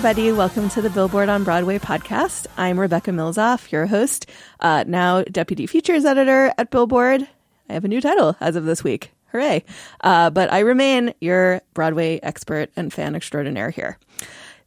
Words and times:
Everybody. 0.00 0.32
Welcome 0.32 0.70
to 0.70 0.80
the 0.80 0.88
Billboard 0.88 1.28
on 1.28 1.44
Broadway 1.44 1.78
podcast. 1.78 2.46
I'm 2.56 2.80
Rebecca 2.80 3.10
Milzoff, 3.10 3.70
your 3.70 3.84
host, 3.84 4.24
uh, 4.60 4.82
now 4.86 5.24
deputy 5.24 5.66
features 5.66 6.06
editor 6.06 6.54
at 6.56 6.70
Billboard. 6.70 7.28
I 7.68 7.72
have 7.74 7.84
a 7.84 7.88
new 7.88 8.00
title 8.00 8.34
as 8.40 8.56
of 8.56 8.64
this 8.64 8.82
week. 8.82 9.12
Hooray. 9.26 9.62
Uh, 10.00 10.30
but 10.30 10.50
I 10.50 10.60
remain 10.60 11.12
your 11.20 11.60
Broadway 11.74 12.18
expert 12.22 12.70
and 12.76 12.90
fan 12.90 13.14
extraordinaire 13.14 13.68
here. 13.68 13.98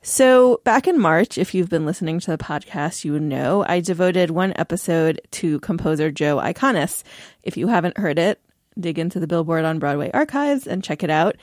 So, 0.03 0.61
back 0.65 0.87
in 0.87 0.99
March, 0.99 1.39
if 1.39 1.55
you've 1.55 1.69
been 1.69 1.87
listening 1.87 2.19
to 2.19 2.29
the 2.29 2.37
podcast, 2.37 3.03
you 3.03 3.19
know 3.19 3.65
I 3.67 3.79
devoted 3.79 4.29
one 4.29 4.53
episode 4.55 5.19
to 5.31 5.59
composer 5.61 6.11
Joe 6.11 6.37
Iconis. 6.37 7.01
If 7.41 7.57
you 7.57 7.69
haven't 7.69 7.97
heard 7.97 8.19
it, 8.19 8.39
dig 8.79 8.99
into 8.99 9.19
the 9.19 9.27
Billboard 9.27 9.65
on 9.65 9.79
Broadway 9.79 10.11
archives 10.13 10.67
and 10.67 10.83
check 10.83 11.01
it 11.03 11.09
out. 11.09 11.37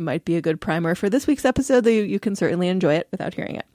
Might 0.00 0.24
be 0.24 0.36
a 0.36 0.40
good 0.40 0.60
primer 0.60 0.94
for 0.94 1.10
this 1.10 1.26
week's 1.26 1.44
episode, 1.44 1.84
though 1.84 1.90
you, 1.90 2.02
you 2.02 2.18
can 2.18 2.34
certainly 2.34 2.68
enjoy 2.68 2.94
it 2.94 3.08
without 3.10 3.34
hearing 3.34 3.56
it. 3.56 3.66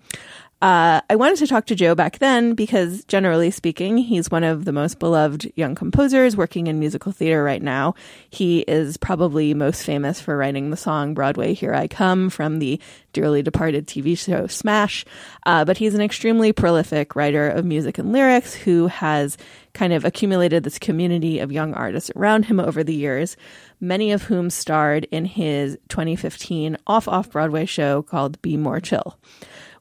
Uh, 0.61 1.01
I 1.09 1.15
wanted 1.17 1.37
to 1.39 1.47
talk 1.47 1.67
to 1.67 1.75
Joe 1.75 1.93
back 1.93 2.17
then 2.17 2.55
because, 2.55 3.03
generally 3.05 3.51
speaking, 3.51 3.97
he's 3.97 4.31
one 4.31 4.43
of 4.43 4.65
the 4.65 4.71
most 4.71 4.97
beloved 4.97 5.51
young 5.55 5.75
composers 5.75 6.35
working 6.35 6.65
in 6.65 6.79
musical 6.79 7.11
theater 7.11 7.43
right 7.43 7.61
now. 7.61 7.93
He 8.29 8.61
is 8.61 8.97
probably 8.97 9.53
most 9.53 9.83
famous 9.83 10.19
for 10.19 10.35
writing 10.35 10.71
the 10.71 10.77
song 10.77 11.13
Broadway 11.13 11.53
Here 11.53 11.73
I 11.73 11.87
Come 11.87 12.31
from 12.31 12.57
the 12.57 12.79
dearly 13.13 13.43
departed 13.43 13.85
TV 13.85 14.17
show 14.17 14.47
Smash. 14.47 15.05
Uh, 15.45 15.65
but 15.65 15.77
he's 15.77 15.93
an 15.93 16.01
extremely 16.01 16.51
prolific 16.53 17.15
writer 17.15 17.47
of 17.47 17.65
music 17.65 17.99
and 17.99 18.11
lyrics 18.11 18.55
who 18.55 18.87
has 18.87 19.37
kind 19.75 19.93
of 19.93 20.03
accumulated 20.03 20.63
this 20.63 20.79
community 20.79 21.37
of 21.37 21.51
young 21.51 21.75
artists 21.75 22.09
around 22.15 22.45
him 22.45 22.59
over 22.59 22.83
the 22.83 22.95
years, 22.95 23.37
many 23.79 24.11
of 24.11 24.23
whom 24.23 24.49
starred 24.49 25.03
in 25.11 25.25
his 25.25 25.77
2015 25.89 26.77
off 26.87 27.07
off 27.07 27.29
Broadway 27.29 27.65
show 27.65 28.01
called 28.01 28.41
Be 28.41 28.57
More 28.57 28.79
Chill. 28.79 29.19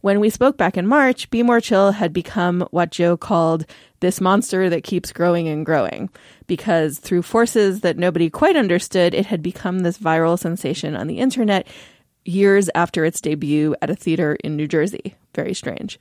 When 0.03 0.21
we 0.21 0.29
spoke 0.29 0.59
back 0.59 0.77
in 0.77 0.87
March, 0.87 1.31
Be 1.31 1.43
More 1.43 1.63
Chill 1.63 1.93
had 1.93 2.13
become 2.13 2.69
what 2.73 2.91
Joe 2.91 3.17
called 3.17 3.65
this 4.01 4.21
monster 4.21 4.69
that 4.69 4.85
keeps 4.85 5.13
growing 5.13 5.49
and 5.49 5.65
growing, 5.65 6.11
because 6.47 6.99
through 6.99 7.23
forces 7.23 7.81
that 7.81 7.97
nobody 7.97 8.29
quite 8.29 8.55
understood, 8.55 9.15
it 9.15 9.25
had 9.25 9.43
become 9.43 9.79
this 9.79 9.97
viral 9.97 10.39
sensation 10.39 10.95
on 10.95 11.07
the 11.07 11.21
internet 11.21 11.67
years 12.25 12.71
after 12.75 13.05
its 13.05 13.21
debut 13.21 13.75
at 13.83 13.91
a 13.91 13.95
theater 13.95 14.37
in 14.43 14.57
New 14.57 14.67
Jersey. 14.67 15.15
Very 15.35 15.55
strange. 15.55 15.99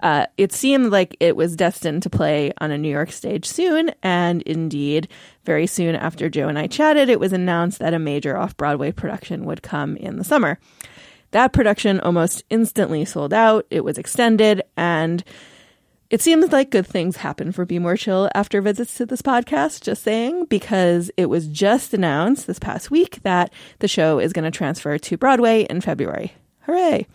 Uh, 0.00 0.26
it 0.36 0.52
seemed 0.52 0.92
like 0.92 1.16
it 1.20 1.36
was 1.36 1.56
destined 1.56 2.02
to 2.02 2.10
play 2.10 2.52
on 2.58 2.70
a 2.70 2.78
New 2.78 2.90
York 2.90 3.10
stage 3.10 3.46
soon, 3.46 3.90
and 4.02 4.42
indeed, 4.42 5.08
very 5.44 5.66
soon 5.66 5.94
after 5.94 6.28
Joe 6.28 6.48
and 6.48 6.58
I 6.58 6.66
chatted, 6.66 7.08
it 7.08 7.20
was 7.20 7.32
announced 7.32 7.78
that 7.78 7.94
a 7.94 7.98
major 7.98 8.36
off 8.36 8.56
Broadway 8.56 8.92
production 8.92 9.46
would 9.46 9.62
come 9.62 9.96
in 9.96 10.18
the 10.18 10.24
summer. 10.24 10.58
That 11.30 11.52
production 11.52 11.98
almost 12.00 12.44
instantly 12.50 13.04
sold 13.04 13.32
out. 13.32 13.66
It 13.70 13.84
was 13.84 13.98
extended, 13.98 14.62
and 14.76 15.24
it 16.10 16.20
seems 16.20 16.52
like 16.52 16.70
good 16.70 16.86
things 16.86 17.16
happen 17.16 17.50
for 17.50 17.64
Be 17.64 17.78
More 17.78 17.96
Chill 17.96 18.30
after 18.34 18.60
visits 18.60 18.94
to 18.96 19.06
this 19.06 19.22
podcast, 19.22 19.82
just 19.82 20.02
saying, 20.02 20.44
because 20.46 21.10
it 21.16 21.26
was 21.26 21.48
just 21.48 21.94
announced 21.94 22.46
this 22.46 22.58
past 22.58 22.90
week 22.90 23.22
that 23.22 23.52
the 23.78 23.88
show 23.88 24.18
is 24.18 24.32
going 24.32 24.44
to 24.44 24.50
transfer 24.50 24.98
to 24.98 25.16
Broadway 25.16 25.62
in 25.62 25.80
February. 25.80 26.34
Hooray! 26.66 27.06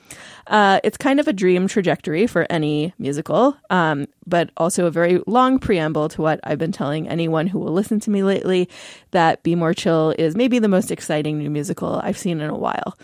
Uh, 0.46 0.80
it's 0.84 0.98
kind 0.98 1.20
of 1.20 1.28
a 1.28 1.34
dream 1.34 1.68
trajectory 1.68 2.28
for 2.28 2.46
any 2.52 2.94
musical, 3.00 3.58
um, 3.72 4.08
but 4.28 4.52
also 4.58 4.86
a 4.86 4.92
very 4.92 5.22
long 5.26 5.58
preamble 5.58 6.10
to 6.10 6.22
what 6.22 6.40
I've 6.44 6.60
been 6.60 6.72
telling 6.72 7.08
anyone 7.08 7.48
who 7.48 7.58
will 7.58 7.74
listen 7.74 8.00
to 8.02 8.12
me 8.12 8.22
lately 8.22 8.70
that 9.12 9.42
Be 9.42 9.56
More 9.56 9.74
Chill 9.74 10.14
is 10.20 10.36
maybe 10.36 10.60
the 10.60 10.68
most 10.68 10.92
exciting 10.92 11.40
new 11.40 11.50
musical 11.50 12.00
I've 12.04 12.18
seen 12.18 12.42
in 12.42 12.50
a 12.50 12.58
while. 12.58 12.96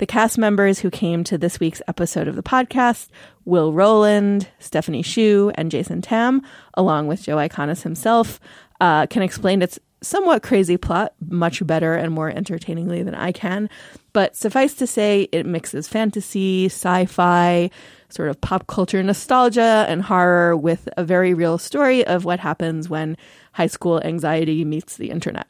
The 0.00 0.06
cast 0.06 0.38
members 0.38 0.78
who 0.78 0.90
came 0.90 1.24
to 1.24 1.36
this 1.36 1.60
week's 1.60 1.82
episode 1.86 2.26
of 2.26 2.34
the 2.34 2.42
podcast 2.42 3.08
Will 3.44 3.74
Roland, 3.74 4.48
Stephanie 4.58 5.02
Hsu, 5.02 5.52
and 5.56 5.70
Jason 5.70 6.00
Tam, 6.00 6.40
along 6.72 7.06
with 7.06 7.22
Joe 7.22 7.36
Iconis 7.36 7.82
himself, 7.82 8.40
uh, 8.80 9.06
can 9.08 9.20
explain 9.20 9.60
its 9.60 9.78
somewhat 10.00 10.42
crazy 10.42 10.78
plot 10.78 11.12
much 11.28 11.66
better 11.66 11.92
and 11.92 12.14
more 12.14 12.30
entertainingly 12.30 13.02
than 13.02 13.14
I 13.14 13.30
can. 13.30 13.68
But 14.14 14.34
suffice 14.36 14.72
to 14.76 14.86
say, 14.86 15.28
it 15.32 15.44
mixes 15.44 15.86
fantasy, 15.86 16.64
sci 16.70 17.04
fi, 17.04 17.68
sort 18.08 18.30
of 18.30 18.40
pop 18.40 18.68
culture 18.68 19.02
nostalgia, 19.02 19.84
and 19.86 20.00
horror 20.00 20.56
with 20.56 20.88
a 20.96 21.04
very 21.04 21.34
real 21.34 21.58
story 21.58 22.06
of 22.06 22.24
what 22.24 22.40
happens 22.40 22.88
when 22.88 23.18
high 23.52 23.66
school 23.66 24.00
anxiety 24.02 24.64
meets 24.64 24.96
the 24.96 25.10
internet. 25.10 25.46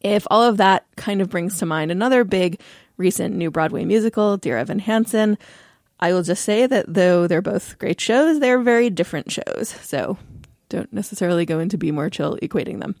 If 0.00 0.26
all 0.30 0.42
of 0.42 0.56
that 0.58 0.86
kind 0.96 1.20
of 1.20 1.28
brings 1.30 1.58
to 1.58 1.66
mind 1.66 1.90
another 1.90 2.24
big 2.24 2.60
recent 2.96 3.34
new 3.34 3.50
Broadway 3.50 3.84
musical, 3.84 4.36
Dear 4.36 4.58
Evan 4.58 4.78
Hansen, 4.78 5.38
I 6.00 6.12
will 6.12 6.22
just 6.22 6.44
say 6.44 6.66
that 6.66 6.92
though 6.92 7.26
they're 7.26 7.42
both 7.42 7.78
great 7.78 8.00
shows, 8.00 8.40
they're 8.40 8.60
very 8.60 8.90
different 8.90 9.30
shows. 9.30 9.68
So 9.82 10.18
don't 10.68 10.92
necessarily 10.92 11.46
go 11.46 11.58
into 11.58 11.78
Be 11.78 11.92
More 11.92 12.10
Chill 12.10 12.38
equating 12.42 12.80
them. 12.80 12.96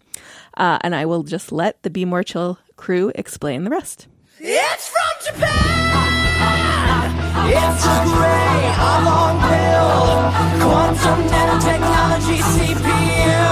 Uh, 0.56 0.78
and 0.82 0.94
I 0.94 1.06
will 1.06 1.22
just 1.22 1.50
let 1.50 1.82
the 1.82 1.90
Be 1.90 2.04
More 2.04 2.22
Chill 2.22 2.58
crew 2.76 3.10
explain 3.14 3.64
the 3.64 3.70
rest. 3.70 4.06
It's 4.38 4.88
from 4.88 5.34
Japan! 5.34 6.04
It's 7.46 7.84
a 7.84 8.04
gray 8.14 8.72
oblong 8.78 9.36
pill, 9.42 10.00
quantum 10.64 11.18
nanotechnology 11.28 12.38
CPU. 12.40 13.42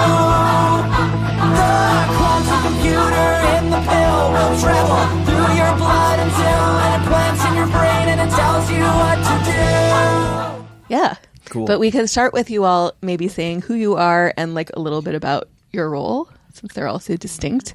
The 1.52 1.72
quantum 2.16 2.51
computer 2.82 3.30
in 3.58 3.70
the 3.70 3.78
pill 3.78 4.32
will 4.32 4.58
travel 4.58 5.24
through 5.24 5.54
your 5.54 5.76
blood 5.76 6.18
until 6.18 6.66
it 6.90 7.00
plants 7.06 7.44
in 7.44 7.54
your 7.54 7.66
brain 7.66 8.08
and 8.08 8.20
it 8.20 8.34
tells 8.34 8.68
you 8.72 8.82
what 8.82 9.18
to 9.22 9.34
do. 9.44 10.66
Yeah. 10.88 11.14
Cool. 11.44 11.66
But 11.66 11.78
we 11.78 11.92
can 11.92 12.08
start 12.08 12.32
with 12.32 12.50
you 12.50 12.64
all 12.64 12.94
maybe 13.00 13.28
saying 13.28 13.62
who 13.62 13.74
you 13.74 13.94
are 13.94 14.34
and 14.36 14.54
like 14.54 14.70
a 14.74 14.80
little 14.80 15.00
bit 15.00 15.14
about 15.14 15.48
your 15.70 15.90
role 15.90 16.28
since 16.54 16.74
they're 16.74 16.88
all 16.88 16.98
so 16.98 17.16
distinct. 17.16 17.74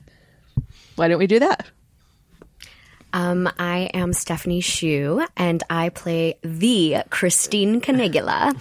Why 0.97 1.07
don't 1.07 1.19
we 1.19 1.27
do 1.27 1.39
that? 1.39 1.67
Um, 3.13 3.49
I 3.57 3.89
am 3.93 4.13
Stephanie 4.13 4.61
Hsu, 4.61 5.25
and 5.35 5.63
I 5.69 5.89
play 5.89 6.37
the 6.41 7.03
Christine 7.09 7.81
Canigula, 7.81 8.53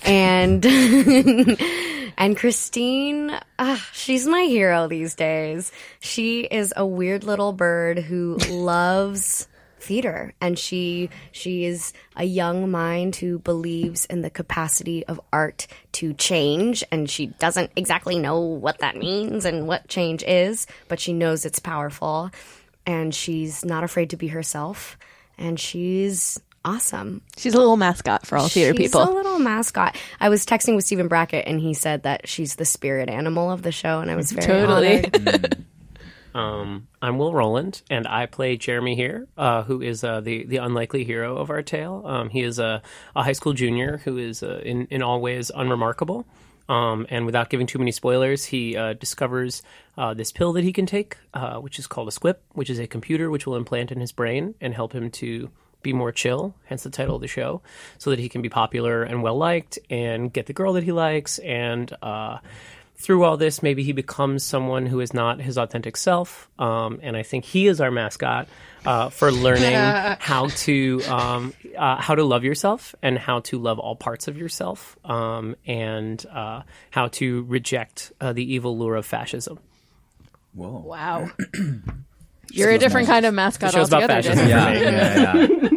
and 0.06 0.64
and 2.16 2.36
Christine, 2.36 3.38
uh, 3.58 3.76
she's 3.92 4.26
my 4.26 4.42
hero 4.42 4.88
these 4.88 5.14
days. 5.14 5.72
She 6.00 6.40
is 6.40 6.72
a 6.76 6.86
weird 6.86 7.24
little 7.24 7.52
bird 7.52 7.98
who 7.98 8.36
loves 8.50 9.48
theater 9.78 10.34
and 10.40 10.58
she 10.58 11.08
she 11.30 11.64
is 11.64 11.92
a 12.16 12.24
young 12.24 12.68
mind 12.72 13.14
who 13.14 13.38
believes 13.38 14.04
in 14.06 14.20
the 14.20 14.30
capacity 14.30 15.06
of 15.06 15.20
art 15.32 15.68
to 15.92 16.12
change 16.14 16.82
and 16.90 17.08
she 17.08 17.26
doesn't 17.26 17.70
exactly 17.76 18.18
know 18.18 18.40
what 18.40 18.78
that 18.78 18.96
means 18.96 19.44
and 19.44 19.68
what 19.68 19.86
change 19.86 20.24
is 20.24 20.66
but 20.88 20.98
she 20.98 21.12
knows 21.12 21.44
it's 21.44 21.60
powerful 21.60 22.32
and 22.86 23.14
she's 23.14 23.64
not 23.64 23.84
afraid 23.84 24.10
to 24.10 24.16
be 24.16 24.28
herself 24.28 24.96
and 25.38 25.58
she's 25.60 26.40
awesome 26.64 27.22
She's 27.36 27.54
a 27.54 27.58
little 27.58 27.76
mascot 27.76 28.26
for 28.26 28.36
all 28.38 28.48
theater 28.48 28.74
she's 28.76 28.90
people. 28.90 29.02
a 29.02 29.12
little 29.14 29.38
mascot 29.38 29.96
i 30.20 30.28
was 30.28 30.44
texting 30.46 30.74
with 30.74 30.84
stephen 30.84 31.06
brackett 31.08 31.46
and 31.46 31.60
he 31.60 31.74
said 31.74 32.02
that 32.04 32.26
she's 32.28 32.56
the 32.56 32.64
spirit 32.64 33.08
animal 33.08 33.50
of 33.52 33.62
the 33.62 33.70
show 33.72 34.00
and 34.00 34.10
i 34.10 34.16
was 34.16 34.32
very 34.32 34.46
Totally. 34.46 35.04
Um, 36.34 36.88
I'm 37.00 37.16
Will 37.16 37.32
Roland, 37.32 37.80
and 37.88 38.06
I 38.06 38.26
play 38.26 38.58
Jeremy 38.58 38.94
here, 38.94 39.26
uh, 39.38 39.62
who 39.62 39.80
is 39.80 40.04
uh, 40.04 40.20
the 40.20 40.44
the 40.44 40.58
unlikely 40.58 41.02
hero 41.02 41.38
of 41.38 41.48
our 41.48 41.62
tale. 41.62 42.02
Um, 42.04 42.28
he 42.28 42.42
is 42.42 42.58
a, 42.58 42.82
a 43.14 43.22
high 43.22 43.32
school 43.32 43.54
junior 43.54 44.02
who 44.04 44.18
is 44.18 44.42
uh, 44.42 44.60
in 44.62 44.86
in 44.90 45.02
all 45.02 45.22
ways 45.22 45.50
unremarkable. 45.54 46.26
Um, 46.68 47.06
and 47.10 47.26
without 47.26 47.50
giving 47.50 47.66
too 47.66 47.78
many 47.78 47.92
spoilers, 47.92 48.46
he 48.46 48.76
uh, 48.76 48.94
discovers 48.94 49.62
uh, 49.96 50.14
this 50.14 50.32
pill 50.32 50.52
that 50.54 50.64
he 50.64 50.72
can 50.72 50.86
take, 50.86 51.16
uh, 51.32 51.58
which 51.58 51.78
is 51.78 51.86
called 51.86 52.08
a 52.08 52.12
Squip, 52.12 52.42
which 52.52 52.70
is 52.70 52.78
a 52.78 52.86
computer 52.86 53.30
which 53.30 53.46
will 53.46 53.56
implant 53.56 53.92
in 53.92 54.00
his 54.00 54.12
brain 54.12 54.54
and 54.60 54.74
help 54.74 54.92
him 54.92 55.10
to 55.12 55.50
be 55.82 55.92
more 55.92 56.10
chill, 56.10 56.54
hence 56.64 56.82
the 56.82 56.90
title 56.90 57.14
of 57.14 57.20
the 57.20 57.28
show, 57.28 57.62
so 57.98 58.10
that 58.10 58.18
he 58.18 58.28
can 58.28 58.42
be 58.42 58.48
popular 58.48 59.04
and 59.04 59.22
well 59.22 59.36
liked 59.36 59.78
and 59.88 60.32
get 60.32 60.46
the 60.46 60.52
girl 60.52 60.72
that 60.72 60.82
he 60.82 60.90
likes 60.90 61.38
and 61.38 61.96
uh, 62.02 62.38
through 62.98 63.24
all 63.24 63.36
this, 63.36 63.62
maybe 63.62 63.82
he 63.82 63.92
becomes 63.92 64.42
someone 64.42 64.86
who 64.86 65.00
is 65.00 65.12
not 65.12 65.40
his 65.40 65.58
authentic 65.58 65.96
self. 65.96 66.48
Um, 66.58 66.98
and 67.02 67.16
I 67.16 67.22
think 67.22 67.44
he 67.44 67.66
is 67.66 67.80
our 67.80 67.90
mascot 67.90 68.48
uh, 68.84 69.10
for 69.10 69.30
learning 69.30 69.74
how 70.20 70.48
to 70.48 71.02
um, 71.08 71.52
uh, 71.76 71.96
how 71.96 72.14
to 72.14 72.24
love 72.24 72.42
yourself 72.44 72.94
and 73.02 73.18
how 73.18 73.40
to 73.40 73.58
love 73.58 73.78
all 73.78 73.96
parts 73.96 74.28
of 74.28 74.38
yourself, 74.38 74.96
um, 75.04 75.56
and 75.66 76.24
uh, 76.26 76.62
how 76.90 77.08
to 77.08 77.42
reject 77.44 78.12
uh, 78.20 78.32
the 78.32 78.54
evil 78.54 78.78
lure 78.78 78.96
of 78.96 79.04
fascism. 79.06 79.58
Whoa. 80.54 80.82
Wow. 80.86 81.30
You're 82.52 82.70
a 82.70 82.78
different 82.78 83.08
kind 83.08 83.26
of 83.26 83.34
mascot 83.34 83.72
The 83.72 83.78
show's 83.78 83.88
about 83.88 84.08
altogether. 84.10 84.22
fascism. 84.36 84.48
Jason. 84.48 84.84
Yeah, 84.84 85.34
yeah, 85.34 85.46
yeah. 85.60 85.68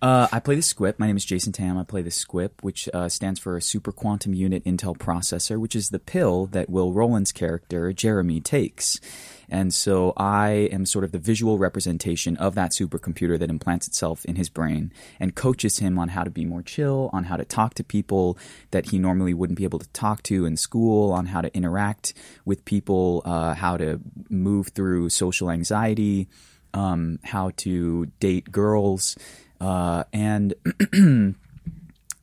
Uh, 0.00 0.28
I 0.30 0.38
play 0.38 0.54
the 0.54 0.62
Squip. 0.62 1.00
My 1.00 1.08
name 1.08 1.16
is 1.16 1.24
Jason 1.24 1.52
Tam. 1.52 1.76
I 1.76 1.82
play 1.82 2.02
the 2.02 2.12
Squip, 2.12 2.62
which 2.62 2.88
uh, 2.94 3.08
stands 3.08 3.40
for 3.40 3.56
a 3.56 3.62
Super 3.62 3.90
Quantum 3.90 4.32
Unit 4.32 4.62
Intel 4.64 4.96
Processor, 4.96 5.58
which 5.58 5.74
is 5.74 5.90
the 5.90 5.98
pill 5.98 6.46
that 6.46 6.70
Will 6.70 6.92
Roland's 6.92 7.32
character, 7.32 7.92
Jeremy, 7.92 8.40
takes. 8.40 9.00
And 9.48 9.74
so 9.74 10.12
I 10.16 10.68
am 10.70 10.86
sort 10.86 11.04
of 11.04 11.10
the 11.10 11.18
visual 11.18 11.58
representation 11.58 12.36
of 12.36 12.54
that 12.54 12.70
supercomputer 12.70 13.40
that 13.40 13.50
implants 13.50 13.88
itself 13.88 14.24
in 14.24 14.36
his 14.36 14.48
brain 14.48 14.92
and 15.18 15.34
coaches 15.34 15.80
him 15.80 15.98
on 15.98 16.10
how 16.10 16.22
to 16.22 16.30
be 16.30 16.44
more 16.44 16.62
chill, 16.62 17.10
on 17.12 17.24
how 17.24 17.36
to 17.36 17.44
talk 17.44 17.74
to 17.74 17.82
people 17.82 18.38
that 18.70 18.90
he 18.90 19.00
normally 19.00 19.34
wouldn't 19.34 19.58
be 19.58 19.64
able 19.64 19.80
to 19.80 19.88
talk 19.88 20.22
to 20.24 20.46
in 20.46 20.56
school, 20.56 21.10
on 21.10 21.26
how 21.26 21.40
to 21.40 21.52
interact 21.56 22.14
with 22.44 22.64
people, 22.64 23.22
uh, 23.24 23.54
how 23.54 23.76
to 23.76 23.98
move 24.30 24.68
through 24.68 25.10
social 25.10 25.50
anxiety, 25.50 26.28
um, 26.72 27.18
how 27.24 27.50
to 27.56 28.06
date 28.20 28.52
girls. 28.52 29.16
Uh, 29.60 30.04
and 30.12 30.54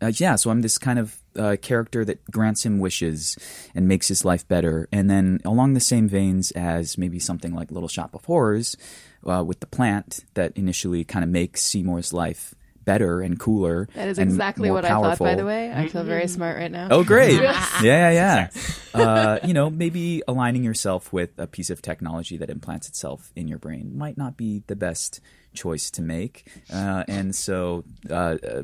uh, 0.01 0.11
yeah, 0.15 0.35
so 0.35 0.49
I'm 0.49 0.61
this 0.61 0.77
kind 0.77 0.99
of 0.99 1.17
uh, 1.37 1.57
character 1.61 2.05
that 2.05 2.23
grants 2.31 2.65
him 2.65 2.79
wishes 2.79 3.37
and 3.73 3.87
makes 3.87 4.07
his 4.07 4.23
life 4.23 4.47
better. 4.47 4.87
And 4.91 5.09
then 5.09 5.41
along 5.43 5.73
the 5.73 5.79
same 5.79 6.07
veins 6.07 6.51
as 6.51 6.97
maybe 6.97 7.19
something 7.19 7.53
like 7.53 7.71
Little 7.71 7.89
Shop 7.89 8.13
of 8.13 8.25
Horrors, 8.25 8.77
uh, 9.25 9.43
with 9.43 9.59
the 9.59 9.67
plant 9.67 10.19
that 10.35 10.55
initially 10.55 11.03
kind 11.03 11.23
of 11.23 11.29
makes 11.29 11.61
Seymour's 11.61 12.13
life 12.13 12.53
better 12.85 13.19
and 13.19 13.39
cooler. 13.39 13.89
That 13.95 14.07
is 14.07 14.19
and 14.19 14.29
exactly 14.29 14.69
more 14.69 14.75
what 14.75 14.85
I 14.85 14.89
thought, 14.89 15.17
by 15.17 15.35
the 15.35 15.45
way. 15.45 15.73
I 15.73 15.87
feel 15.87 16.03
very 16.03 16.27
smart 16.27 16.57
right 16.57 16.71
now. 16.71 16.87
Oh, 16.91 17.03
great. 17.03 17.41
yeah, 17.41 17.81
yeah, 17.81 18.11
yeah. 18.11 18.49
Uh, 18.93 19.39
you 19.43 19.53
know, 19.53 19.69
maybe 19.69 20.21
aligning 20.27 20.63
yourself 20.63 21.11
with 21.11 21.31
a 21.37 21.47
piece 21.47 21.71
of 21.71 21.81
technology 21.81 22.37
that 22.37 22.49
implants 22.49 22.87
itself 22.87 23.31
in 23.35 23.47
your 23.47 23.57
brain 23.57 23.97
might 23.97 24.17
not 24.17 24.37
be 24.37 24.63
the 24.67 24.75
best 24.75 25.19
choice 25.55 25.89
to 25.91 26.01
make. 26.01 26.47
Uh, 26.71 27.03
and 27.07 27.35
so 27.35 27.83
uh, 28.09 28.13
uh, 28.13 28.63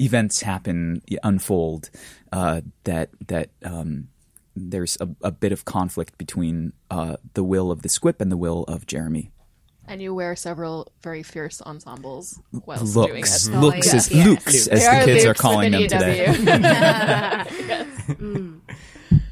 events 0.00 0.40
happen, 0.42 1.02
unfold 1.22 1.90
uh, 2.32 2.60
that, 2.84 3.10
that, 3.28 3.50
um, 3.64 4.08
there's 4.56 4.96
a, 5.00 5.08
a 5.22 5.32
bit 5.32 5.50
of 5.50 5.64
conflict 5.64 6.16
between 6.16 6.72
uh, 6.90 7.16
the 7.34 7.42
will 7.42 7.70
of 7.72 7.82
the 7.82 7.88
Squip 7.88 8.20
and 8.20 8.30
the 8.30 8.36
will 8.36 8.62
of 8.64 8.86
Jeremy. 8.86 9.32
And 9.86 10.00
you 10.00 10.14
wear 10.14 10.34
several 10.36 10.90
very 11.02 11.22
fierce 11.22 11.60
ensembles 11.60 12.40
whilst 12.52 12.94
doing 12.94 13.16
Looks, 13.16 13.46
it. 13.48 13.54
looks, 13.56 13.86
yeah. 13.88 13.96
as, 13.96 14.10
Yeah. 14.12 14.24
looks, 14.24 14.66
as 14.68 14.82
the 14.84 15.02
kids 15.04 15.24
are 15.24 15.28
loops 15.28 15.40
calling 15.40 15.72
them 15.72 15.82
of 15.82 15.88
today. 15.90 16.26
EW. 18.08 18.60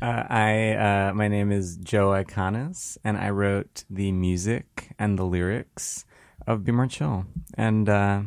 Uh, 0.00 0.26
I 0.28 0.72
uh, 0.72 1.14
my 1.14 1.28
name 1.28 1.52
is 1.52 1.76
Joe 1.76 2.08
Iconis, 2.08 2.98
and 3.04 3.16
I 3.16 3.30
wrote 3.30 3.84
the 3.88 4.10
music 4.10 4.90
and 4.98 5.16
the 5.16 5.24
lyrics 5.24 6.04
of 6.46 6.64
Be 6.64 6.72
More 6.72 6.86
Chill. 6.86 7.24
And 7.54 7.88
uh, 7.88 8.22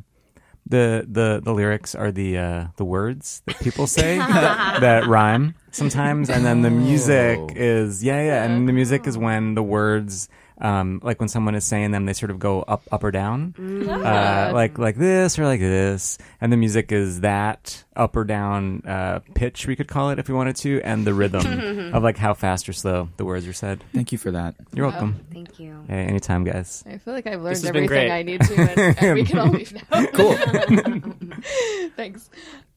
the 0.67 1.05
the 1.07 1.41
the 1.43 1.53
lyrics 1.53 1.93
are 1.95 2.11
the 2.11 2.37
uh, 2.37 2.67
the 2.77 2.85
words 2.85 3.41
that 3.45 3.59
people 3.59 3.87
say 3.87 4.17
that, 4.19 4.81
that 4.81 5.07
rhyme 5.07 5.55
sometimes, 5.71 6.29
and 6.29 6.45
then 6.45 6.61
the 6.61 6.71
music 6.71 7.37
Oh. 7.39 7.49
is 7.55 8.03
yeah 8.03 8.21
yeah, 8.23 8.43
and 8.43 8.67
the 8.67 8.73
music 8.73 9.07
is 9.07 9.17
when 9.17 9.55
the 9.55 9.63
words. 9.63 10.29
Um, 10.57 11.01
like 11.03 11.19
when 11.19 11.27
someone 11.27 11.53
is 11.55 11.65
saying 11.65 11.91
them, 11.91 12.05
they 12.05 12.13
sort 12.13 12.31
of 12.31 12.39
go 12.39 12.61
up, 12.61 12.83
up 12.91 13.03
or 13.03 13.11
down, 13.11 13.53
uh, 13.89 14.51
like 14.53 14.77
like 14.77 14.95
this 14.95 15.37
or 15.37 15.45
like 15.45 15.59
this, 15.59 16.17
and 16.39 16.51
the 16.51 16.57
music 16.57 16.91
is 16.93 17.21
that 17.21 17.83
up 17.95 18.15
or 18.15 18.23
down 18.23 18.81
uh, 18.87 19.19
pitch 19.33 19.67
we 19.67 19.75
could 19.75 19.87
call 19.89 20.11
it 20.11 20.19
if 20.19 20.29
we 20.29 20.33
wanted 20.33 20.55
to, 20.57 20.81
and 20.83 21.05
the 21.05 21.13
rhythm 21.13 21.93
of 21.93 22.03
like 22.03 22.17
how 22.17 22.33
fast 22.33 22.69
or 22.69 22.73
slow 22.73 23.09
the 23.17 23.25
words 23.25 23.45
are 23.47 23.53
said. 23.53 23.83
Thank 23.93 24.11
you 24.13 24.17
for 24.17 24.31
that. 24.31 24.55
You're 24.73 24.87
welcome. 24.87 25.25
thank 25.33 25.59
you 25.59 25.83
Hey, 25.87 26.05
anytime, 26.05 26.43
guys. 26.45 26.83
I 26.87 26.97
feel 26.99 27.13
like 27.13 27.27
I've 27.27 27.41
learned 27.41 27.57
has 27.57 27.61
been 27.63 27.69
everything 27.69 27.87
great. 27.87 28.11
I 28.11 28.23
need 28.23 28.41
to, 28.41 28.55
and, 28.55 28.97
and 28.97 29.13
we 29.15 29.23
can 29.25 29.39
all 29.39 29.47
leave 29.51 29.73
now. 29.73 30.05
Cool. 30.13 30.35
Thanks. 31.95 32.29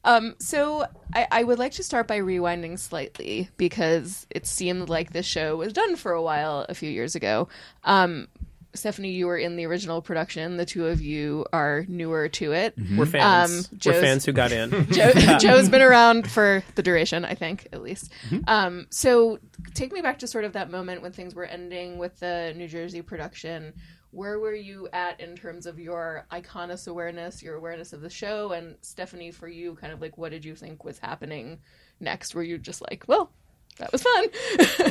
Um, 0.03 0.35
so 0.39 0.85
I, 1.13 1.27
I 1.31 1.43
would 1.43 1.59
like 1.59 1.73
to 1.73 1.83
start 1.83 2.07
by 2.07 2.19
rewinding 2.19 2.79
slightly 2.79 3.49
because 3.57 4.25
it 4.29 4.45
seemed 4.45 4.89
like 4.89 5.11
this 5.11 5.25
show 5.25 5.57
was 5.57 5.73
done 5.73 5.95
for 5.95 6.11
a 6.13 6.21
while 6.21 6.65
a 6.69 6.73
few 6.73 6.89
years 6.89 7.15
ago. 7.15 7.49
Um, 7.83 8.27
Stephanie, 8.75 9.11
you 9.11 9.25
were 9.25 9.37
in 9.37 9.55
the 9.55 9.65
original 9.65 9.99
production. 9.99 10.55
The 10.57 10.65
two 10.65 10.85
of 10.85 11.01
you 11.01 11.43
are 11.51 11.85
newer 11.87 12.29
to 12.29 12.51
it. 12.53 12.75
We're 12.95 13.07
fans. 13.07 13.51
Um, 13.51 13.65
We're 13.73 13.77
Joe's- 13.79 14.01
fans 14.01 14.25
who 14.25 14.31
got 14.31 14.51
in. 14.51 14.69
Joe, 14.91 15.11
Joe's 15.39 15.69
been 15.69 15.81
around 15.81 16.29
for 16.29 16.63
the 16.75 16.83
duration, 16.83 17.25
I 17.25 17.33
think, 17.33 17.67
at 17.73 17.81
least. 17.81 18.13
Um, 18.47 18.85
so 18.91 19.39
take 19.73 19.91
me 19.91 20.01
back 20.01 20.19
to 20.19 20.27
sort 20.27 20.45
of 20.45 20.53
that 20.53 20.69
moment 20.69 21.01
when 21.01 21.11
things 21.13 21.33
were 21.33 21.45
ending 21.45 21.97
with 21.97 22.19
the 22.19 22.53
New 22.55 22.67
Jersey 22.67 23.01
production. 23.01 23.73
Where 24.11 24.39
were 24.39 24.55
you 24.55 24.87
at 24.91 25.19
in 25.19 25.35
terms 25.35 25.65
of 25.65 25.79
your 25.79 26.25
Iconis 26.31 26.87
awareness, 26.87 27.43
your 27.43 27.55
awareness 27.55 27.93
of 27.93 28.01
the 28.01 28.09
show? 28.09 28.51
And 28.53 28.75
Stephanie, 28.81 29.31
for 29.31 29.47
you, 29.47 29.75
kind 29.75 29.93
of 29.93 30.01
like 30.01 30.17
what 30.17 30.31
did 30.31 30.43
you 30.43 30.55
think 30.55 30.83
was 30.83 30.97
happening 30.97 31.59
next? 31.99 32.33
Were 32.33 32.43
you 32.43 32.57
just 32.57 32.81
like, 32.81 33.03
well, 33.07 33.29
that 33.77 33.91
was 33.91 34.03
fun? 34.03 34.25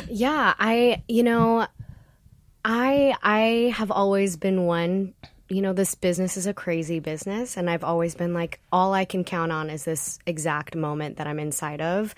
Yeah, 0.09 0.53
I 0.57 1.03
you 1.07 1.23
know, 1.23 1.67
I 2.63 3.15
I 3.21 3.73
have 3.75 3.91
always 3.91 4.37
been 4.37 4.65
one. 4.65 5.13
You 5.49 5.63
know, 5.63 5.73
this 5.73 5.95
business 5.95 6.37
is 6.37 6.45
a 6.45 6.53
crazy 6.53 6.99
business, 6.99 7.57
and 7.57 7.69
I've 7.69 7.83
always 7.83 8.13
been 8.15 8.33
like, 8.35 8.59
all 8.71 8.93
I 8.93 9.05
can 9.05 9.23
count 9.23 9.51
on 9.51 9.69
is 9.69 9.83
this 9.83 10.19
exact 10.27 10.75
moment 10.75 11.17
that 11.17 11.25
I'm 11.27 11.39
inside 11.39 11.81
of. 11.81 12.13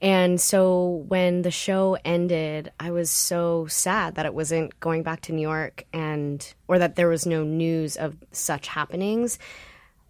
And 0.00 0.40
so 0.40 1.04
when 1.08 1.42
the 1.42 1.50
show 1.50 1.96
ended, 2.04 2.70
I 2.78 2.92
was 2.92 3.10
so 3.10 3.66
sad 3.66 4.14
that 4.14 4.26
it 4.26 4.34
wasn't 4.34 4.78
going 4.78 5.02
back 5.02 5.22
to 5.22 5.32
New 5.32 5.42
York 5.42 5.84
and 5.92 6.54
or 6.68 6.78
that 6.78 6.94
there 6.94 7.08
was 7.08 7.26
no 7.26 7.42
news 7.42 7.96
of 7.96 8.16
such 8.30 8.68
happenings. 8.68 9.38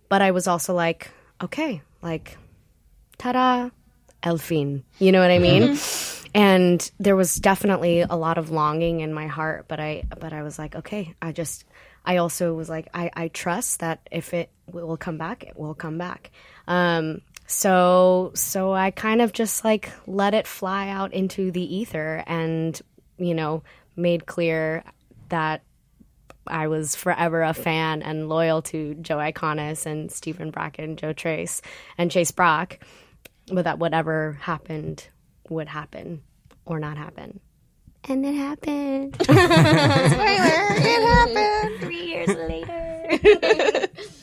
But 0.08 0.20
I 0.20 0.32
was 0.32 0.46
also 0.46 0.74
like, 0.74 1.10
okay, 1.42 1.80
like 2.02 2.36
ta-da, 3.16 3.70
Elfin. 4.22 4.84
You 4.98 5.12
know 5.12 5.20
what 5.20 5.30
I 5.30 5.38
mean? 5.38 5.78
And 6.34 6.90
there 7.00 7.16
was 7.16 7.36
definitely 7.36 8.02
a 8.02 8.14
lot 8.14 8.36
of 8.36 8.50
longing 8.50 9.00
in 9.00 9.14
my 9.14 9.26
heart, 9.26 9.64
but 9.68 9.80
I 9.80 10.04
but 10.20 10.34
I 10.34 10.42
was 10.42 10.58
like, 10.58 10.76
okay, 10.76 11.14
I 11.22 11.32
just 11.32 11.64
I 12.04 12.18
also 12.18 12.54
was 12.54 12.68
like, 12.68 12.88
I, 12.94 13.10
I 13.14 13.28
trust 13.28 13.80
that 13.80 14.00
if 14.10 14.32
it 14.32 14.50
will 14.66 14.96
come 14.96 15.18
back, 15.18 15.44
it 15.44 15.58
will 15.58 15.74
come 15.74 15.98
back. 15.98 16.30
Um, 16.66 17.20
so 17.48 18.30
so 18.34 18.72
I 18.72 18.90
kind 18.90 19.22
of 19.22 19.32
just 19.32 19.64
like 19.64 19.90
let 20.06 20.34
it 20.34 20.46
fly 20.46 20.88
out 20.90 21.12
into 21.14 21.50
the 21.50 21.76
ether 21.76 22.22
and, 22.26 22.80
you 23.16 23.34
know, 23.34 23.62
made 23.96 24.26
clear 24.26 24.84
that 25.30 25.62
I 26.46 26.68
was 26.68 26.94
forever 26.94 27.42
a 27.42 27.54
fan 27.54 28.02
and 28.02 28.28
loyal 28.28 28.62
to 28.62 28.94
Joe 28.94 29.16
Iconis 29.16 29.86
and 29.86 30.12
Stephen 30.12 30.50
Brackett, 30.50 30.96
Joe 30.96 31.12
Tracz, 31.12 31.62
and 31.96 32.10
Chase 32.10 32.30
Brock, 32.30 32.78
but 33.50 33.64
that 33.64 33.78
whatever 33.78 34.38
happened 34.40 35.08
would 35.48 35.68
happen 35.68 36.22
or 36.64 36.78
not 36.78 36.96
happen. 36.96 37.40
And 38.04 38.24
it 38.24 38.34
happened. 38.34 39.16
Spoiler, 39.22 39.38
it 40.76 41.34
happened 41.34 41.80
three 41.80 42.06
years 42.06 42.28
later. 42.28 43.88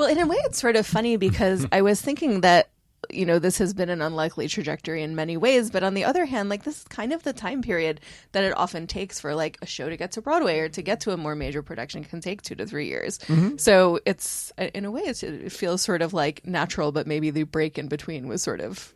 in 0.00 0.18
a 0.18 0.26
way, 0.26 0.36
it's 0.44 0.60
sort 0.60 0.76
of 0.76 0.86
funny 0.86 1.16
because 1.28 1.66
I 1.72 1.82
was 1.82 2.00
thinking 2.00 2.40
that 2.42 2.68
you 3.10 3.26
know 3.26 3.38
this 3.38 3.58
has 3.58 3.74
been 3.74 3.90
an 3.90 4.00
unlikely 4.00 4.48
trajectory 4.48 5.02
in 5.02 5.14
many 5.14 5.36
ways, 5.36 5.70
but 5.70 5.82
on 5.82 5.94
the 5.94 6.04
other 6.04 6.24
hand, 6.24 6.48
like 6.48 6.64
this 6.64 6.78
is 6.78 6.84
kind 6.84 7.12
of 7.12 7.22
the 7.22 7.32
time 7.32 7.60
period 7.62 8.00
that 8.32 8.44
it 8.44 8.56
often 8.56 8.86
takes 8.86 9.20
for 9.20 9.34
like 9.34 9.58
a 9.62 9.66
show 9.66 9.88
to 9.90 9.96
get 9.96 10.12
to 10.12 10.22
Broadway 10.22 10.58
or 10.60 10.68
to 10.70 10.82
get 10.82 11.00
to 11.00 11.10
a 11.12 11.16
more 11.16 11.34
major 11.34 11.62
production 11.62 12.02
can 12.04 12.20
take 12.20 12.42
two 12.42 12.54
to 12.54 12.66
three 12.66 12.86
years. 12.86 13.18
So 13.60 14.00
it's 14.06 14.52
in 14.56 14.84
a 14.86 14.90
way, 14.90 15.02
it's, 15.02 15.22
it 15.22 15.52
feels 15.52 15.82
sort 15.82 16.00
of 16.02 16.14
like 16.14 16.46
natural, 16.46 16.92
but 16.92 17.06
maybe 17.06 17.30
the 17.30 17.42
break 17.42 17.78
in 17.78 17.88
between 17.88 18.26
was 18.26 18.42
sort 18.42 18.60
of 18.60 18.94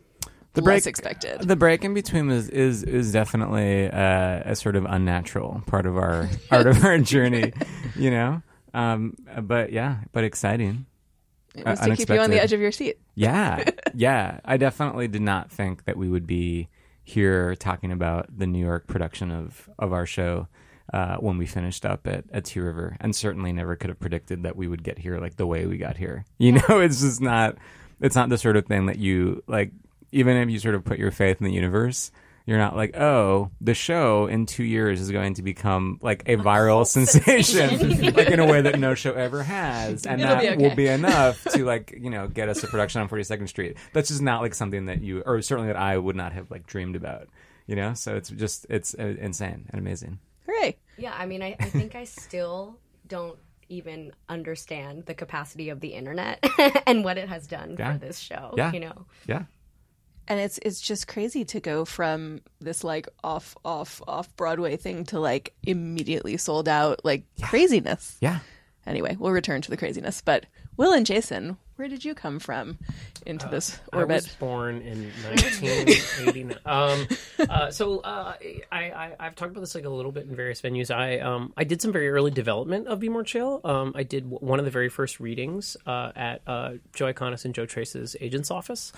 the 0.53 0.61
less 0.61 0.83
break 0.83 0.87
expected. 0.87 1.41
The 1.41 1.55
break 1.55 1.83
in 1.83 1.93
between 1.93 2.29
is 2.29 2.49
is 2.49 2.83
is 2.83 3.11
definitely 3.11 3.89
uh, 3.89 4.41
a 4.45 4.55
sort 4.55 4.75
of 4.75 4.85
unnatural 4.85 5.63
part 5.67 5.85
of 5.85 5.97
our 5.97 6.27
part 6.49 6.67
of 6.67 6.83
our 6.83 6.97
journey, 7.13 7.53
you 7.95 8.09
know. 8.09 8.41
Um, 8.73 9.15
but 9.41 9.71
yeah, 9.71 9.99
but 10.11 10.23
exciting. 10.23 10.85
it 11.55 11.65
was 11.65 11.79
to 11.79 11.95
keep 11.95 12.09
you 12.09 12.19
on 12.19 12.29
the 12.29 12.41
edge 12.41 12.53
of 12.53 12.61
your 12.61 12.71
seat. 12.71 12.97
Yeah, 13.15 13.65
yeah. 13.93 14.39
I 14.45 14.55
definitely 14.55 15.09
did 15.09 15.21
not 15.21 15.51
think 15.51 15.83
that 15.83 15.97
we 15.97 16.07
would 16.07 16.25
be 16.25 16.69
here 17.03 17.53
talking 17.55 17.91
about 17.91 18.27
the 18.37 18.47
New 18.47 18.63
York 18.63 18.87
production 18.87 19.29
of 19.29 19.69
of 19.77 19.91
our 19.91 20.05
show 20.05 20.47
uh, 20.93 21.17
when 21.17 21.37
we 21.37 21.45
finished 21.45 21.85
up 21.85 22.07
at 22.07 22.23
at 22.31 22.45
Two 22.45 22.63
River, 22.63 22.95
and 23.01 23.13
certainly 23.13 23.51
never 23.51 23.75
could 23.75 23.89
have 23.89 23.99
predicted 23.99 24.43
that 24.43 24.55
we 24.55 24.69
would 24.69 24.83
get 24.83 24.99
here 24.99 25.19
like 25.19 25.35
the 25.35 25.45
way 25.45 25.65
we 25.65 25.77
got 25.77 25.97
here. 25.97 26.25
You 26.37 26.53
know, 26.53 26.79
it's 26.79 27.01
just 27.01 27.19
not. 27.19 27.57
It's 27.99 28.15
not 28.15 28.29
the 28.29 28.37
sort 28.37 28.55
of 28.55 28.65
thing 28.65 28.85
that 28.85 28.97
you 28.97 29.43
like. 29.47 29.71
Even 30.13 30.37
if 30.37 30.49
you 30.49 30.59
sort 30.59 30.75
of 30.75 30.85
put 30.85 30.97
your 30.97 31.11
faith 31.11 31.41
in 31.41 31.45
the 31.45 31.53
universe. 31.53 32.11
You're 32.49 32.57
not 32.57 32.75
like, 32.75 32.97
oh, 32.97 33.51
the 33.61 33.75
show 33.75 34.25
in 34.25 34.47
two 34.47 34.63
years 34.63 34.99
is 35.01 35.11
going 35.11 35.35
to 35.35 35.43
become 35.43 35.99
like 36.01 36.23
a 36.27 36.35
viral 36.35 36.83
sensation, 36.87 37.89
like 38.15 38.27
in 38.29 38.39
a 38.39 38.45
way 38.47 38.61
that 38.61 38.79
no 38.79 38.95
show 38.95 39.13
ever 39.13 39.43
has, 39.43 40.07
and 40.07 40.19
It'll 40.19 40.33
that 40.33 40.41
be 40.41 40.49
okay. 40.49 40.67
will 40.67 40.75
be 40.75 40.87
enough 40.87 41.43
to 41.51 41.63
like 41.63 41.93
you 41.95 42.09
know 42.09 42.27
get 42.27 42.49
us 42.49 42.63
a 42.63 42.67
production 42.67 43.01
on 43.01 43.07
42nd 43.07 43.47
Street. 43.49 43.77
That's 43.93 44.07
just 44.09 44.23
not 44.23 44.41
like 44.41 44.55
something 44.55 44.85
that 44.87 45.01
you, 45.03 45.21
or 45.27 45.39
certainly 45.43 45.67
that 45.71 45.77
I 45.79 45.95
would 45.95 46.15
not 46.15 46.33
have 46.33 46.49
like 46.49 46.65
dreamed 46.65 46.95
about. 46.95 47.27
You 47.67 47.75
know, 47.75 47.93
so 47.93 48.15
it's 48.15 48.29
just 48.31 48.65
it's 48.67 48.95
uh, 48.97 49.03
insane 49.19 49.67
and 49.69 49.79
amazing. 49.79 50.17
Hooray! 50.47 50.75
Yeah, 50.97 51.13
I 51.15 51.27
mean, 51.27 51.43
I, 51.43 51.55
I 51.59 51.65
think 51.65 51.93
I 51.93 52.05
still 52.05 52.79
don't 53.07 53.37
even 53.67 54.11
understand 54.27 55.05
the 55.05 55.13
capacity 55.13 55.69
of 55.69 55.79
the 55.81 55.89
internet 55.89 56.43
and 56.87 57.03
what 57.03 57.19
it 57.19 57.29
has 57.29 57.45
done 57.45 57.75
Yeah. 57.77 57.93
for 57.93 57.99
this 57.99 58.17
show. 58.17 58.55
Yeah. 58.57 58.71
You 58.71 58.79
know, 58.79 59.05
Yeah, 59.27 59.43
and 60.29 60.39
it's 60.39 60.59
it's 60.61 60.79
just 60.79 61.07
crazy 61.07 61.43
to 61.45 61.59
go 61.59 61.83
from 61.83 62.41
this 62.61 62.83
like 62.83 63.07
off 63.23 63.57
off 63.65 64.01
off 64.07 64.33
Broadway 64.35 64.77
thing 64.77 65.03
to 65.05 65.19
like 65.19 65.53
immediately 65.63 66.37
sold 66.37 66.69
out 66.69 67.03
like 67.03 67.23
craziness. 67.41 68.17
yeah. 68.21 68.39
Anyway, 68.85 69.15
we'll 69.19 69.31
return 69.31 69.61
to 69.61 69.69
the 69.69 69.77
craziness. 69.77 70.21
But 70.21 70.45
Will 70.77 70.93
and 70.93 71.05
Jason, 71.05 71.57
where 71.79 71.87
did 71.87 72.03
you 72.03 72.13
come 72.13 72.39
from 72.39 72.77
into 73.25 73.47
this 73.47 73.79
orbit? 73.93 74.11
I 74.11 74.15
was 74.15 74.27
born 74.35 74.81
in 74.81 75.03
1989. 75.29 76.57
um, 76.65 77.07
uh, 77.49 77.71
so 77.71 77.99
uh, 77.99 78.33
I, 78.71 78.77
I 78.77 79.11
I've 79.19 79.35
talked 79.35 79.51
about 79.51 79.61
this 79.61 79.75
like 79.75 79.85
a 79.85 79.89
little 79.89 80.11
bit 80.11 80.27
in 80.27 80.35
various 80.35 80.61
venues. 80.61 80.93
I 80.93 81.19
um 81.19 81.53
I 81.55 81.63
did 81.63 81.81
some 81.81 81.91
very 81.93 82.09
early 82.09 82.31
development 82.31 82.87
of 82.87 82.99
Be 82.99 83.07
More 83.09 83.23
Chill. 83.23 83.61
Um, 83.63 83.93
I 83.95 84.03
did 84.03 84.29
w- 84.29 84.45
one 84.45 84.59
of 84.59 84.65
the 84.65 84.71
very 84.71 84.89
first 84.89 85.19
readings 85.21 85.77
uh, 85.87 86.11
at 86.15 86.41
uh, 86.45 86.71
Joe 86.93 87.11
Iconis 87.13 87.45
and 87.45 87.53
Joe 87.55 87.65
Tracz's 87.65 88.15
agent's 88.19 88.51
office, 88.51 88.91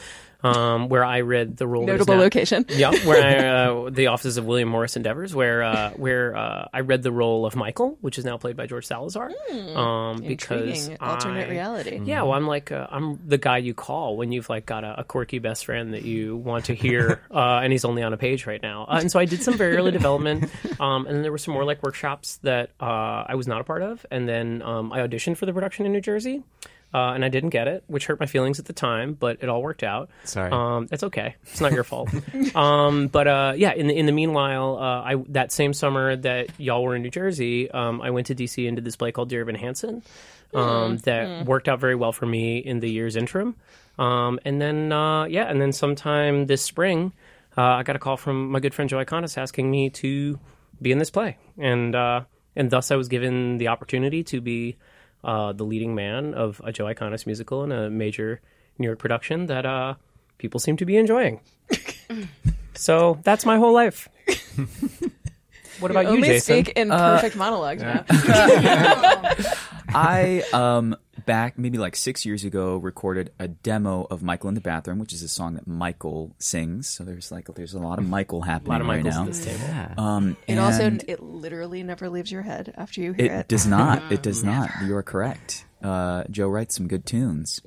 um, 0.44 0.90
where 0.90 1.06
I 1.06 1.22
read 1.22 1.58
the 1.58 1.68
role. 1.68 1.86
Notable 1.86 2.16
now- 2.16 2.22
location. 2.22 2.66
yeah, 2.70 2.92
where 3.06 3.24
I, 3.24 3.48
uh, 3.68 3.90
the 3.92 4.08
offices 4.08 4.38
of 4.38 4.46
William 4.46 4.70
Morris 4.70 4.96
Endeavors, 4.96 5.36
where 5.36 5.62
uh, 5.64 5.92
where 5.92 6.36
uh, 6.36 6.68
I 6.74 6.80
read 6.80 7.04
the 7.04 7.12
role 7.12 7.46
of 7.46 7.56
Michael, 7.56 7.98
which 8.02 8.18
is 8.18 8.26
now 8.26 8.38
played 8.38 8.58
by 8.58 8.66
George 8.66 8.88
Salazar. 8.88 9.30
um, 9.76 10.18
because 10.22 10.90
alternate 11.00 11.48
I- 11.48 11.52
reality. 11.52 12.02
Yeah, 12.04 12.24
well, 12.24 12.34
I'm 12.34 12.48
like 12.48 12.71
uh, 12.72 12.88
I'm 12.90 13.20
the 13.26 13.38
guy 13.38 13.58
you 13.58 13.74
call 13.74 14.18
when 14.18 14.32
you've 14.32 14.50
like 14.50 14.66
got 14.66 14.84
a, 14.84 15.02
a 15.02 15.04
quirky 15.04 15.40
best 15.40 15.66
friend 15.66 15.94
that 15.94 16.04
you 16.04 16.38
want 16.38 16.66
to 16.66 16.74
hear, 16.74 17.22
uh, 17.32 17.60
and 17.64 17.72
he's 17.72 17.86
only 17.86 18.04
on 18.04 18.14
a 18.14 18.18
page 18.18 18.46
right 18.46 18.62
now. 18.62 18.86
Uh, 18.86 19.00
and 19.02 19.12
so 19.12 19.20
I 19.20 19.26
did 19.26 19.44
some 19.44 19.58
very 19.58 19.76
early 19.78 19.92
development, 19.92 20.50
um, 20.80 21.06
and 21.06 21.16
then 21.16 21.22
there 21.22 21.32
were 21.32 21.38
some 21.38 21.54
more 21.54 21.66
like 21.66 21.84
workshops 21.84 22.38
that 22.44 22.72
uh, 22.80 23.26
I 23.28 23.36
was 23.36 23.48
not 23.48 23.62
a 23.62 23.64
part 23.64 23.82
of, 23.82 24.06
and 24.12 24.28
then 24.28 24.62
um, 24.62 24.92
I 24.92 25.00
auditioned 25.00 25.38
for 25.38 25.46
the 25.46 25.54
production 25.54 25.86
in 25.86 25.92
New 25.92 26.02
Jersey. 26.02 26.44
Uh, 26.94 27.14
and 27.14 27.24
I 27.24 27.30
didn't 27.30 27.52
get 27.52 27.70
it, 27.70 27.86
which 27.88 28.06
hurt 28.06 28.20
my 28.20 28.26
feelings 28.26 28.60
at 28.60 28.66
the 28.66 28.74
time, 28.74 29.14
but 29.14 29.38
it 29.40 29.48
all 29.48 29.62
worked 29.62 29.82
out. 29.82 30.10
Sorry. 30.26 30.52
Um, 30.52 30.90
it's 30.92 31.04
okay. 31.04 31.36
It's 31.44 31.62
not 31.62 31.72
your 31.72 31.86
fault. 31.86 32.10
um, 32.56 33.08
but 33.08 33.28
uh, 33.30 33.54
yeah, 33.56 33.72
in 33.72 33.88
the 33.88 33.98
in 33.98 34.08
the 34.08 34.12
meanwhile, 34.12 34.78
uh, 34.78 35.02
I 35.02 35.16
that 35.30 35.54
same 35.54 35.72
summer 35.72 36.18
that 36.18 36.50
y'all 36.60 36.84
were 36.84 36.94
in 36.94 37.02
New 37.02 37.10
Jersey, 37.10 37.72
um, 37.72 38.02
I 38.02 38.10
went 38.10 38.28
to 38.28 38.36
DC 38.36 38.68
and 38.68 38.76
did 38.76 38.84
this 38.84 38.98
play 38.98 39.14
called 39.14 39.30
Dear 39.30 39.40
Evan 39.40 39.56
Hansen. 39.56 40.04
Um, 40.54 40.98
that 40.98 41.46
worked 41.46 41.70
out 41.70 41.80
very 41.80 41.96
well 41.96 42.12
for 42.12 42.26
me 42.26 42.58
in 42.58 42.82
the 42.82 42.90
year's 42.90 43.16
interim. 43.16 43.56
Um, 43.98 44.40
and 44.44 44.62
then 44.62 44.92
uh, 44.92 45.26
yeah, 45.26 45.46
and 45.50 45.62
then 45.62 45.72
sometime 45.72 46.48
this 46.48 46.62
spring, 46.62 47.14
uh, 47.58 47.62
I 47.62 47.84
got 47.84 47.96
a 47.96 48.00
call 48.00 48.18
from 48.18 48.52
my 48.52 48.60
good 48.60 48.74
friend 48.74 48.90
Joe 48.90 48.98
Iconis 48.98 49.38
asking 49.38 49.70
me 49.70 49.90
to 49.92 50.40
be 50.82 50.92
in 50.92 50.98
this 50.98 51.10
play, 51.10 51.38
and 51.58 51.96
uh, 51.96 52.22
and 52.56 52.70
thus 52.70 52.92
I 52.92 52.96
was 52.96 53.08
given 53.08 53.58
the 53.58 53.68
opportunity 53.68 54.24
to 54.26 54.42
be 54.42 54.78
uh, 55.24 55.54
the 55.54 55.64
leading 55.64 55.96
man 55.96 56.34
of 56.34 56.62
a 56.64 56.72
Joe 56.72 56.86
Iconis 56.86 57.26
musical 57.26 57.64
in 57.64 57.72
a 57.72 57.90
major 57.90 58.42
New 58.78 58.88
York 58.88 59.00
production 59.00 59.48
that 59.48 59.66
uh, 59.66 59.96
people 60.38 60.60
seem 60.60 60.78
to 60.78 60.86
be 60.86 60.98
enjoying. 60.98 61.40
so 62.74 63.20
that's 63.24 63.46
my 63.46 63.58
whole 63.58 63.74
life. 63.74 64.10
what 65.82 65.92
about 65.92 66.06
you, 66.06 66.12
Only 66.12 66.28
Jason? 66.30 66.64
speak 66.64 66.78
in 66.78 66.90
perfect 66.90 67.36
monologue 67.36 67.80
now. 67.80 68.06
I 69.94 70.44
um 70.54 70.96
back 71.26 71.58
maybe 71.60 71.78
like 71.78 71.96
six 71.96 72.26
years 72.26 72.44
ago 72.46 72.78
recorded 72.78 73.32
a 73.40 73.48
demo 73.48 74.08
of 74.10 74.24
Michael 74.24 74.50
in 74.50 74.56
the 74.56 74.62
Bathroom, 74.62 75.00
which 75.00 75.12
is 75.14 75.22
a 75.22 75.28
song 75.28 75.56
that 75.56 75.68
Michael 75.68 76.34
sings. 76.40 76.88
So 76.88 77.04
there's 77.04 77.32
like 77.32 77.54
there's 77.56 77.74
a 77.74 77.80
lot 77.80 78.00
of 78.00 78.08
Michael 78.08 78.42
happening 78.42 78.70
a 78.70 78.74
lot 78.76 78.82
of 78.82 78.88
right 78.88 79.04
Michaels 79.04 79.16
now. 79.16 79.22
at 79.24 79.28
this 79.28 79.46
table. 79.46 80.02
Um, 80.02 80.38
It 80.48 80.58
also 80.58 80.84
and 80.86 81.04
it 81.08 81.22
literally 81.22 81.84
never 81.84 82.10
leaves 82.10 82.32
your 82.32 82.42
head 82.42 82.74
after 82.78 83.02
you 83.02 83.14
hear 83.14 83.26
it 83.26 83.32
it. 83.32 83.48
does 83.48 83.68
not. 83.68 84.02
It 84.12 84.24
does 84.24 84.44
not. 84.44 84.70
You 84.86 84.96
are 84.96 85.04
correct. 85.04 85.66
Uh, 85.84 86.24
Joe 86.30 86.48
writes 86.48 86.76
some 86.76 86.88
good 86.88 87.06
tunes, 87.06 87.60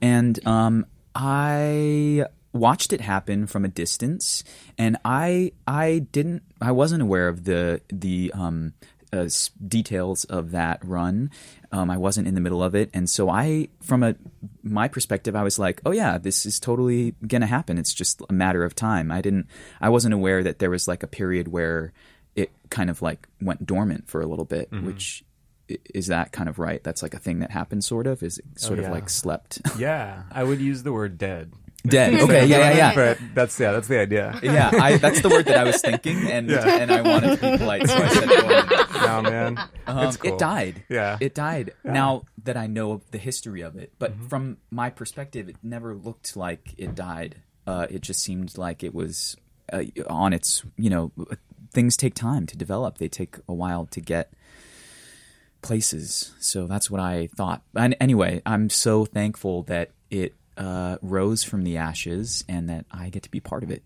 and 0.00 0.38
um, 0.46 0.86
I 1.14 2.24
watched 2.58 2.92
it 2.92 3.00
happen 3.00 3.46
from 3.46 3.64
a 3.64 3.68
distance, 3.68 4.44
and 4.76 4.96
I 5.04 5.52
I 5.66 6.06
didn't 6.12 6.42
I 6.60 6.72
wasn't 6.72 7.02
aware 7.02 7.28
of 7.28 7.44
the 7.44 7.80
the 7.88 8.32
um, 8.34 8.74
uh, 9.12 9.28
details 9.66 10.24
of 10.24 10.50
that 10.50 10.84
run. 10.84 11.30
Um, 11.70 11.90
I 11.90 11.96
wasn't 11.96 12.28
in 12.28 12.34
the 12.34 12.40
middle 12.40 12.62
of 12.62 12.74
it, 12.74 12.90
and 12.94 13.08
so 13.08 13.28
I, 13.28 13.68
from 13.80 14.02
a 14.02 14.16
my 14.62 14.88
perspective, 14.88 15.36
I 15.36 15.42
was 15.42 15.58
like, 15.58 15.80
"Oh 15.84 15.92
yeah, 15.92 16.18
this 16.18 16.46
is 16.46 16.60
totally 16.60 17.14
gonna 17.26 17.46
happen. 17.46 17.78
It's 17.78 17.94
just 17.94 18.22
a 18.28 18.32
matter 18.32 18.64
of 18.64 18.74
time." 18.74 19.10
I 19.10 19.20
didn't, 19.20 19.46
I 19.80 19.88
wasn't 19.88 20.14
aware 20.14 20.42
that 20.42 20.58
there 20.58 20.70
was 20.70 20.88
like 20.88 21.02
a 21.02 21.06
period 21.06 21.48
where 21.48 21.92
it 22.36 22.50
kind 22.70 22.90
of 22.90 23.02
like 23.02 23.28
went 23.40 23.66
dormant 23.66 24.08
for 24.08 24.20
a 24.20 24.26
little 24.26 24.44
bit, 24.44 24.70
which 24.82 25.24
is 25.94 26.06
that 26.06 26.32
kind 26.32 26.48
of 26.48 26.58
right? 26.58 26.82
That's 26.82 27.02
like 27.02 27.14
a 27.14 27.18
thing 27.18 27.40
that 27.40 27.50
happens, 27.50 27.86
sort 27.86 28.06
of. 28.06 28.22
Is 28.22 28.38
it 28.38 28.44
sort 28.56 28.78
of 28.78 28.86
yeah. 28.86 28.92
like 28.92 29.10
slept, 29.10 29.60
Yeah, 29.78 30.22
I 30.30 30.44
would 30.44 30.60
use 30.60 30.82
the 30.82 30.92
word 30.92 31.18
dead. 31.18 31.52
Dead? 31.86 32.14
Okay, 32.14 32.46
yeah, 32.46 32.58
yeah, 32.70 32.76
yeah. 32.76 32.94
But 32.94 33.18
that's 33.34 33.58
yeah, 33.58 33.72
that's 33.72 33.88
the 33.88 33.98
idea. 34.00 34.38
Yeah, 34.42 34.70
I, 34.72 34.96
that's 34.98 35.20
the 35.22 35.28
word 35.28 35.46
that 35.46 35.56
I 35.58 35.64
was 35.64 35.80
thinking, 35.80 36.26
and 36.30 36.50
and 36.50 36.90
I 36.90 37.00
wanted 37.02 37.40
to 37.40 37.50
be 37.52 37.58
polite, 37.58 37.88
so 37.88 37.94
I 37.96 38.08
said 38.08 38.28
dormant. 38.28 38.70
No 38.94 39.22
man, 39.22 39.58
Um, 39.86 39.98
it's 40.06 40.16
cool. 40.16 40.32
It 40.34 40.38
died. 40.38 40.84
Yeah. 40.88 41.16
It 41.20 41.34
died. 41.34 41.72
Now 41.84 42.24
that 42.44 42.56
I 42.56 42.66
know 42.66 42.92
of 42.92 43.10
the 43.10 43.18
history 43.18 43.60
of 43.62 43.76
it, 43.76 43.92
but 43.98 44.12
Mm-hmm. 44.12 44.26
from 44.28 44.56
my 44.70 44.90
perspective, 44.90 45.48
it 45.48 45.56
never 45.62 45.94
looked 45.94 46.36
like 46.36 46.74
it 46.78 46.94
died. 46.94 47.36
Uh, 47.66 47.86
it 47.90 48.00
just 48.00 48.20
seemed 48.20 48.56
like 48.58 48.82
it 48.82 48.94
was 48.94 49.36
uh, 49.72 49.84
on 50.08 50.32
its. 50.32 50.62
You 50.76 50.90
know, 50.90 51.12
things 51.72 51.96
take 51.96 52.14
time 52.14 52.46
to 52.46 52.56
develop. 52.56 52.98
They 52.98 53.08
take 53.08 53.36
a 53.48 53.52
while 53.54 53.86
to 53.86 54.00
get 54.00 54.32
places. 55.62 56.32
So 56.38 56.66
that's 56.66 56.90
what 56.90 57.00
I 57.00 57.28
thought. 57.36 57.62
And 57.74 57.96
anyway, 58.00 58.40
I'm 58.46 58.70
so 58.70 59.04
thankful 59.04 59.64
that 59.64 59.90
it 60.10 60.34
uh, 60.58 60.98
rose 61.00 61.44
from 61.44 61.62
the 61.62 61.78
ashes 61.78 62.44
and 62.48 62.68
that 62.68 62.84
I 62.90 63.08
get 63.08 63.22
to 63.22 63.30
be 63.30 63.40
part 63.40 63.62
of 63.62 63.70
it. 63.70 63.82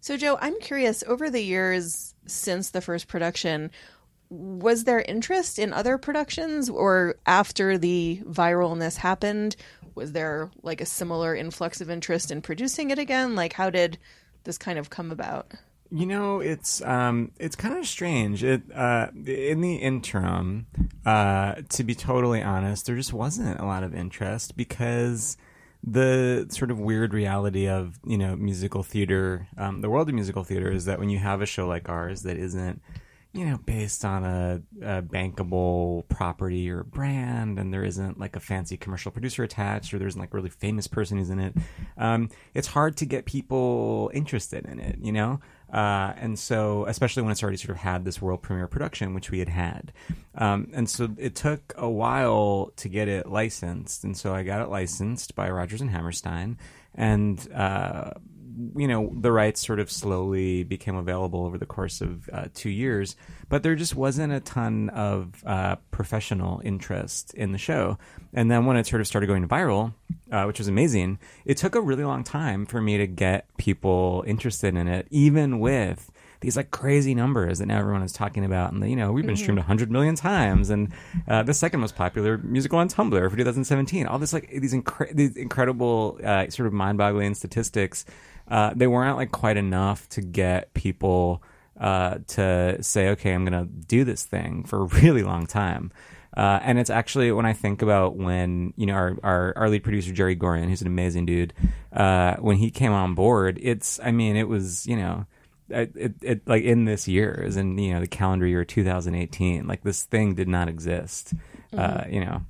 So, 0.00 0.16
Joe, 0.16 0.38
I'm 0.40 0.58
curious 0.60 1.04
over 1.06 1.30
the 1.30 1.42
years 1.42 2.14
since 2.26 2.70
the 2.70 2.80
first 2.80 3.08
production, 3.08 3.70
was 4.30 4.84
there 4.84 5.00
interest 5.00 5.58
in 5.58 5.72
other 5.72 5.98
productions 5.98 6.70
or 6.70 7.16
after 7.26 7.76
the 7.76 8.20
viralness 8.24 8.96
happened? 8.96 9.56
Was 9.94 10.12
there 10.12 10.50
like 10.62 10.80
a 10.80 10.86
similar 10.86 11.36
influx 11.36 11.80
of 11.80 11.90
interest 11.90 12.30
in 12.30 12.40
producing 12.40 12.90
it 12.90 12.98
again? 12.98 13.34
Like, 13.34 13.52
how 13.52 13.70
did 13.70 13.98
this 14.44 14.58
kind 14.58 14.78
of 14.78 14.90
come 14.90 15.10
about? 15.10 15.52
You 15.94 16.06
know, 16.06 16.40
it's 16.40 16.80
um, 16.80 17.32
it's 17.38 17.54
kind 17.54 17.76
of 17.76 17.86
strange. 17.86 18.42
It 18.42 18.62
uh, 18.74 19.08
in 19.26 19.60
the 19.60 19.74
interim, 19.76 20.66
uh, 21.04 21.56
to 21.68 21.84
be 21.84 21.94
totally 21.94 22.40
honest, 22.42 22.86
there 22.86 22.96
just 22.96 23.12
wasn't 23.12 23.60
a 23.60 23.66
lot 23.66 23.84
of 23.84 23.94
interest 23.94 24.56
because 24.56 25.36
the 25.84 26.46
sort 26.48 26.70
of 26.70 26.80
weird 26.80 27.12
reality 27.12 27.68
of 27.68 28.00
you 28.06 28.16
know 28.16 28.34
musical 28.36 28.82
theater, 28.82 29.48
um, 29.58 29.82
the 29.82 29.90
world 29.90 30.08
of 30.08 30.14
musical 30.14 30.44
theater, 30.44 30.70
is 30.70 30.86
that 30.86 30.98
when 30.98 31.10
you 31.10 31.18
have 31.18 31.42
a 31.42 31.46
show 31.46 31.66
like 31.66 31.90
ours 31.90 32.22
that 32.22 32.38
isn't 32.38 32.80
you 33.34 33.46
know, 33.46 33.58
based 33.64 34.04
on 34.04 34.24
a, 34.24 34.60
a 34.82 35.02
bankable 35.02 36.06
property 36.08 36.70
or 36.70 36.82
brand, 36.84 37.58
and 37.58 37.72
there 37.72 37.84
isn't 37.84 38.20
like 38.20 38.36
a 38.36 38.40
fancy 38.40 38.76
commercial 38.76 39.10
producer 39.10 39.42
attached, 39.42 39.94
or 39.94 39.98
there 39.98 40.08
isn't 40.08 40.20
like 40.20 40.32
a 40.34 40.36
really 40.36 40.50
famous 40.50 40.86
person 40.86 41.16
who's 41.16 41.30
in 41.30 41.38
it, 41.38 41.54
um, 41.96 42.28
it's 42.52 42.68
hard 42.68 42.96
to 42.98 43.06
get 43.06 43.24
people 43.24 44.10
interested 44.12 44.66
in 44.66 44.78
it, 44.78 44.98
you 45.00 45.12
know? 45.12 45.40
Uh, 45.72 46.12
and 46.18 46.38
so, 46.38 46.84
especially 46.86 47.22
when 47.22 47.32
it's 47.32 47.42
already 47.42 47.56
sort 47.56 47.70
of 47.70 47.78
had 47.78 48.04
this 48.04 48.20
world 48.20 48.42
premiere 48.42 48.68
production, 48.68 49.14
which 49.14 49.30
we 49.30 49.38
had 49.38 49.48
had. 49.48 49.92
Um, 50.34 50.68
and 50.74 50.88
so 50.88 51.08
it 51.16 51.34
took 51.34 51.72
a 51.76 51.88
while 51.88 52.72
to 52.76 52.88
get 52.88 53.08
it 53.08 53.26
licensed. 53.28 54.04
And 54.04 54.16
so 54.16 54.34
I 54.34 54.42
got 54.42 54.60
it 54.60 54.68
licensed 54.68 55.34
by 55.34 55.48
Rodgers 55.50 55.80
and 55.80 55.90
Hammerstein. 55.90 56.58
And, 56.94 57.50
uh, 57.54 58.10
you 58.76 58.88
know, 58.88 59.12
the 59.18 59.32
rights 59.32 59.64
sort 59.64 59.80
of 59.80 59.90
slowly 59.90 60.64
became 60.64 60.96
available 60.96 61.44
over 61.44 61.58
the 61.58 61.66
course 61.66 62.00
of 62.00 62.28
uh, 62.32 62.46
two 62.54 62.70
years, 62.70 63.16
but 63.48 63.62
there 63.62 63.74
just 63.74 63.94
wasn't 63.94 64.32
a 64.32 64.40
ton 64.40 64.88
of 64.90 65.42
uh, 65.46 65.76
professional 65.90 66.60
interest 66.64 67.34
in 67.34 67.52
the 67.52 67.58
show. 67.58 67.98
And 68.32 68.50
then 68.50 68.66
when 68.66 68.76
it 68.76 68.86
sort 68.86 69.00
of 69.00 69.06
started 69.06 69.26
going 69.26 69.46
viral, 69.48 69.94
uh, 70.30 70.44
which 70.44 70.58
was 70.58 70.68
amazing, 70.68 71.18
it 71.44 71.56
took 71.56 71.74
a 71.74 71.80
really 71.80 72.04
long 72.04 72.24
time 72.24 72.66
for 72.66 72.80
me 72.80 72.98
to 72.98 73.06
get 73.06 73.46
people 73.56 74.24
interested 74.26 74.74
in 74.76 74.88
it, 74.88 75.06
even 75.10 75.58
with 75.58 76.10
these 76.42 76.56
like 76.56 76.70
crazy 76.70 77.14
numbers 77.14 77.60
that 77.60 77.66
now 77.66 77.78
everyone 77.78 78.02
is 78.02 78.12
talking 78.12 78.44
about. 78.44 78.72
And 78.72 78.88
you 78.88 78.96
know, 78.96 79.12
we've 79.12 79.24
been 79.24 79.36
streamed 79.36 79.58
100 79.58 79.90
million 79.90 80.14
times, 80.14 80.70
and 80.70 80.92
uh, 81.26 81.42
the 81.42 81.54
second 81.54 81.80
most 81.80 81.96
popular 81.96 82.36
musical 82.38 82.78
on 82.78 82.88
Tumblr 82.88 83.30
for 83.30 83.36
2017. 83.36 84.06
All 84.06 84.18
this 84.18 84.32
like 84.32 84.50
these, 84.50 84.74
incre- 84.74 85.14
these 85.14 85.36
incredible 85.36 86.18
uh, 86.22 86.48
sort 86.50 86.66
of 86.66 86.72
mind-boggling 86.72 87.34
statistics. 87.34 88.04
Uh, 88.48 88.72
they 88.74 88.86
weren't 88.86 89.16
like 89.16 89.32
quite 89.32 89.56
enough 89.56 90.08
to 90.10 90.20
get 90.20 90.74
people 90.74 91.42
uh, 91.80 92.18
to 92.28 92.82
say, 92.82 93.08
okay, 93.10 93.32
I'm 93.32 93.44
going 93.44 93.66
to 93.66 93.70
do 93.72 94.04
this 94.04 94.24
thing 94.24 94.64
for 94.64 94.82
a 94.82 94.84
really 95.02 95.22
long 95.22 95.46
time. 95.46 95.92
Uh, 96.34 96.58
and 96.62 96.78
it's 96.78 96.90
actually 96.90 97.30
when 97.30 97.44
I 97.44 97.52
think 97.52 97.82
about 97.82 98.16
when 98.16 98.72
you 98.76 98.86
know 98.86 98.94
our, 98.94 99.16
our, 99.22 99.52
our 99.56 99.68
lead 99.68 99.84
producer 99.84 100.12
Jerry 100.12 100.34
Goehring, 100.34 100.68
who's 100.68 100.80
an 100.80 100.86
amazing 100.86 101.26
dude, 101.26 101.52
uh, 101.92 102.36
when 102.36 102.56
he 102.56 102.70
came 102.70 102.92
on 102.92 103.14
board, 103.14 103.58
it's 103.60 104.00
I 104.02 104.12
mean 104.12 104.36
it 104.36 104.48
was 104.48 104.86
you 104.86 104.96
know 104.96 105.26
it, 105.68 105.92
it, 105.94 106.14
it 106.22 106.48
like 106.48 106.64
in 106.64 106.84
this 106.84 107.08
year 107.08 107.42
is 107.46 107.56
in 107.56 107.76
you 107.78 107.92
know 107.92 108.00
the 108.00 108.06
calendar 108.06 108.46
year 108.46 108.64
2018 108.64 109.66
like 109.66 109.82
this 109.82 110.04
thing 110.04 110.34
did 110.34 110.48
not 110.48 110.68
exist 110.68 111.34
uh, 111.76 112.04
you 112.08 112.24
know 112.24 112.42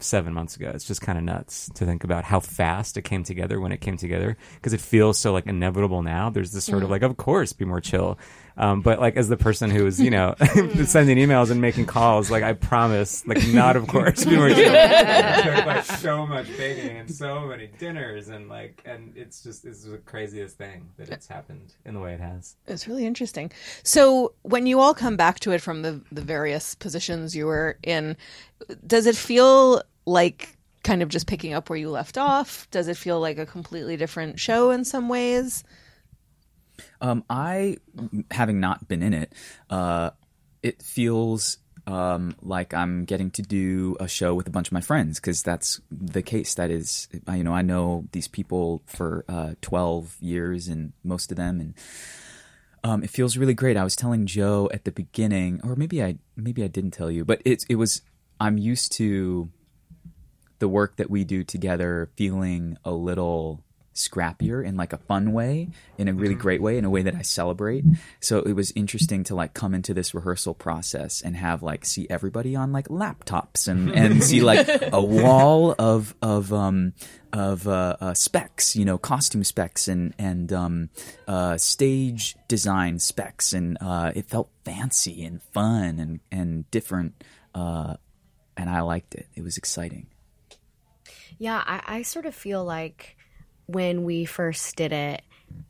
seven 0.00 0.32
months 0.32 0.56
ago. 0.56 0.70
It's 0.74 0.86
just 0.86 1.00
kind 1.00 1.18
of 1.18 1.24
nuts 1.24 1.70
to 1.74 1.84
think 1.84 2.04
about 2.04 2.24
how 2.24 2.40
fast 2.40 2.96
it 2.96 3.02
came 3.02 3.24
together 3.24 3.60
when 3.60 3.72
it 3.72 3.80
came 3.80 3.96
together 3.96 4.36
because 4.54 4.72
it 4.72 4.80
feels 4.80 5.18
so 5.18 5.32
like 5.32 5.46
inevitable 5.46 6.02
now. 6.02 6.30
There's 6.30 6.52
this 6.52 6.64
sort 6.64 6.82
of 6.82 6.90
like 6.90 7.02
of 7.02 7.16
course 7.16 7.52
be 7.52 7.64
more 7.64 7.80
chill 7.80 8.18
um, 8.56 8.80
but 8.82 9.00
like 9.00 9.16
as 9.16 9.28
the 9.28 9.36
person 9.36 9.70
who 9.70 9.86
is 9.86 10.00
you 10.00 10.10
know 10.10 10.34
sending 10.84 11.18
emails 11.18 11.50
and 11.50 11.60
making 11.60 11.86
calls 11.86 12.30
like 12.30 12.42
i 12.42 12.52
promise 12.52 13.26
like 13.26 13.46
not 13.48 13.76
of 13.76 13.86
course 13.86 14.24
more 14.26 14.48
chill 14.50 14.72
like 14.72 15.84
so 15.84 16.26
much 16.26 16.46
baking 16.56 16.96
and 16.98 17.10
so 17.10 17.40
many 17.46 17.68
dinners 17.78 18.28
and 18.28 18.48
like 18.48 18.82
and 18.84 19.16
it's 19.16 19.42
just 19.42 19.64
it's 19.64 19.84
the 19.84 19.98
craziest 19.98 20.56
thing 20.56 20.88
that 20.96 21.08
it's 21.08 21.26
happened 21.26 21.74
in 21.84 21.94
the 21.94 22.00
way 22.00 22.12
it 22.14 22.20
has 22.20 22.56
It's 22.66 22.86
really 22.88 23.06
interesting. 23.06 23.50
So 23.82 24.34
when 24.42 24.66
you 24.66 24.80
all 24.80 24.94
come 24.94 25.16
back 25.16 25.40
to 25.40 25.52
it 25.52 25.60
from 25.60 25.82
the 25.82 26.00
the 26.10 26.20
various 26.22 26.74
positions 26.74 27.34
you 27.36 27.46
were 27.46 27.78
in, 27.82 28.16
does 28.86 29.06
it 29.06 29.16
feel 29.16 29.82
like 30.06 30.56
kind 30.82 31.02
of 31.02 31.08
just 31.08 31.26
picking 31.26 31.52
up 31.52 31.70
where 31.70 31.78
you 31.78 31.90
left 31.90 32.18
off? 32.18 32.68
Does 32.70 32.88
it 32.88 32.96
feel 32.96 33.20
like 33.20 33.38
a 33.38 33.46
completely 33.46 33.96
different 33.96 34.40
show 34.40 34.70
in 34.70 34.84
some 34.84 35.08
ways? 35.08 35.64
Um, 37.00 37.24
I, 37.28 37.78
having 38.30 38.60
not 38.60 38.88
been 38.88 39.02
in 39.02 39.14
it, 39.14 39.32
uh, 39.70 40.10
it 40.62 40.82
feels 40.82 41.58
um, 41.86 42.36
like 42.42 42.74
I'm 42.74 43.04
getting 43.04 43.30
to 43.32 43.42
do 43.42 43.96
a 43.98 44.06
show 44.06 44.34
with 44.34 44.46
a 44.46 44.50
bunch 44.50 44.68
of 44.68 44.72
my 44.72 44.80
friends 44.80 45.18
because 45.18 45.42
that's 45.42 45.80
the 45.90 46.22
case. 46.22 46.54
That 46.54 46.70
is, 46.70 47.08
you 47.32 47.42
know, 47.42 47.52
I 47.52 47.62
know 47.62 48.06
these 48.12 48.28
people 48.28 48.82
for 48.86 49.24
uh, 49.28 49.54
12 49.62 50.16
years 50.20 50.68
and 50.68 50.92
most 51.02 51.30
of 51.32 51.36
them, 51.36 51.60
and 51.60 51.74
um, 52.84 53.02
it 53.02 53.10
feels 53.10 53.36
really 53.36 53.54
great. 53.54 53.76
I 53.76 53.84
was 53.84 53.96
telling 53.96 54.26
Joe 54.26 54.70
at 54.72 54.84
the 54.84 54.92
beginning, 54.92 55.60
or 55.64 55.76
maybe 55.76 56.02
I 56.02 56.18
maybe 56.36 56.62
I 56.62 56.68
didn't 56.68 56.92
tell 56.92 57.10
you, 57.10 57.24
but 57.24 57.42
it 57.44 57.64
it 57.68 57.76
was. 57.76 58.02
I'm 58.40 58.58
used 58.58 58.90
to 58.92 59.50
the 60.58 60.68
work 60.68 60.96
that 60.96 61.10
we 61.10 61.22
do 61.22 61.44
together 61.44 62.10
feeling 62.16 62.76
a 62.84 62.90
little 62.90 63.62
scrappier 63.94 64.64
in 64.64 64.76
like 64.76 64.92
a 64.92 64.98
fun 64.98 65.32
way 65.32 65.68
in 65.98 66.08
a 66.08 66.12
really 66.12 66.34
great 66.34 66.62
way 66.62 66.78
in 66.78 66.84
a 66.84 66.90
way 66.90 67.02
that 67.02 67.14
I 67.14 67.22
celebrate. 67.22 67.84
So 68.20 68.38
it 68.38 68.54
was 68.54 68.72
interesting 68.72 69.24
to 69.24 69.34
like 69.34 69.54
come 69.54 69.74
into 69.74 69.92
this 69.94 70.14
rehearsal 70.14 70.54
process 70.54 71.20
and 71.20 71.36
have 71.36 71.62
like 71.62 71.84
see 71.84 72.06
everybody 72.08 72.56
on 72.56 72.72
like 72.72 72.88
laptops 72.88 73.68
and 73.68 73.90
and 73.90 74.22
see 74.22 74.40
like 74.42 74.66
a 74.92 75.00
wall 75.00 75.74
of 75.78 76.14
of 76.22 76.52
um 76.52 76.94
of 77.32 77.66
uh, 77.66 77.96
uh 78.00 78.14
specs 78.14 78.76
you 78.76 78.84
know 78.84 78.98
costume 78.98 79.44
specs 79.44 79.88
and 79.88 80.14
and 80.18 80.52
um 80.52 80.88
uh 81.28 81.56
stage 81.56 82.36
design 82.48 82.98
specs. 82.98 83.52
And 83.52 83.76
uh 83.80 84.12
it 84.14 84.26
felt 84.26 84.50
fancy 84.64 85.24
and 85.24 85.42
fun 85.42 85.98
and 85.98 86.20
and 86.30 86.70
different 86.70 87.22
uh 87.54 87.96
and 88.56 88.70
I 88.70 88.80
liked 88.80 89.14
it. 89.14 89.26
It 89.34 89.42
was 89.42 89.56
exciting. 89.56 90.06
Yeah, 91.38 91.62
I, 91.66 91.82
I 91.86 92.02
sort 92.02 92.26
of 92.26 92.34
feel 92.34 92.64
like 92.64 93.16
when 93.66 94.04
we 94.04 94.24
first 94.24 94.76
did 94.76 94.92
it, 94.92 95.22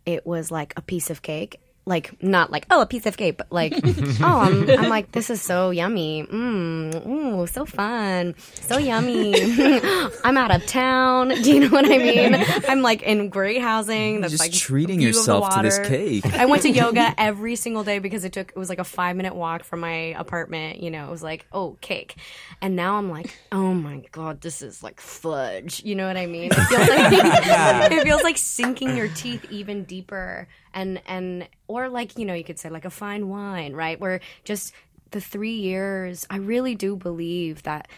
it 0.06 0.26
was 0.26 0.50
like 0.50 0.74
a 0.76 0.82
piece 0.82 1.10
of 1.10 1.22
cake. 1.22 1.60
Like 1.84 2.22
not 2.22 2.52
like 2.52 2.66
oh 2.70 2.82
a 2.82 2.86
piece 2.86 3.06
of 3.06 3.16
cake, 3.16 3.36
but 3.36 3.50
like 3.50 3.72
oh 3.84 4.20
I'm, 4.20 4.70
I'm 4.70 4.88
like 4.88 5.10
this 5.10 5.30
is 5.30 5.42
so 5.42 5.70
yummy, 5.70 6.24
mmm, 6.24 7.06
ooh, 7.06 7.46
so 7.48 7.64
fun, 7.64 8.36
so 8.54 8.78
yummy. 8.78 9.34
I'm 10.24 10.36
out 10.36 10.54
of 10.54 10.64
town. 10.66 11.28
Do 11.42 11.52
you 11.52 11.60
know 11.60 11.70
what 11.70 11.84
I 11.84 11.98
mean? 11.98 12.36
I'm 12.68 12.82
like 12.82 13.02
in 13.02 13.30
great 13.30 13.60
housing. 13.60 14.20
That's 14.20 14.32
just 14.32 14.42
like 14.44 14.52
treating 14.52 15.00
view 15.00 15.08
of 15.08 15.14
the 15.14 15.18
yourself 15.18 15.56
to 15.56 15.62
this 15.62 15.80
cake. 15.80 16.24
I 16.34 16.46
went 16.46 16.62
to 16.62 16.70
yoga 16.70 17.14
every 17.18 17.56
single 17.56 17.82
day 17.82 17.98
because 17.98 18.24
it 18.24 18.32
took 18.32 18.50
it 18.50 18.56
was 18.56 18.68
like 18.68 18.78
a 18.78 18.84
five 18.84 19.16
minute 19.16 19.34
walk 19.34 19.64
from 19.64 19.80
my 19.80 20.14
apartment. 20.16 20.80
You 20.80 20.92
know, 20.92 21.08
it 21.08 21.10
was 21.10 21.24
like 21.24 21.46
oh 21.52 21.76
cake, 21.80 22.14
and 22.60 22.76
now 22.76 22.96
I'm 22.96 23.10
like 23.10 23.36
oh 23.50 23.74
my 23.74 24.02
god, 24.12 24.40
this 24.40 24.62
is 24.62 24.84
like 24.84 25.00
fudge. 25.00 25.82
You 25.82 25.96
know 25.96 26.06
what 26.06 26.16
I 26.16 26.26
mean? 26.26 26.52
It 26.52 26.54
feels 26.54 26.88
like 26.88 27.92
it 27.92 28.02
feels 28.04 28.22
like 28.22 28.38
sinking 28.38 28.96
your 28.96 29.08
teeth 29.08 29.46
even 29.50 29.82
deeper, 29.84 30.46
and 30.74 31.00
and 31.06 31.48
or 31.68 31.88
like 31.88 32.18
you 32.18 32.24
know 32.24 32.34
you 32.34 32.44
could 32.44 32.58
say 32.58 32.68
like 32.68 32.84
a 32.84 32.90
fine 32.90 33.28
wine, 33.28 33.74
right? 33.74 33.98
Where 34.00 34.20
just 34.44 34.72
the 35.10 35.20
three 35.20 35.56
years, 35.56 36.26
I 36.30 36.36
really 36.36 36.74
do 36.74 36.96
believe 36.96 37.62
that 37.64 37.88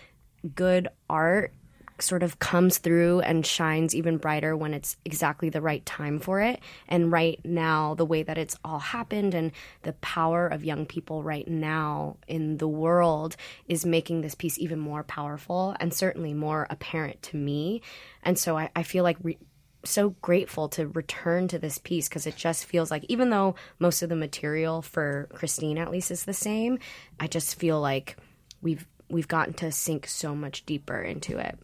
good 0.54 0.88
art 1.08 1.52
sort 2.00 2.22
of 2.22 2.38
comes 2.38 2.78
through 2.78 3.20
and 3.20 3.46
shines 3.46 3.94
even 3.94 4.18
brighter 4.18 4.56
when 4.56 4.74
it's 4.74 4.96
exactly 5.04 5.48
the 5.48 5.60
right 5.60 5.84
time 5.86 6.18
for 6.18 6.40
it. 6.40 6.60
And 6.88 7.12
right 7.12 7.40
now, 7.44 7.94
the 7.94 8.04
way 8.04 8.22
that 8.22 8.38
it's 8.38 8.56
all 8.64 8.80
happened 8.80 9.34
and 9.34 9.52
the 9.82 9.92
power 9.94 10.46
of 10.46 10.64
young 10.64 10.86
people 10.86 11.22
right 11.22 11.46
now 11.46 12.16
in 12.26 12.56
the 12.56 12.68
world 12.68 13.36
is 13.68 13.86
making 13.86 14.20
this 14.22 14.34
piece 14.34 14.58
even 14.58 14.78
more 14.78 15.04
powerful 15.04 15.76
and 15.78 15.94
certainly 15.94 16.34
more 16.34 16.66
apparent 16.68 17.22
to 17.22 17.36
me. 17.36 17.82
And 18.22 18.38
so 18.38 18.58
I, 18.58 18.70
I 18.74 18.82
feel 18.82 19.04
like. 19.04 19.18
Re- 19.22 19.38
so 19.84 20.10
grateful 20.22 20.68
to 20.70 20.88
return 20.88 21.48
to 21.48 21.58
this 21.58 21.78
piece 21.78 22.08
because 22.08 22.26
it 22.26 22.36
just 22.36 22.64
feels 22.64 22.90
like 22.90 23.04
even 23.08 23.30
though 23.30 23.54
most 23.78 24.02
of 24.02 24.08
the 24.08 24.16
material 24.16 24.82
for 24.82 25.28
Christine 25.32 25.78
at 25.78 25.90
least 25.90 26.10
is 26.10 26.24
the 26.24 26.32
same, 26.32 26.78
I 27.18 27.26
just 27.26 27.58
feel 27.58 27.80
like 27.80 28.16
we've 28.62 28.86
we've 29.08 29.28
gotten 29.28 29.54
to 29.54 29.70
sink 29.70 30.06
so 30.06 30.34
much 30.34 30.66
deeper 30.66 31.00
into 31.00 31.38
it. 31.38 31.58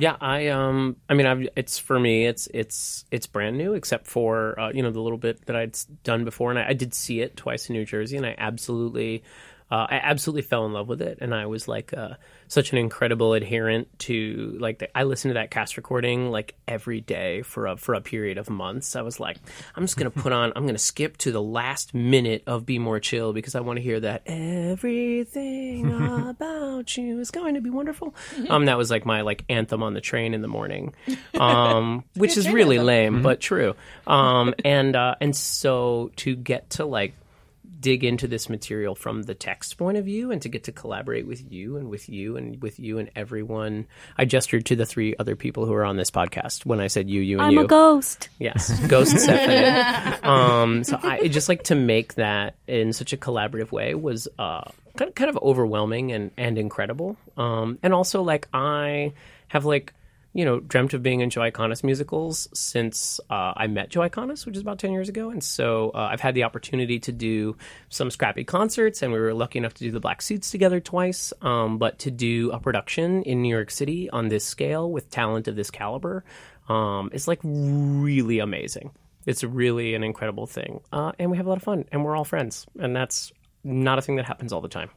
Yeah, 0.00 0.16
I 0.18 0.46
um, 0.46 0.96
I 1.10 1.14
mean, 1.14 1.26
I've, 1.26 1.46
it's 1.56 1.78
for 1.78 2.00
me, 2.00 2.24
it's 2.24 2.48
it's 2.54 3.04
it's 3.10 3.26
brand 3.26 3.58
new, 3.58 3.74
except 3.74 4.06
for 4.06 4.58
uh, 4.58 4.72
you 4.72 4.82
know 4.82 4.90
the 4.90 5.00
little 5.00 5.18
bit 5.18 5.44
that 5.44 5.54
I'd 5.54 5.76
done 6.04 6.24
before, 6.24 6.48
and 6.48 6.58
I, 6.58 6.68
I 6.68 6.72
did 6.72 6.94
see 6.94 7.20
it 7.20 7.36
twice 7.36 7.68
in 7.68 7.74
New 7.74 7.84
Jersey, 7.84 8.16
and 8.16 8.24
I 8.24 8.34
absolutely, 8.38 9.22
uh, 9.70 9.86
I 9.88 10.00
absolutely 10.02 10.42
fell 10.42 10.66
in 10.66 10.72
love 10.72 10.88
with 10.88 11.00
it, 11.00 11.18
and 11.20 11.32
I 11.32 11.46
was 11.46 11.68
like 11.68 11.92
uh, 11.92 12.14
such 12.48 12.72
an 12.72 12.78
incredible 12.78 13.34
adherent 13.34 13.96
to 14.00 14.56
like 14.58 14.80
the, 14.80 14.98
I 14.98 15.04
listened 15.04 15.30
to 15.30 15.34
that 15.34 15.52
cast 15.52 15.76
recording 15.76 16.30
like 16.30 16.56
every 16.66 17.00
day 17.00 17.42
for 17.42 17.66
a 17.68 17.76
for 17.76 17.94
a 17.94 18.00
period 18.00 18.36
of 18.36 18.50
months. 18.50 18.96
I 18.96 19.02
was 19.02 19.20
like, 19.20 19.36
I'm 19.76 19.84
just 19.84 19.96
gonna 19.96 20.10
put 20.10 20.32
on, 20.32 20.52
I'm 20.56 20.66
gonna 20.66 20.78
skip 20.78 21.16
to 21.18 21.30
the 21.30 21.42
last 21.42 21.94
minute 21.94 22.42
of 22.48 22.66
Be 22.66 22.80
More 22.80 22.98
Chill 22.98 23.32
because 23.32 23.54
I 23.54 23.60
want 23.60 23.76
to 23.76 23.82
hear 23.82 24.00
that 24.00 24.22
everything 24.26 25.92
about 26.28 26.96
you 26.96 27.20
is 27.20 27.30
going 27.30 27.54
to 27.54 27.60
be 27.60 27.70
wonderful. 27.70 28.14
Um, 28.48 28.64
that 28.64 28.76
was 28.76 28.90
like 28.90 29.06
my 29.06 29.20
like 29.20 29.44
anthem 29.48 29.84
on 29.84 29.94
the 29.94 30.00
train 30.00 30.34
in 30.34 30.42
the 30.42 30.48
morning, 30.48 30.94
um, 31.38 32.02
which 32.14 32.36
is 32.36 32.48
really 32.50 32.80
lame 32.80 33.22
but 33.22 33.38
true. 33.38 33.76
Um, 34.06 34.54
and 34.64 34.96
uh, 34.96 35.14
and 35.20 35.36
so 35.36 36.10
to 36.16 36.34
get 36.34 36.70
to 36.70 36.84
like 36.84 37.14
dig 37.80 38.04
into 38.04 38.28
this 38.28 38.48
material 38.48 38.94
from 38.94 39.22
the 39.22 39.34
text 39.34 39.78
point 39.78 39.96
of 39.96 40.04
view 40.04 40.30
and 40.30 40.42
to 40.42 40.48
get 40.48 40.64
to 40.64 40.72
collaborate 40.72 41.26
with 41.26 41.50
you 41.50 41.76
and 41.76 41.88
with 41.88 42.08
you 42.08 42.36
and 42.36 42.60
with 42.62 42.78
you 42.78 42.98
and 42.98 43.10
everyone. 43.16 43.86
I 44.18 44.24
gestured 44.24 44.66
to 44.66 44.76
the 44.76 44.86
three 44.86 45.14
other 45.18 45.36
people 45.36 45.66
who 45.66 45.72
are 45.72 45.84
on 45.84 45.96
this 45.96 46.10
podcast 46.10 46.66
when 46.66 46.80
I 46.80 46.88
said 46.88 47.08
you, 47.08 47.20
you, 47.20 47.40
and 47.40 47.52
you 47.52 47.60
I'm 47.60 47.64
a 47.64 47.68
ghost. 47.68 48.28
Yes, 48.38 48.78
Ghost 48.86 49.18
Stephanie. 49.18 50.20
um, 50.22 50.84
so 50.84 50.98
I 51.02 51.28
just 51.28 51.48
like 51.48 51.64
to 51.64 51.74
make 51.74 52.14
that 52.14 52.56
in 52.66 52.92
such 52.92 53.12
a 53.12 53.16
collaborative 53.16 53.72
way 53.72 53.94
was 53.94 54.28
uh, 54.38 54.64
kind 54.96 55.08
of, 55.08 55.14
kind 55.14 55.30
of 55.30 55.38
overwhelming 55.42 56.12
and 56.12 56.30
and 56.36 56.58
incredible. 56.58 57.16
Um, 57.36 57.78
and 57.82 57.94
also 57.94 58.22
like 58.22 58.48
I 58.52 59.12
have 59.48 59.64
like 59.64 59.94
you 60.32 60.44
know 60.44 60.60
dreamt 60.60 60.94
of 60.94 61.02
being 61.02 61.20
in 61.20 61.30
Joe 61.30 61.40
Iconis 61.40 61.82
musicals 61.82 62.48
since 62.54 63.20
uh, 63.30 63.52
I 63.56 63.66
met 63.66 63.90
Joe 63.90 64.00
Iconis, 64.00 64.46
which 64.46 64.56
is 64.56 64.62
about 64.62 64.78
ten 64.78 64.92
years 64.92 65.08
ago. 65.08 65.30
And 65.30 65.42
so 65.42 65.90
uh, 65.94 66.08
I've 66.10 66.20
had 66.20 66.34
the 66.34 66.44
opportunity 66.44 66.98
to 67.00 67.12
do 67.12 67.56
some 67.88 68.10
scrappy 68.10 68.44
concerts, 68.44 69.02
and 69.02 69.12
we 69.12 69.18
were 69.18 69.34
lucky 69.34 69.58
enough 69.58 69.74
to 69.74 69.84
do 69.84 69.90
the 69.90 70.00
Black 70.00 70.22
Suits 70.22 70.50
together 70.50 70.80
twice. 70.80 71.32
Um, 71.42 71.78
but 71.78 71.98
to 72.00 72.10
do 72.10 72.50
a 72.52 72.60
production 72.60 73.22
in 73.22 73.42
New 73.42 73.54
York 73.54 73.70
City 73.70 74.08
on 74.10 74.28
this 74.28 74.44
scale 74.44 74.90
with 74.90 75.10
talent 75.10 75.48
of 75.48 75.56
this 75.56 75.70
caliber 75.70 76.24
um, 76.68 77.10
is 77.12 77.26
like 77.26 77.40
really 77.42 78.38
amazing. 78.38 78.92
It's 79.26 79.44
really 79.44 79.94
an 79.94 80.02
incredible 80.02 80.46
thing, 80.46 80.80
uh, 80.92 81.12
and 81.18 81.30
we 81.30 81.36
have 81.36 81.46
a 81.46 81.48
lot 81.50 81.58
of 81.58 81.62
fun, 81.62 81.84
and 81.92 82.04
we're 82.04 82.16
all 82.16 82.24
friends, 82.24 82.66
and 82.78 82.96
that's 82.96 83.32
not 83.62 83.98
a 83.98 84.02
thing 84.02 84.16
that 84.16 84.24
happens 84.24 84.52
all 84.52 84.62
the 84.62 84.68
time. 84.68 84.90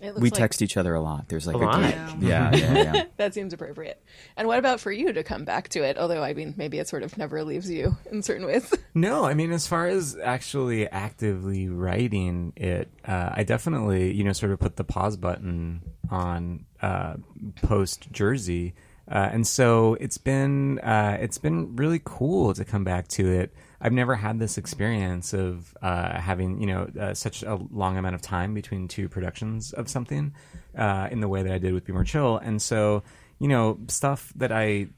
It 0.00 0.08
looks 0.08 0.20
We 0.20 0.30
like 0.30 0.38
text 0.38 0.62
each 0.62 0.76
other 0.76 0.94
a 0.94 1.00
lot. 1.00 1.28
There's 1.28 1.46
like 1.46 1.56
A 1.56 1.58
a, 1.58 1.60
lot? 1.60 1.82
deep- 1.82 2.28
yeah, 2.28 2.54
yeah, 2.54 2.74
yeah. 2.94 3.04
that 3.16 3.34
seems 3.34 3.52
appropriate. 3.52 4.00
And 4.36 4.46
what 4.46 4.58
about 4.58 4.78
for 4.80 4.92
you 4.92 5.12
to 5.12 5.22
come 5.24 5.44
back 5.44 5.68
to 5.70 5.82
it? 5.82 5.98
Although 5.98 6.22
I 6.22 6.34
mean, 6.34 6.54
maybe 6.56 6.78
it 6.78 6.88
sort 6.88 7.02
of 7.02 7.18
never 7.18 7.42
leaves 7.44 7.68
you 7.70 7.96
in 8.10 8.22
certain 8.22 8.46
ways. 8.46 8.72
No, 8.94 9.24
I 9.24 9.34
mean, 9.34 9.52
as 9.52 9.66
far 9.68 9.86
as 9.86 10.16
actually 10.20 10.88
actively 10.88 11.68
writing 11.68 12.52
it, 12.56 12.88
uh, 13.06 13.30
I 13.32 13.44
definitely, 13.44 14.12
you 14.12 14.24
know, 14.24 14.32
sort 14.32 14.50
of 14.50 14.58
put 14.58 14.74
the 14.74 14.82
pause 14.82 15.16
button 15.16 15.82
on 16.10 16.64
uh, 16.82 17.14
post 17.62 18.10
Jersey, 18.10 18.74
uh, 19.08 19.28
and 19.32 19.46
so 19.46 19.94
it's 20.00 20.18
been 20.18 20.80
uh, 20.80 21.16
it's 21.20 21.38
been 21.38 21.76
really 21.76 22.00
cool 22.04 22.54
to 22.54 22.64
come 22.64 22.82
back 22.82 23.06
to 23.08 23.30
it. 23.30 23.54
I've 23.80 23.92
never 23.92 24.16
had 24.16 24.38
this 24.38 24.58
experience 24.58 25.32
of 25.32 25.76
uh, 25.82 26.20
having, 26.20 26.60
you 26.60 26.66
know, 26.66 26.90
uh, 26.98 27.14
such 27.14 27.42
a 27.42 27.54
long 27.70 27.96
amount 27.96 28.14
of 28.14 28.22
time 28.22 28.54
between 28.54 28.88
two 28.88 29.08
productions 29.08 29.72
of 29.72 29.88
something 29.88 30.34
uh, 30.76 31.08
in 31.10 31.20
the 31.20 31.28
way 31.28 31.42
that 31.42 31.52
I 31.52 31.58
did 31.58 31.74
with 31.74 31.84
Be 31.84 31.92
More 31.92 32.04
Chill, 32.04 32.38
and 32.38 32.60
so 32.60 33.02
you 33.38 33.46
know 33.46 33.78
stuff 33.86 34.32
that 34.36 34.50
I 34.50 34.88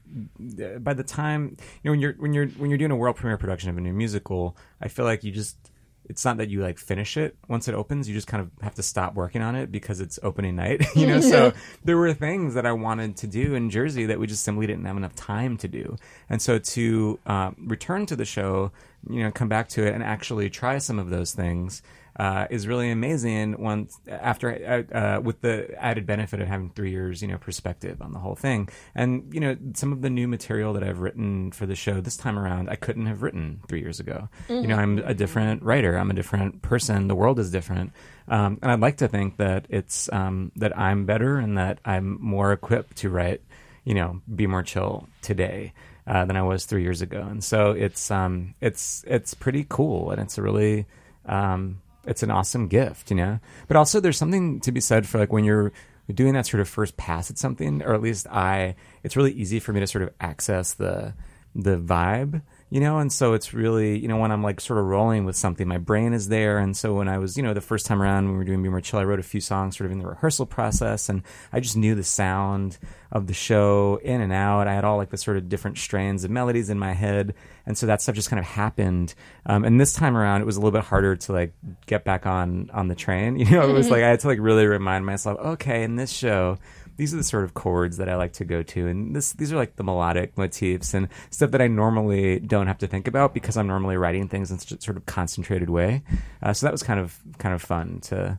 by 0.79 0.93
the 0.93 1.03
time 1.03 1.57
you 1.83 1.85
know 1.85 1.91
when 1.91 1.99
you're 1.99 2.13
when 2.13 2.33
you're 2.33 2.47
when 2.47 2.69
you're 2.71 2.77
doing 2.79 2.91
a 2.91 2.95
world 2.95 3.15
premiere 3.15 3.37
production 3.37 3.69
of 3.69 3.77
a 3.77 3.81
new 3.81 3.93
musical, 3.93 4.57
I 4.81 4.87
feel 4.87 5.05
like 5.05 5.23
you 5.23 5.31
just 5.31 5.70
it's 6.11 6.25
not 6.25 6.37
that 6.37 6.49
you 6.49 6.61
like 6.61 6.77
finish 6.77 7.15
it 7.15 7.37
once 7.47 7.69
it 7.69 7.73
opens. 7.73 8.09
You 8.09 8.13
just 8.13 8.27
kind 8.27 8.41
of 8.41 8.51
have 8.61 8.75
to 8.75 8.83
stop 8.83 9.15
working 9.15 9.41
on 9.41 9.55
it 9.55 9.71
because 9.71 10.01
it's 10.01 10.19
opening 10.21 10.57
night. 10.57 10.85
You 11.01 11.07
know, 11.07 11.21
so 11.21 11.53
there 11.85 11.97
were 11.97 12.13
things 12.13 12.53
that 12.53 12.65
I 12.65 12.73
wanted 12.73 13.15
to 13.17 13.27
do 13.27 13.55
in 13.55 13.69
Jersey 13.69 14.05
that 14.07 14.19
we 14.19 14.27
just 14.27 14.43
simply 14.43 14.67
didn't 14.67 14.85
have 14.85 14.97
enough 14.97 15.15
time 15.15 15.55
to 15.57 15.67
do. 15.69 15.95
And 16.29 16.41
so 16.41 16.59
to 16.59 17.19
uh, 17.25 17.51
return 17.57 18.05
to 18.07 18.15
the 18.15 18.25
show, 18.25 18.71
you 19.09 19.23
know, 19.23 19.31
come 19.31 19.47
back 19.47 19.69
to 19.69 19.87
it 19.87 19.95
and 19.95 20.03
actually 20.03 20.49
try 20.49 20.77
some 20.79 20.99
of 20.99 21.09
those 21.09 21.33
things 21.33 21.81
uh, 22.17 22.47
is 22.49 22.67
really 22.67 22.91
amazing. 22.91 23.61
Once 23.61 23.99
after 24.07 24.85
uh, 24.93 24.95
uh, 24.95 25.21
with 25.21 25.41
the 25.41 25.73
added 25.81 26.05
benefit 26.05 26.41
of 26.41 26.47
having 26.47 26.69
three 26.69 26.91
years, 26.91 27.21
you 27.21 27.27
know, 27.27 27.37
perspective 27.37 28.01
on 28.01 28.11
the 28.11 28.19
whole 28.19 28.35
thing, 28.35 28.69
and 28.93 29.33
you 29.33 29.39
know, 29.39 29.57
some 29.73 29.93
of 29.93 30.01
the 30.01 30.09
new 30.09 30.27
material 30.27 30.73
that 30.73 30.83
I've 30.83 30.99
written 30.99 31.51
for 31.51 31.65
the 31.65 31.75
show 31.75 32.01
this 32.01 32.17
time 32.17 32.37
around, 32.37 32.69
I 32.69 32.75
couldn't 32.75 33.05
have 33.05 33.21
written 33.21 33.61
three 33.67 33.81
years 33.81 33.99
ago. 33.99 34.29
You 34.61 34.67
know, 34.67 34.75
I'm 34.75 34.97
a 34.99 35.13
different 35.13 35.63
writer. 35.63 35.97
I'm 35.97 36.11
a 36.11 36.13
different 36.13 36.61
person. 36.61 37.07
The 37.07 37.15
world 37.15 37.39
is 37.39 37.49
different, 37.51 37.93
um, 38.27 38.59
and 38.61 38.71
I'd 38.71 38.81
like 38.81 38.97
to 38.97 39.07
think 39.07 39.37
that 39.37 39.65
it's 39.69 40.11
um, 40.11 40.51
that 40.57 40.77
I'm 40.77 41.05
better 41.05 41.37
and 41.37 41.57
that 41.57 41.79
I'm 41.85 42.21
more 42.21 42.51
equipped 42.51 42.97
to 42.97 43.09
write. 43.09 43.41
You 43.85 43.95
know, 43.95 44.21
be 44.33 44.47
more 44.47 44.63
chill 44.63 45.07
today. 45.21 45.73
Uh, 46.07 46.25
than 46.25 46.35
I 46.35 46.41
was 46.41 46.65
three 46.65 46.81
years 46.81 47.03
ago, 47.03 47.21
and 47.21 47.43
so 47.43 47.71
it's 47.71 48.09
um, 48.09 48.55
it's 48.59 49.05
it's 49.07 49.35
pretty 49.35 49.67
cool, 49.69 50.09
and 50.09 50.19
it's 50.19 50.39
a 50.39 50.41
really 50.41 50.87
um, 51.27 51.79
it's 52.05 52.23
an 52.23 52.31
awesome 52.31 52.67
gift, 52.67 53.09
you 53.09 53.15
know. 53.15 53.39
But 53.67 53.77
also, 53.77 53.99
there's 53.99 54.17
something 54.17 54.59
to 54.61 54.71
be 54.71 54.79
said 54.79 55.07
for 55.07 55.17
like 55.17 55.31
when 55.31 55.43
you're 55.43 55.71
doing 56.13 56.33
that 56.33 56.47
sort 56.47 56.61
of 56.61 56.69
first 56.69 56.97
pass 56.97 57.29
at 57.29 57.37
something, 57.37 57.81
or 57.83 57.93
at 57.93 58.01
least 58.01 58.27
I, 58.27 58.75
it's 59.03 59.15
really 59.15 59.31
easy 59.31 59.59
for 59.59 59.73
me 59.73 59.79
to 59.79 59.87
sort 59.87 60.03
of 60.03 60.13
access 60.19 60.73
the 60.73 61.13
the 61.53 61.77
vibe, 61.77 62.41
you 62.71 62.79
know. 62.79 62.97
And 62.97 63.11
so 63.11 63.33
it's 63.33 63.53
really, 63.53 63.99
you 63.99 64.07
know, 64.07 64.17
when 64.17 64.31
I'm 64.31 64.41
like 64.41 64.59
sort 64.59 64.79
of 64.79 64.85
rolling 64.85 65.25
with 65.25 65.35
something, 65.35 65.67
my 65.67 65.77
brain 65.77 66.13
is 66.13 66.29
there. 66.29 66.57
And 66.57 66.75
so 66.75 66.95
when 66.95 67.07
I 67.07 67.19
was, 67.19 67.37
you 67.37 67.43
know, 67.43 67.53
the 67.53 67.61
first 67.61 67.85
time 67.85 68.01
around 68.01 68.25
when 68.25 68.31
we 68.33 68.37
were 68.39 68.45
doing 68.45 68.63
Be 68.63 68.69
More 68.69 68.81
Chill, 68.81 68.99
I 68.99 69.03
wrote 69.03 69.19
a 69.19 69.23
few 69.23 69.41
songs 69.41 69.77
sort 69.77 69.85
of 69.85 69.91
in 69.91 69.99
the 69.99 70.07
rehearsal 70.07 70.45
process, 70.45 71.09
and 71.09 71.21
I 71.53 71.59
just 71.59 71.77
knew 71.77 71.93
the 71.93 72.03
sound 72.03 72.79
of 73.11 73.27
the 73.27 73.33
show 73.33 73.99
in 74.03 74.21
and 74.21 74.31
out. 74.31 74.67
I 74.67 74.73
had 74.73 74.85
all 74.85 74.97
like 74.97 75.09
the 75.09 75.17
sort 75.17 75.35
of 75.35 75.49
different 75.49 75.77
strains 75.77 76.23
of 76.23 76.31
melodies 76.31 76.69
in 76.69 76.79
my 76.79 76.93
head, 76.93 77.35
and 77.65 77.77
so 77.77 77.85
that 77.87 78.01
stuff 78.01 78.15
just 78.15 78.29
kind 78.29 78.39
of 78.39 78.45
happened. 78.45 79.13
Um, 79.45 79.65
and 79.65 79.79
this 79.79 79.91
time 79.91 80.15
around, 80.15 80.41
it 80.41 80.45
was 80.45 80.55
a 80.55 80.59
little 80.61 80.71
bit 80.71 80.85
harder 80.85 81.17
to 81.17 81.33
like 81.33 81.53
get 81.85 82.05
back 82.05 82.25
on 82.25 82.69
on 82.73 82.87
the 82.87 82.95
train. 82.95 83.35
You 83.51 83.57
know, 83.57 83.69
it 83.69 83.73
was 83.73 83.89
like 83.89 84.01
I 84.01 84.07
had 84.07 84.21
to 84.21 84.27
like 84.27 84.39
really 84.39 84.65
remind 84.65 85.05
myself, 85.05 85.37
okay, 85.39 85.83
in 85.83 85.97
this 85.97 86.11
show. 86.11 86.57
These 87.01 87.15
are 87.15 87.17
the 87.17 87.23
sort 87.23 87.45
of 87.45 87.55
chords 87.55 87.97
that 87.97 88.07
I 88.07 88.15
like 88.15 88.33
to 88.33 88.45
go 88.45 88.61
to, 88.61 88.87
and 88.87 89.15
this 89.15 89.33
these 89.33 89.51
are 89.51 89.55
like 89.55 89.75
the 89.75 89.83
melodic 89.83 90.37
motifs 90.37 90.93
and 90.93 91.07
stuff 91.31 91.49
that 91.49 91.59
I 91.59 91.65
normally 91.65 92.39
don't 92.39 92.67
have 92.67 92.77
to 92.77 92.85
think 92.85 93.07
about 93.07 93.33
because 93.33 93.57
I'm 93.57 93.65
normally 93.65 93.97
writing 93.97 94.27
things 94.27 94.51
in 94.51 94.59
such 94.59 94.71
a 94.71 94.79
sort 94.79 94.97
of 94.97 95.07
concentrated 95.07 95.71
way. 95.71 96.03
Uh, 96.43 96.53
so 96.53 96.67
that 96.67 96.71
was 96.71 96.83
kind 96.83 96.99
of 96.99 97.17
kind 97.39 97.55
of 97.55 97.61
fun 97.63 98.01
to 98.01 98.37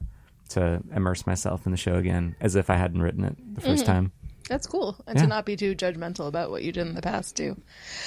to 0.51 0.81
immerse 0.95 1.27
myself 1.27 1.67
in 1.67 1.73
the 1.73 1.77
show 1.77 1.97
again, 1.97 2.37
as 2.41 2.55
if 2.55 2.71
I 2.71 2.77
hadn't 2.77 3.03
written 3.03 3.25
it 3.25 3.37
the 3.57 3.63
1st 3.63 3.85
time. 3.85 4.13
That's 4.49 4.69
cool, 4.69 4.97
and 5.09 5.17
Yeah. 5.17 5.23
to 5.23 5.29
not 5.29 5.45
be 5.45 5.57
too 5.57 5.75
judgmental 5.75 6.29
about 6.29 6.53
what 6.53 6.63
you 6.63 6.71
did 6.71 6.87
in 6.87 6.95
the 6.95 7.03
past 7.03 7.37
too. 7.37 7.61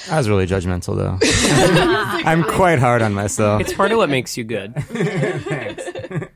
I 0.09 0.15
was 0.17 0.29
really 0.29 0.47
judgmental 0.47 0.95
though. 0.95 1.19
I'm 2.31 2.43
quite 2.45 2.79
hard 2.79 3.01
on 3.01 3.13
myself. 3.13 3.59
It's 3.59 3.73
part 3.73 3.91
of 3.91 3.97
what 3.97 4.09
makes 4.09 4.37
you 4.37 4.45
good. 4.45 4.73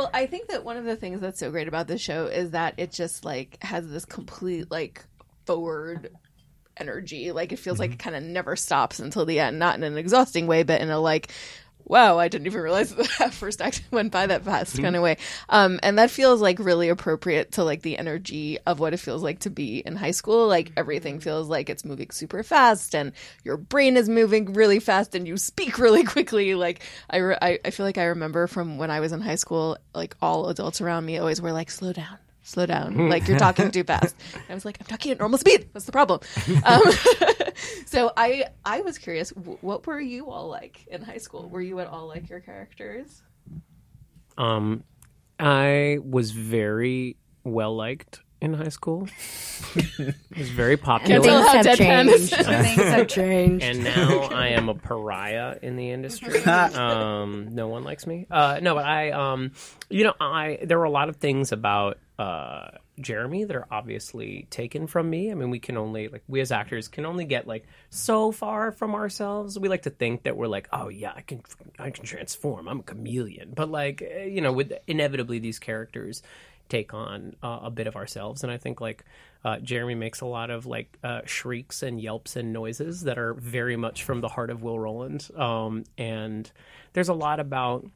Well, 0.00 0.10
I 0.14 0.24
think 0.24 0.48
that 0.48 0.64
one 0.64 0.78
of 0.78 0.86
the 0.86 0.96
things 0.96 1.20
that's 1.20 1.38
so 1.38 1.50
great 1.50 1.68
about 1.68 1.86
this 1.86 2.00
show 2.00 2.24
is 2.24 2.52
that 2.52 2.72
it 2.78 2.90
just 2.90 3.22
like 3.22 3.62
has 3.62 3.86
this 3.86 4.06
complete 4.06 4.70
like 4.70 5.04
forward 5.44 6.10
energy. 6.78 7.32
Like 7.32 7.52
it 7.52 7.58
feels 7.58 7.78
like 7.78 7.90
mm-hmm. 7.90 8.00
it 8.00 8.02
kind 8.02 8.16
of 8.16 8.22
never 8.22 8.56
stops 8.56 8.98
until 8.98 9.26
the 9.26 9.40
end, 9.40 9.58
not 9.58 9.74
in 9.74 9.82
an 9.82 9.98
exhausting 9.98 10.46
way, 10.46 10.62
but 10.62 10.80
in 10.80 10.88
a 10.88 10.98
like 10.98 11.32
wow, 11.84 12.18
I 12.18 12.28
didn't 12.28 12.46
even 12.46 12.60
realize 12.60 12.94
that 13.18 13.34
first 13.34 13.60
act 13.60 13.82
went 13.90 14.12
by 14.12 14.26
that 14.26 14.44
fast 14.44 14.80
kind 14.80 14.96
of 14.96 15.02
way. 15.02 15.16
Um, 15.48 15.80
and 15.82 15.98
that 15.98 16.10
feels 16.10 16.40
like 16.40 16.58
really 16.58 16.88
appropriate 16.88 17.52
to 17.52 17.64
like 17.64 17.82
the 17.82 17.98
energy 17.98 18.58
of 18.66 18.80
what 18.80 18.94
it 18.94 18.98
feels 18.98 19.22
like 19.22 19.40
to 19.40 19.50
be 19.50 19.78
in 19.78 19.96
high 19.96 20.10
school. 20.10 20.46
Like 20.48 20.72
everything 20.76 21.20
feels 21.20 21.48
like 21.48 21.68
it's 21.68 21.84
moving 21.84 22.10
super 22.10 22.42
fast 22.42 22.94
and 22.94 23.12
your 23.44 23.56
brain 23.56 23.96
is 23.96 24.08
moving 24.08 24.52
really 24.52 24.80
fast 24.80 25.14
and 25.14 25.26
you 25.26 25.36
speak 25.36 25.78
really 25.78 26.04
quickly. 26.14 26.54
Like 26.54 26.82
I, 27.08 27.16
re- 27.18 27.38
I, 27.40 27.58
I 27.64 27.70
feel 27.70 27.86
like 27.86 27.98
I 27.98 28.04
remember 28.04 28.46
from 28.46 28.78
when 28.78 28.90
I 28.90 29.00
was 29.00 29.12
in 29.12 29.20
high 29.20 29.36
school, 29.36 29.76
like 29.94 30.16
all 30.22 30.48
adults 30.48 30.80
around 30.80 31.04
me 31.04 31.18
always 31.18 31.40
were 31.40 31.52
like, 31.52 31.70
slow 31.70 31.92
down. 31.92 32.18
Slow 32.42 32.66
down. 32.66 33.08
Like 33.08 33.28
you're 33.28 33.38
talking 33.38 33.70
too 33.70 33.84
fast. 33.84 34.16
And 34.34 34.42
I 34.50 34.54
was 34.54 34.64
like, 34.64 34.78
I'm 34.80 34.86
talking 34.86 35.12
at 35.12 35.18
normal 35.18 35.38
speed. 35.38 35.68
What's 35.72 35.86
the 35.86 35.92
problem? 35.92 36.20
Um, 36.64 36.82
so 37.86 38.12
I 38.16 38.46
I 38.64 38.80
was 38.80 38.98
curious, 38.98 39.30
wh- 39.30 39.62
what 39.62 39.86
were 39.86 40.00
you 40.00 40.30
all 40.30 40.48
like 40.48 40.86
in 40.86 41.02
high 41.02 41.18
school? 41.18 41.48
Were 41.48 41.60
you 41.60 41.78
at 41.80 41.86
all 41.86 42.06
like 42.08 42.30
your 42.30 42.40
characters? 42.40 43.22
Um, 44.38 44.84
I 45.38 45.98
was 46.02 46.30
very 46.30 47.16
well 47.44 47.76
liked 47.76 48.20
in 48.40 48.54
high 48.54 48.68
school. 48.68 49.08
I 49.76 50.14
was 50.36 50.50
very 50.50 50.76
popular. 50.76 51.20
tell 51.20 51.42
how 51.42 51.52
Things 51.62 51.66
have 51.66 51.78
deadpan 51.78 52.08
changed. 52.08 52.34
Things 52.34 52.82
have 52.82 53.08
changed. 53.20 53.64
and 53.64 53.84
now 53.84 54.20
I 54.22 54.48
am 54.48 54.68
a 54.68 54.74
pariah 54.74 55.58
in 55.62 55.76
the 55.76 55.90
industry. 55.90 56.40
Um, 56.50 57.48
no 57.52 57.68
one 57.68 57.84
likes 57.84 58.06
me. 58.06 58.26
Uh, 58.30 58.58
no, 58.62 58.74
but 58.74 58.84
I, 58.84 59.10
um, 59.10 59.52
you 59.88 60.04
know, 60.04 60.14
I 60.20 60.58
there 60.62 60.78
were 60.78 60.84
a 60.84 60.90
lot 60.90 61.08
of 61.08 61.16
things 61.16 61.52
about 61.52 61.98
uh, 62.18 62.68
Jeremy 63.00 63.44
that 63.44 63.56
are 63.56 63.66
obviously 63.70 64.46
taken 64.50 64.86
from 64.86 65.08
me. 65.08 65.30
I 65.30 65.34
mean, 65.34 65.50
we 65.50 65.58
can 65.58 65.76
only 65.76 66.08
like 66.08 66.22
we 66.28 66.40
as 66.40 66.52
actors 66.52 66.88
can 66.88 67.06
only 67.06 67.24
get 67.24 67.46
like 67.46 67.66
so 67.90 68.30
far 68.32 68.72
from 68.72 68.94
ourselves. 68.94 69.58
We 69.58 69.68
like 69.68 69.82
to 69.82 69.90
think 69.90 70.24
that 70.24 70.36
we're 70.36 70.48
like, 70.48 70.68
oh 70.72 70.88
yeah, 70.88 71.12
I 71.14 71.22
can, 71.22 71.42
I 71.78 71.90
can 71.90 72.04
transform. 72.04 72.68
I'm 72.68 72.80
a 72.80 72.82
chameleon. 72.84 73.52
But 73.54 73.70
like, 73.70 74.02
eh, 74.02 74.24
you 74.24 74.40
know, 74.40 74.52
with 74.52 74.72
inevitably 74.86 75.38
these 75.38 75.58
characters 75.58 76.22
take 76.70 76.94
on 76.94 77.34
uh, 77.42 77.60
a 77.64 77.70
bit 77.70 77.86
of 77.86 77.96
ourselves. 77.96 78.42
And 78.42 78.50
i 78.50 78.56
think 78.56 78.80
like 78.80 79.04
uh, 79.44 79.58
jeremy 79.58 79.94
makes 79.94 80.20
a 80.20 80.26
lot 80.26 80.50
of 80.50 80.66
like 80.66 80.98
uh, 81.04 81.20
shrieks 81.24 81.82
and 81.82 82.00
yelps 82.00 82.36
and 82.36 82.52
noises 82.52 83.02
that 83.02 83.18
are 83.18 83.34
very 83.34 83.76
much 83.76 84.04
from 84.04 84.20
the 84.20 84.28
heart 84.28 84.50
of 84.50 84.62
will 84.62 84.78
roland 84.78 85.28
um, 85.36 85.84
and 85.98 86.50
there's 86.92 87.08
a 87.08 87.14
lot 87.14 87.40
about 87.40 87.86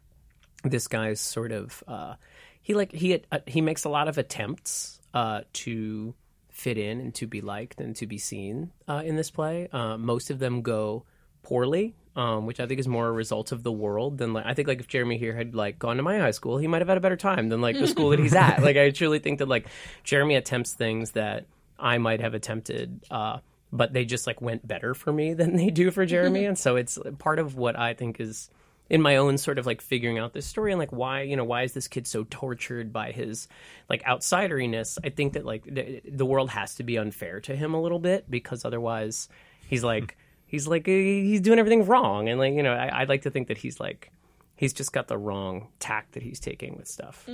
this 0.63 0.89
guy's 0.89 1.21
sort 1.21 1.53
of 1.53 1.83
uh, 1.87 2.15
he 2.63 2.75
like 2.75 2.93
he 2.93 3.23
uh, 3.31 3.39
he 3.47 3.61
makes 3.61 3.85
a 3.85 3.89
lot 3.89 4.09
of 4.09 4.19
attempts 4.19 5.01
uh, 5.13 5.43
to 5.53 6.15
fit 6.51 6.79
in 6.79 7.01
and 7.01 7.15
to 7.15 7.27
be 7.27 7.41
liked 7.41 7.81
and 7.81 7.97
to 7.97 8.07
be 8.07 8.17
seen 8.17 8.71
in 8.89 9.17
this 9.17 9.29
play. 9.29 9.69
Most 9.73 10.31
of 10.31 10.39
them 10.39 10.63
go 10.63 11.05
poorly 11.43 11.97
Um, 12.17 12.47
which 12.47 12.61
I 12.61 12.67
think 12.67 12.79
is 12.79 12.87
more 12.87 13.09
a 13.09 13.13
result 13.13 13.51
of 13.51 13.65
the 13.65 13.73
world 13.73 14.19
than 14.19 14.33
like 14.33 14.47
I 14.47 14.55
think 14.55 14.69
like 14.69 14.79
if 14.79 14.87
Jeremy 14.87 15.19
here 15.19 15.35
had 15.35 15.53
like 15.57 15.81
gone 15.81 15.97
to 15.97 16.03
my 16.05 16.19
high 16.19 16.31
school, 16.31 16.59
he 16.59 16.69
might 16.69 16.81
have 16.81 16.87
had 16.87 16.97
a 16.97 17.01
better 17.01 17.17
time 17.17 17.49
than 17.49 17.61
like 17.61 17.77
the 17.77 17.89
school 17.89 18.11
that 18.11 18.21
he's 18.21 18.35
at. 18.35 18.59
Like 18.63 18.77
I 18.77 18.91
truly 18.91 19.19
think 19.19 19.41
that 19.41 19.49
like 19.49 19.67
Jeremy 20.05 20.37
attempts 20.37 20.75
things 20.75 21.11
that 21.13 21.47
I 21.77 21.99
might 21.99 22.21
have 22.21 22.35
attempted, 22.35 23.01
uh, 23.11 23.39
but 23.73 23.93
they 23.93 24.05
just 24.05 24.29
like 24.29 24.41
went 24.41 24.65
better 24.65 24.95
for 24.95 25.13
me 25.13 25.35
than 25.35 25.57
they 25.57 25.71
do 25.71 25.91
for 25.91 26.07
Jeremy, 26.07 26.45
and 26.45 26.57
so 26.57 26.77
it's 26.77 26.99
part 27.19 27.41
of 27.41 27.57
what 27.57 27.77
I 27.77 27.95
think 27.95 28.21
is 28.21 28.49
in 28.91 29.01
my 29.01 29.17
own 29.17 29.39
sort 29.39 29.59
of 29.59 29.67
like 29.67 29.81
figuring 29.81 30.19
out 30.19 30.33
this 30.33 30.47
story 30.47 30.71
and 30.71 30.79
like 30.79 30.93
why 30.93 31.23
you 31.23 31.37
know 31.37 31.45
why 31.45 31.63
is 31.63 31.73
this 31.73 31.89
kid 31.89 32.07
so 32.07 32.27
tortured 32.31 32.93
by 32.93 33.13
his 33.13 33.49
like 33.89 34.03
outsideriness? 34.05 34.99
I 35.03 35.09
think 35.09 35.33
that 35.33 35.45
like 35.45 35.65
the, 35.65 36.01
the 36.09 36.27
world 36.27 36.51
has 36.51 36.77
to 36.77 36.83
be 36.83 36.99
unfair 36.99 37.41
to 37.41 37.57
him 37.57 37.75
a 37.75 37.81
little 37.81 37.99
bit 37.99 38.31
because 38.31 38.65
otherwise 38.65 39.29
he's 39.67 39.83
like 39.83 40.17
he's 40.47 40.67
like 40.67 40.87
uh, 40.89 40.93
he's 40.93 41.41
doing 41.41 41.59
everything 41.59 41.87
wrong. 41.87 42.29
And 42.29 42.39
like 42.39 42.55
you 42.55 42.63
know 42.63 42.73
I, 42.73 43.01
i'd 43.03 43.09
like 43.09 43.23
to 43.23 43.31
think 43.31 43.49
that 43.49 43.59
he's 43.59 43.81
like 43.81 44.11
he's 44.57 44.73
just 44.73 44.93
got 44.93 45.09
the 45.09 45.19
wrong 45.19 45.69
tact 45.81 46.13
that 46.13 46.23
he's 46.23 46.41
taking 46.41 46.77
with 46.77 46.89
stuff. 46.89 47.29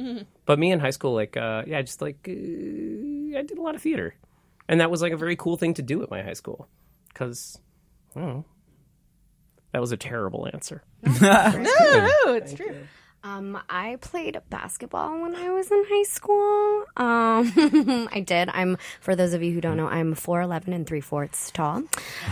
But 0.46 0.58
me 0.58 0.72
in 0.72 0.80
high 0.80 0.90
school 0.90 1.14
like 1.14 1.36
uh 1.36 1.64
yeah 1.66 1.82
just 1.82 2.00
like 2.00 2.26
uh, 2.28 2.32
i 3.38 3.42
did 3.42 3.58
a 3.58 3.62
lot 3.62 3.74
of 3.74 3.82
theater. 3.82 4.14
And 4.68 4.80
that 4.80 4.90
was 4.90 5.02
like 5.02 5.12
a 5.12 5.16
very 5.16 5.36
cool 5.36 5.56
thing 5.56 5.74
to 5.74 5.82
do 5.82 6.02
at 6.02 6.10
my 6.10 6.22
high 6.22 6.34
school. 6.34 6.68
Because 7.08 7.58
i 8.16 8.20
don't 8.20 8.28
know. 8.28 8.44
That 9.72 9.80
was 9.80 9.92
a 9.92 9.96
terrible 9.96 10.48
answer. 10.52 10.82
No, 11.20 12.08
no, 12.26 12.34
it's 12.34 12.54
true. 12.54 12.74
Um, 13.22 13.60
I 13.68 13.96
played 14.00 14.40
basketball 14.48 15.20
when 15.20 15.34
I 15.34 15.50
was 15.50 15.70
in 15.70 15.84
high 15.88 16.04
school. 16.04 16.84
Um, 16.96 18.08
I 18.12 18.22
did. 18.24 18.48
I'm 18.48 18.78
for 19.00 19.14
those 19.14 19.34
of 19.34 19.42
you 19.42 19.52
who 19.52 19.60
don't 19.60 19.76
know, 19.76 19.88
I'm 19.88 20.14
four 20.14 20.40
eleven 20.40 20.72
and 20.72 20.86
three 20.86 21.02
fourths 21.02 21.50
tall. 21.50 21.76
Um, 21.76 21.86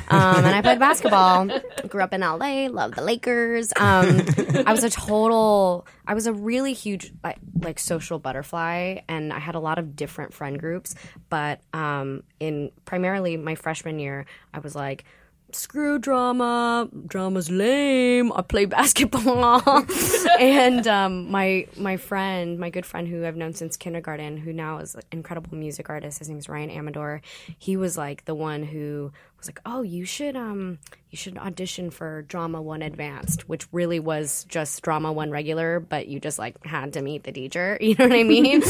and 0.09 0.46
I 0.46 0.62
played 0.62 0.79
basketball. 0.79 1.51
Grew 1.88 2.03
up 2.03 2.14
in 2.14 2.22
LA. 2.22 2.68
Love 2.68 2.94
the 2.94 3.03
Lakers. 3.03 3.72
Um, 3.77 4.22
I 4.66 4.72
was 4.72 4.83
a 4.83 4.90
total. 4.90 5.87
I 6.07 6.14
was 6.14 6.27
a 6.27 6.33
really 6.33 6.72
huge 6.72 7.12
like, 7.22 7.79
social 7.79 8.18
butterfly, 8.18 9.01
and 9.09 9.33
I 9.33 9.38
had 9.38 9.55
a 9.57 9.61
lot 9.61 9.79
of 9.79 9.94
different 9.94 10.33
friend 10.33 10.59
groups. 10.59 10.94
But 11.29 11.61
um, 11.74 12.22
in 12.40 12.72
primarily 12.87 13.37
my 13.37 13.57
freshman 13.57 13.98
year, 13.98 14.24
I 14.55 14.61
was 14.61 14.74
like 14.74 15.05
screw 15.52 15.98
drama 15.98 16.88
drama's 17.06 17.50
lame 17.50 18.32
i 18.32 18.42
play 18.42 18.64
basketball. 18.78 19.62
And 20.40 20.87
um, 20.87 21.30
my 21.30 21.66
my 21.76 21.96
friend 21.96 22.58
my 22.58 22.70
good 22.70 22.87
friend 22.87 23.08
who 23.08 23.24
i've 23.24 23.37
known 23.37 23.54
since 23.54 23.76
kindergarten 23.76 24.37
who 24.37 24.52
now 24.52 24.78
is 24.78 24.94
an 24.94 25.02
incredible 25.11 25.56
music 25.56 25.90
artist 25.90 26.18
his 26.20 26.28
name's 26.28 26.48
ryan 26.48 26.70
amador 26.70 27.22
he 27.58 27.76
was 27.76 27.96
like 27.96 28.24
the 28.24 28.34
one 28.34 28.62
who 28.62 29.11
was 29.37 29.48
like 29.48 29.61
oh 29.66 29.82
you 29.82 30.04
should 30.04 30.37
um 30.37 30.78
you 31.11 31.16
should 31.16 31.37
audition 31.38 31.90
for 31.90 32.22
drama 32.22 32.62
one 32.62 32.82
advanced 32.82 33.48
which 33.48 33.66
really 33.72 33.98
was 33.98 34.44
just 34.44 34.80
drama 34.82 35.12
one 35.12 35.30
regular 35.30 35.80
but 35.80 36.06
you 36.06 36.20
just 36.20 36.38
like 36.38 36.64
had 36.64 36.92
to 36.92 37.02
meet 37.02 37.24
the 37.24 37.32
teacher 37.32 37.76
you 37.80 37.94
know 37.96 38.06
what 38.06 38.16
i 38.16 38.22
mean? 38.22 38.62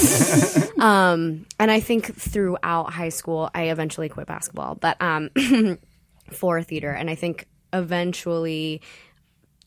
Um 0.80 1.46
and 1.58 1.70
i 1.70 1.80
think 1.80 2.14
throughout 2.14 2.90
high 2.92 3.08
school 3.10 3.50
i 3.54 3.64
eventually 3.64 4.08
quit 4.08 4.26
basketball 4.26 4.74
but 4.74 5.00
um 5.02 5.30
for 6.32 6.62
theater. 6.62 6.90
And 6.90 7.10
i 7.10 7.14
think 7.14 7.46
eventually 7.72 8.80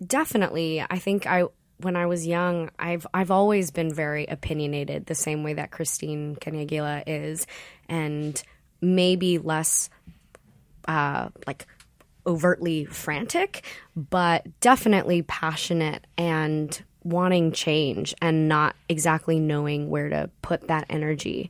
definitely 0.06 0.84
i 0.90 0.98
think 0.98 1.28
i 1.28 1.44
when 1.78 1.96
i 1.96 2.08
was 2.08 2.26
young 2.26 2.72
i've 2.80 3.06
i've 3.14 3.30
always 3.30 3.70
been 3.70 3.94
very 3.94 4.26
opinionated 4.26 5.06
the 5.06 5.14
same 5.14 5.44
way 5.44 5.54
that 5.54 5.70
christine 5.70 6.36
Canigula 6.36 7.04
is 7.06 7.46
and 7.88 8.42
maybe 8.82 9.38
less 9.38 9.92
uh 10.88 11.30
like 11.46 11.68
overtly 12.26 12.86
frantic 12.86 13.64
but 13.96 14.48
definitely 14.60 15.22
passionate 15.22 16.08
and 16.18 16.84
wanting 17.04 17.52
change 17.52 18.14
and 18.22 18.48
not 18.48 18.76
exactly 18.88 19.40
knowing 19.40 19.90
where 19.90 20.10
to 20.10 20.30
put 20.42 20.68
that 20.68 20.86
energy. 20.90 21.50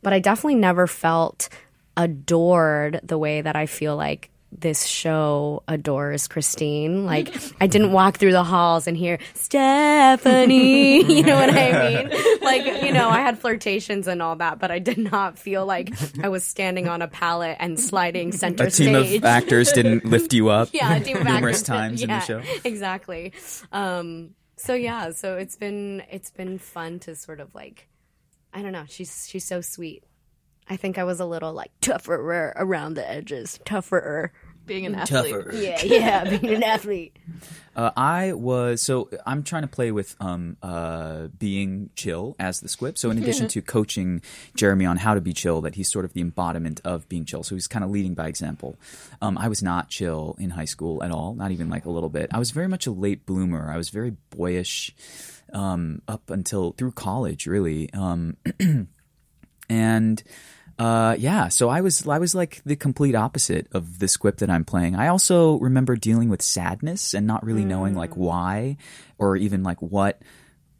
But 0.00 0.12
i 0.12 0.18
definitely 0.18 0.56
never 0.56 0.86
felt 0.86 1.48
adored 1.96 3.00
the 3.02 3.18
way 3.18 3.40
that 3.42 3.54
i 3.54 3.66
feel 3.66 3.96
like 3.96 4.30
this 4.56 4.86
show 4.86 5.62
adores 5.66 6.28
Christine. 6.28 7.04
Like 7.06 7.34
I 7.60 7.66
didn't 7.66 7.92
walk 7.92 8.18
through 8.18 8.32
the 8.32 8.44
halls 8.44 8.86
and 8.86 8.96
hear 8.96 9.18
Stephanie. 9.34 11.04
you 11.14 11.22
know 11.22 11.36
what 11.36 11.50
I 11.50 11.72
mean? 11.72 12.40
Like 12.40 12.82
you 12.82 12.92
know, 12.92 13.08
I 13.08 13.20
had 13.20 13.38
flirtations 13.38 14.06
and 14.06 14.22
all 14.22 14.36
that, 14.36 14.58
but 14.58 14.70
I 14.70 14.78
did 14.78 14.98
not 14.98 15.38
feel 15.38 15.64
like 15.66 15.92
I 16.22 16.28
was 16.28 16.44
standing 16.44 16.88
on 16.88 17.02
a 17.02 17.08
pallet 17.08 17.56
and 17.60 17.78
sliding 17.78 18.32
center 18.32 18.64
A 18.64 18.70
team 18.70 18.94
stage. 18.94 19.18
of 19.18 19.24
actors 19.24 19.72
didn't 19.72 20.04
lift 20.12 20.32
you 20.32 20.48
up 20.50 20.68
yeah, 20.72 20.94
a 20.94 21.00
team 21.00 21.16
of 21.16 21.24
numerous 21.24 21.62
times 21.62 22.02
in 22.02 22.08
the 22.08 22.20
show. 22.20 22.42
Exactly. 22.64 23.32
Um, 23.72 24.34
so 24.56 24.74
yeah, 24.74 25.10
so 25.10 25.36
it's 25.36 25.56
been 25.56 26.02
it's 26.10 26.30
been 26.30 26.58
fun 26.58 26.98
to 27.00 27.16
sort 27.16 27.40
of 27.40 27.54
like 27.54 27.88
I 28.52 28.62
don't 28.62 28.72
know. 28.72 28.84
She's 28.88 29.26
she's 29.28 29.44
so 29.44 29.60
sweet. 29.60 30.04
I 30.68 30.76
think 30.76 30.98
I 30.98 31.04
was 31.04 31.20
a 31.20 31.26
little 31.26 31.52
like 31.52 31.70
tougher 31.80 32.52
around 32.56 32.94
the 32.94 33.08
edges, 33.08 33.58
tougher. 33.64 34.32
Being 34.64 34.86
an 34.86 34.94
athlete. 34.94 35.34
Yeah, 35.54 35.82
yeah, 35.82 36.24
being 36.38 36.54
an 36.54 36.62
athlete. 36.62 37.16
Uh, 37.74 37.90
I 37.96 38.32
was 38.32 38.80
so 38.80 39.10
I'm 39.26 39.42
trying 39.42 39.62
to 39.62 39.68
play 39.68 39.90
with 39.90 40.14
um, 40.20 40.56
uh, 40.62 41.28
being 41.36 41.90
chill 41.96 42.36
as 42.38 42.60
the 42.60 42.68
squip. 42.68 42.96
So 42.96 43.10
in 43.10 43.18
addition 43.18 43.48
to 43.48 43.62
coaching 43.62 44.22
Jeremy 44.54 44.86
on 44.86 44.98
how 44.98 45.14
to 45.14 45.20
be 45.20 45.32
chill, 45.32 45.62
that 45.62 45.74
he's 45.74 45.90
sort 45.90 46.04
of 46.04 46.12
the 46.12 46.20
embodiment 46.20 46.80
of 46.84 47.08
being 47.08 47.24
chill. 47.24 47.42
So 47.42 47.56
he's 47.56 47.66
kind 47.66 47.84
of 47.84 47.90
leading 47.90 48.14
by 48.14 48.28
example. 48.28 48.76
Um, 49.20 49.36
I 49.36 49.48
was 49.48 49.62
not 49.64 49.88
chill 49.88 50.36
in 50.38 50.50
high 50.50 50.66
school 50.66 51.02
at 51.02 51.10
all, 51.10 51.34
not 51.34 51.50
even 51.50 51.68
like 51.68 51.84
a 51.84 51.90
little 51.90 52.10
bit. 52.10 52.30
I 52.32 52.38
was 52.38 52.52
very 52.52 52.68
much 52.68 52.86
a 52.86 52.92
late 52.92 53.26
bloomer. 53.26 53.68
I 53.68 53.76
was 53.76 53.88
very 53.88 54.16
boyish 54.30 54.94
um, 55.52 56.02
up 56.06 56.30
until 56.30 56.72
through 56.72 56.92
college, 56.92 57.46
really. 57.46 57.90
And 59.68 60.22
uh, 60.78 61.16
yeah, 61.18 61.48
so 61.48 61.68
I 61.68 61.80
was 61.80 62.06
I 62.08 62.18
was 62.18 62.34
like 62.34 62.60
the 62.64 62.76
complete 62.76 63.14
opposite 63.14 63.68
of 63.72 63.98
the 63.98 64.08
squip 64.08 64.38
that 64.38 64.50
I'm 64.50 64.64
playing. 64.64 64.96
I 64.96 65.08
also 65.08 65.58
remember 65.58 65.96
dealing 65.96 66.28
with 66.28 66.42
sadness 66.42 67.14
and 67.14 67.26
not 67.26 67.44
really 67.44 67.64
knowing 67.64 67.94
like 67.94 68.14
why 68.14 68.76
or 69.18 69.36
even 69.36 69.62
like 69.62 69.80
what 69.80 70.20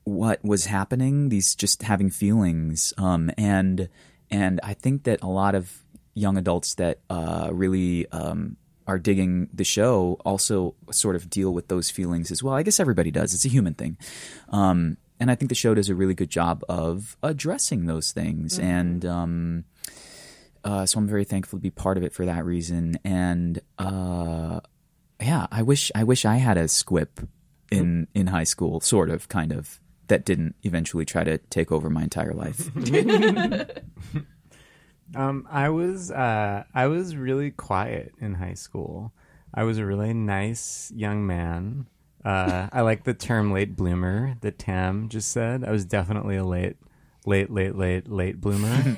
what 0.04 0.42
was 0.44 0.66
happening. 0.66 1.28
These 1.28 1.54
just 1.54 1.82
having 1.82 2.10
feelings, 2.10 2.92
um, 2.98 3.30
and 3.36 3.88
and 4.30 4.60
I 4.62 4.74
think 4.74 5.04
that 5.04 5.22
a 5.22 5.28
lot 5.28 5.54
of 5.54 5.84
young 6.14 6.36
adults 6.36 6.74
that 6.74 7.00
uh, 7.08 7.50
really 7.52 8.06
um, 8.08 8.56
are 8.86 8.98
digging 8.98 9.48
the 9.52 9.64
show 9.64 10.18
also 10.24 10.74
sort 10.90 11.16
of 11.16 11.30
deal 11.30 11.52
with 11.52 11.68
those 11.68 11.90
feelings 11.90 12.30
as 12.30 12.42
well. 12.42 12.54
I 12.54 12.62
guess 12.62 12.80
everybody 12.80 13.10
does. 13.10 13.34
It's 13.34 13.44
a 13.44 13.48
human 13.48 13.74
thing. 13.74 13.96
Um, 14.48 14.96
and 15.22 15.30
I 15.30 15.36
think 15.36 15.50
the 15.50 15.54
show 15.54 15.72
does 15.72 15.88
a 15.88 15.94
really 15.94 16.14
good 16.14 16.30
job 16.30 16.64
of 16.68 17.16
addressing 17.22 17.86
those 17.86 18.10
things. 18.10 18.58
And 18.58 19.06
um, 19.06 19.64
uh, 20.64 20.84
so 20.84 20.98
I'm 20.98 21.06
very 21.06 21.22
thankful 21.22 21.60
to 21.60 21.62
be 21.62 21.70
part 21.70 21.96
of 21.96 22.02
it 22.02 22.12
for 22.12 22.26
that 22.26 22.44
reason. 22.44 22.98
And 23.04 23.60
uh, 23.78 24.58
yeah, 25.20 25.46
I 25.52 25.62
wish 25.62 25.92
I 25.94 26.02
wish 26.02 26.24
I 26.24 26.38
had 26.38 26.56
a 26.56 26.66
squip 26.66 27.20
in 27.70 28.08
in 28.14 28.26
high 28.26 28.42
school, 28.42 28.80
sort 28.80 29.10
of, 29.10 29.28
kind 29.28 29.52
of, 29.52 29.80
that 30.08 30.24
didn't 30.24 30.56
eventually 30.64 31.04
try 31.04 31.22
to 31.22 31.38
take 31.38 31.70
over 31.70 31.88
my 31.88 32.02
entire 32.02 32.34
life. 32.34 32.68
Um, 35.14 35.46
I 35.50 35.68
was 35.68 36.10
uh, 36.10 36.64
I 36.72 36.86
was 36.86 37.16
really 37.16 37.50
quiet 37.50 38.14
in 38.18 38.32
high 38.32 38.54
school. 38.54 39.12
I 39.52 39.64
was 39.64 39.76
a 39.76 39.84
really 39.84 40.14
nice 40.14 40.90
young 40.96 41.26
man. 41.26 41.86
Uh, 42.24 42.68
I 42.72 42.82
like 42.82 43.04
the 43.04 43.14
term 43.14 43.52
late 43.52 43.76
bloomer 43.76 44.36
that 44.40 44.58
Tam 44.58 45.08
just 45.08 45.32
said. 45.32 45.64
I 45.64 45.70
was 45.70 45.84
definitely 45.84 46.36
a 46.36 46.44
late, 46.44 46.76
late, 47.26 47.50
late, 47.50 47.76
late, 47.76 48.08
late 48.08 48.40
bloomer, 48.40 48.96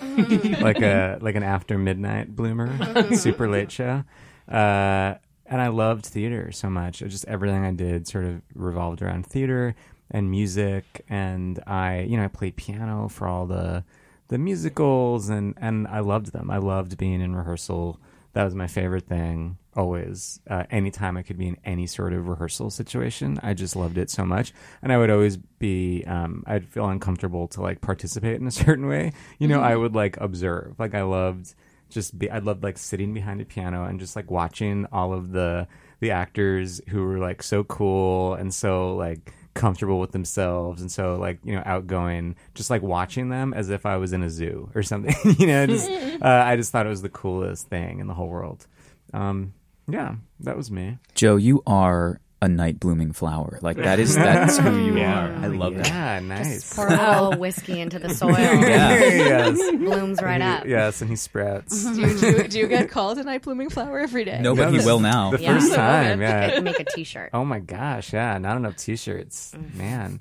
like 0.61 0.81
a 0.81 1.19
like 1.21 1.35
an 1.35 1.43
after 1.43 1.79
midnight 1.79 2.35
bloomer, 2.37 3.15
super 3.17 3.49
late 3.49 3.73
show. 3.73 4.05
Uh, 4.49 5.15
and 5.47 5.61
I 5.61 5.69
loved 5.69 6.07
theater 6.07 6.53
so 6.53 6.69
much. 6.69 7.03
It 7.03 7.09
just 7.09 7.25
everything 7.27 7.65
I 7.65 7.73
did 7.73 8.07
sort 8.07 8.25
of 8.25 8.43
revolved 8.55 9.03
around 9.03 9.27
theater 9.27 9.75
and 10.11 10.31
music. 10.31 11.03
And 11.09 11.63
I, 11.67 12.01
you 12.01 12.17
know, 12.17 12.25
I 12.25 12.29
played 12.29 12.57
piano 12.57 13.09
for 13.09 13.27
all 13.27 13.47
the 13.47 13.85
the 14.29 14.39
musicals, 14.39 15.29
and 15.29 15.55
and 15.59 15.87
I 15.89 16.01
loved 16.01 16.33
them. 16.33 16.51
I 16.51 16.59
loved 16.59 16.97
being 16.97 17.21
in 17.21 17.37
rehearsal. 17.37 17.99
That 18.35 18.45
was 18.45 18.55
my 18.55 18.67
favorite 18.67 19.07
thing 19.07 19.59
always. 19.77 20.41
Uh, 20.49 20.65
anytime 20.71 21.17
I 21.17 21.23
could 21.23 21.39
be 21.39 21.49
in 21.49 21.57
any 21.65 21.87
sort 21.87 22.13
of 22.13 22.29
rehearsal 22.29 22.71
situation, 22.71 23.39
I 23.43 23.55
just 23.55 23.77
loved 23.77 23.97
it 23.97 24.11
so 24.11 24.25
much. 24.25 24.53
And 24.83 24.93
I 24.93 24.99
would 24.99 25.11
always 25.11 25.37
be, 25.37 26.05
um, 26.07 26.45
I'd 26.47 26.67
feel 26.69 26.87
uncomfortable 26.87 27.49
to 27.49 27.63
like 27.63 27.81
participate 27.81 28.41
in 28.41 28.47
a 28.47 28.51
certain 28.65 28.87
way. 28.87 29.13
You 29.39 29.49
know, 29.49 29.61
I 29.61 29.77
would 29.77 29.95
like 29.95 30.17
observe. 30.19 30.75
Like 30.79 30.95
I 30.95 31.03
loved 31.03 31.55
just 31.91 32.19
be, 32.19 32.31
I 32.31 32.39
loved 32.39 32.63
like 32.63 32.77
sitting 32.77 33.15
behind 33.15 33.41
a 33.41 33.45
piano 33.45 33.85
and 33.85 34.01
just 34.01 34.17
like 34.17 34.31
watching 34.31 34.87
all 34.93 35.13
of 35.13 35.33
the 35.33 35.67
the 36.01 36.11
actors 36.11 36.81
who 36.89 37.05
were 37.05 37.19
like 37.19 37.43
so 37.43 37.65
cool 37.65 38.35
and 38.35 38.53
so 38.53 38.95
like 38.97 39.33
comfortable 39.55 40.01
with 40.01 40.11
themselves 40.13 40.81
and 40.81 40.91
so 40.91 41.15
like 41.17 41.39
you 41.45 41.55
know 41.55 41.63
outgoing 41.65 42.35
just 42.55 42.71
like 42.71 42.83
watching 42.83 43.29
them 43.29 43.55
as 43.55 43.71
if 43.71 43.87
i 43.87 43.97
was 43.97 44.13
in 44.13 44.23
a 44.23 44.29
zoo 44.29 44.69
or 44.75 44.83
something 44.83 45.15
you 45.39 45.47
know 45.47 45.65
just 45.67 45.89
uh, 46.23 46.43
i 46.45 46.57
just 46.57 46.73
thought 46.73 46.87
it 46.87 46.89
was 46.91 47.03
the 47.03 47.09
coolest 47.09 47.69
thing 47.69 48.01
in 48.01 48.07
the 48.07 48.15
whole 48.15 48.29
world. 48.29 48.67
Um 49.13 49.55
yeah 49.89 50.17
that 50.41 50.57
was 50.57 50.71
me. 50.71 50.99
Joe, 51.15 51.37
you 51.37 51.63
are 51.67 52.21
a 52.45 52.49
night 52.49 52.79
blooming 52.79 53.13
flower. 53.13 53.59
Like 53.63 53.77
that 53.79 53.99
is 53.99 54.15
that's 54.15 54.57
who 54.59 54.79
you 54.85 54.97
Yeah. 54.99 55.27
are. 55.29 55.33
I 55.45 55.47
love 55.49 55.75
that. 55.77 55.89
Yeah, 55.89 56.21
nice. 56.21 56.75
Pour 56.75 56.87
a 56.87 56.91
little 56.91 57.33
whiskey 57.41 57.81
into 57.81 57.99
the 57.99 58.11
soil. 58.15 58.31
yes. 58.39 59.57
Blooms 59.77 60.23
right 60.23 60.41
up. 60.41 60.67
Yes, 60.67 61.01
and 61.01 61.11
he 61.11 61.17
sprouts. 61.17 61.85
do, 61.85 62.01
you, 62.01 62.19
do, 62.19 62.27
you, 62.31 62.49
do 62.49 62.59
you 62.59 62.67
get 62.69 62.91
called 62.91 63.19
a 63.19 63.25
night 63.25 63.43
blooming 63.43 63.71
flower 63.71 63.99
every 63.99 64.25
day? 64.25 64.39
No, 64.41 64.55
but 64.55 64.73
he 64.73 64.79
will 64.79 65.01
now. 65.01 65.31
The 65.33 65.41
Yeah. 65.43 65.55
first 65.59 65.75
time, 65.75 66.19
Make 66.21 66.29
yeah. 66.29 66.59
a- 66.59 66.63
Make 66.63 66.81
a 66.81 66.85
t-shirt. 66.85 67.31
Oh 67.33 67.45
my 67.45 67.59
gosh, 67.61 68.13
yeah, 68.13 68.39
not 68.39 68.57
enough 68.57 68.77
t-shirts, 68.77 69.55
man. 69.75 70.21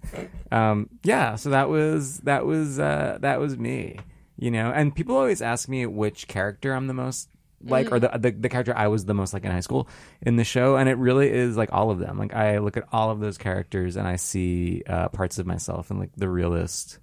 Um, 0.52 0.90
yeah, 1.04 1.36
so 1.36 1.52
that 1.52 1.70
was 1.70 2.20
that 2.20 2.46
was 2.46 2.80
uh, 2.80 3.18
that 3.22 3.40
was 3.40 3.58
me, 3.58 4.00
you 4.38 4.52
know. 4.52 4.72
And 4.72 4.96
people 4.96 5.16
always 5.16 5.42
ask 5.42 5.68
me 5.70 5.86
which 5.86 6.28
character 6.28 6.74
I'm 6.74 6.88
the 6.88 6.94
most 6.94 7.30
like, 7.66 7.92
or 7.92 8.00
the, 8.00 8.10
the 8.10 8.32
the 8.32 8.50
character 8.50 8.76
I 8.76 8.88
was 8.88 9.06
the 9.06 9.14
most 9.14 9.34
like 9.34 9.46
in 9.46 9.52
high 9.52 9.62
school 9.62 9.88
in 10.22 10.36
the 10.36 10.44
show, 10.44 10.76
and 10.76 10.90
it 10.90 10.98
really 10.98 11.32
is 11.32 11.58
like 11.58 11.72
all 11.72 11.92
of 11.92 12.00
them. 12.00 12.18
Like 12.18 12.34
I 12.34 12.60
look 12.60 12.78
at 12.78 12.86
all 12.92 13.12
of 13.12 13.20
those 13.20 13.38
characters 13.38 13.96
and 13.96 14.08
I 14.08 14.18
see 14.18 14.84
uh, 14.88 15.10
parts 15.10 15.40
of 15.40 15.46
myself 15.46 15.92
in 15.92 16.00
like 16.00 16.12
the 16.16 16.30
realist, 16.30 17.00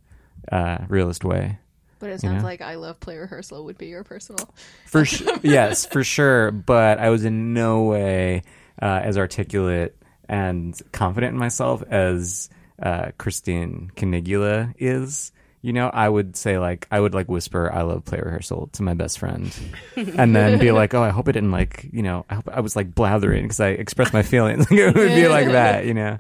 uh, 0.51 0.79
realist 0.89 1.25
way. 1.25 1.59
But 1.99 2.11
it 2.11 2.21
sounds 2.21 2.43
know? 2.43 2.49
like 2.49 2.63
I 2.63 2.77
love 2.77 2.99
play 2.99 3.19
rehearsal 3.19 3.65
would 3.67 3.77
be 3.77 3.89
your 3.89 4.05
personal. 4.05 4.49
For 4.87 5.05
sure, 5.05 5.39
yes, 5.43 5.87
for 5.87 6.03
sure. 6.03 6.51
But 6.51 6.99
I 6.99 7.11
was 7.11 7.25
in 7.25 7.53
no 7.53 7.85
way 7.85 8.43
uh, 8.81 9.01
as 9.03 9.19
articulate 9.19 9.97
and 10.29 10.81
confident 10.93 11.35
in 11.35 11.39
myself 11.39 11.83
as 11.83 12.49
uh, 12.81 13.11
Christine 13.19 13.91
Canigula 13.97 14.75
is. 14.79 15.33
You 15.63 15.75
know, 15.75 15.91
I 15.93 16.09
would 16.09 16.37
say 16.37 16.59
like 16.59 16.87
I 16.91 16.99
would 16.99 17.13
like 17.13 17.29
whisper 17.29 17.71
"I 17.71 17.83
love 17.83 18.05
play 18.07 18.19
rehearsal" 18.19 18.71
to 18.73 18.83
my 18.83 18.95
best 18.95 19.19
friend, 19.19 19.55
and 19.97 20.35
then 20.35 20.59
be 20.59 20.73
like, 20.73 20.95
"Oh, 20.95 21.03
I 21.03 21.11
hope 21.11 21.29
I 21.29 21.33
didn't 21.33 21.51
like 21.51 21.87
you 21.93 22.03
know 22.03 22.25
I 22.31 22.37
hope 22.37 22.49
I 22.49 22.61
was 22.61 22.77
like 22.77 22.95
blathering 22.95 23.43
because 23.43 23.61
I 23.61 23.69
expressed 23.69 24.15
my 24.15 24.23
feelings." 24.23 24.67
it 24.71 24.95
would 24.95 25.15
be 25.15 25.29
like 25.29 25.49
that, 25.49 25.85
you 25.85 25.95
know. 25.95 26.17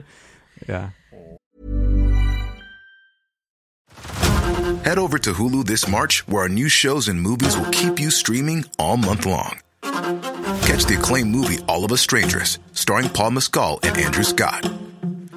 Yeah. 0.69 0.91
Head 4.85 4.99
over 4.99 5.19
to 5.19 5.33
Hulu 5.33 5.65
this 5.65 5.89
March, 5.89 6.27
where 6.27 6.43
our 6.43 6.49
new 6.49 6.69
shows 6.69 7.09
and 7.09 7.21
movies 7.21 7.57
will 7.57 7.71
keep 7.71 8.01
you 8.01 8.11
streaming 8.11 8.65
all 8.79 8.97
month 8.97 9.25
long. 9.25 9.61
Catch 9.83 10.85
the 10.85 10.97
acclaimed 10.99 11.31
movie 11.31 11.59
All 11.69 11.85
of 11.85 11.93
Us 11.93 12.01
Strangers, 12.01 12.59
starring 12.73 13.09
Paul 13.09 13.33
Mescal 13.33 13.81
and 13.83 13.97
Andrew 13.97 14.25
Scott. 14.25 14.71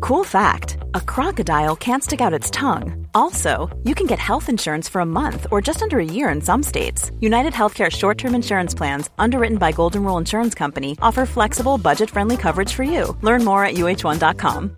Cool 0.00 0.24
fact 0.24 0.78
a 0.94 1.00
crocodile 1.00 1.76
can't 1.76 2.02
stick 2.02 2.20
out 2.20 2.34
its 2.34 2.50
tongue. 2.50 3.06
Also, 3.14 3.68
you 3.84 3.94
can 3.94 4.06
get 4.06 4.18
health 4.18 4.48
insurance 4.48 4.88
for 4.88 5.00
a 5.00 5.06
month 5.06 5.46
or 5.50 5.60
just 5.60 5.82
under 5.82 5.98
a 5.98 6.04
year 6.04 6.28
in 6.28 6.40
some 6.40 6.62
states. 6.62 7.10
United 7.20 7.52
Healthcare 7.52 7.90
short 7.90 8.18
term 8.18 8.34
insurance 8.34 8.74
plans, 8.74 9.10
underwritten 9.18 9.58
by 9.58 9.72
Golden 9.72 10.04
Rule 10.04 10.18
Insurance 10.18 10.54
Company, 10.54 10.96
offer 11.00 11.26
flexible, 11.26 11.78
budget 11.78 12.10
friendly 12.10 12.36
coverage 12.36 12.72
for 12.72 12.84
you. 12.84 13.16
Learn 13.22 13.44
more 13.44 13.64
at 13.64 13.74
uh1.com. 13.74 14.76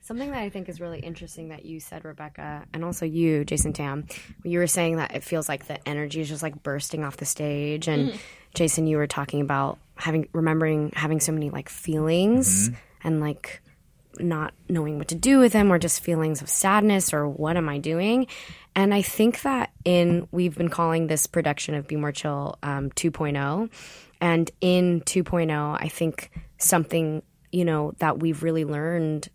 Something 0.00 0.32
that 0.32 0.42
I 0.42 0.50
think 0.50 0.68
is 0.68 0.82
really 0.82 1.00
interesting 1.00 1.48
that 1.48 1.64
you 1.64 1.80
said, 1.80 2.04
Rebecca, 2.04 2.66
and 2.74 2.84
also 2.84 3.06
you, 3.06 3.42
Jason 3.42 3.72
Tam, 3.72 4.06
you 4.44 4.58
were 4.58 4.66
saying 4.66 4.96
that 4.96 5.16
it 5.16 5.24
feels 5.24 5.48
like 5.48 5.66
the 5.66 5.88
energy 5.88 6.20
is 6.20 6.28
just 6.28 6.42
like 6.42 6.62
bursting 6.62 7.04
off 7.04 7.16
the 7.16 7.24
stage. 7.24 7.88
And 7.88 8.10
mm-hmm. 8.10 8.18
Jason, 8.52 8.86
you 8.86 8.98
were 8.98 9.06
talking 9.06 9.40
about 9.40 9.78
having, 9.96 10.28
remembering 10.32 10.92
having 10.94 11.20
so 11.20 11.32
many 11.32 11.50
like 11.50 11.68
feelings 11.68 12.70
and 13.02 13.20
like 13.20 13.62
not 14.18 14.54
knowing 14.68 14.98
what 14.98 15.08
to 15.08 15.14
do 15.14 15.38
with 15.38 15.52
them 15.52 15.72
or 15.72 15.78
just 15.78 16.00
feelings 16.00 16.42
of 16.42 16.48
sadness 16.48 17.12
or 17.12 17.28
what 17.28 17.56
am 17.56 17.68
I 17.68 17.78
doing? 17.78 18.26
And 18.74 18.94
I 18.94 19.02
think 19.02 19.42
that 19.42 19.70
in, 19.84 20.28
we've 20.30 20.56
been 20.56 20.68
calling 20.68 21.06
this 21.06 21.26
production 21.26 21.74
of 21.74 21.86
Be 21.86 21.96
More 21.96 22.12
Chill 22.12 22.58
um, 22.62 22.90
2.0. 22.90 23.70
And 24.20 24.50
in 24.60 25.00
2.0, 25.02 25.78
I 25.80 25.88
think 25.88 26.30
something, 26.58 27.22
you 27.52 27.64
know, 27.64 27.92
that 27.98 28.18
we've 28.20 28.42
really 28.42 28.64
learned 28.64 29.28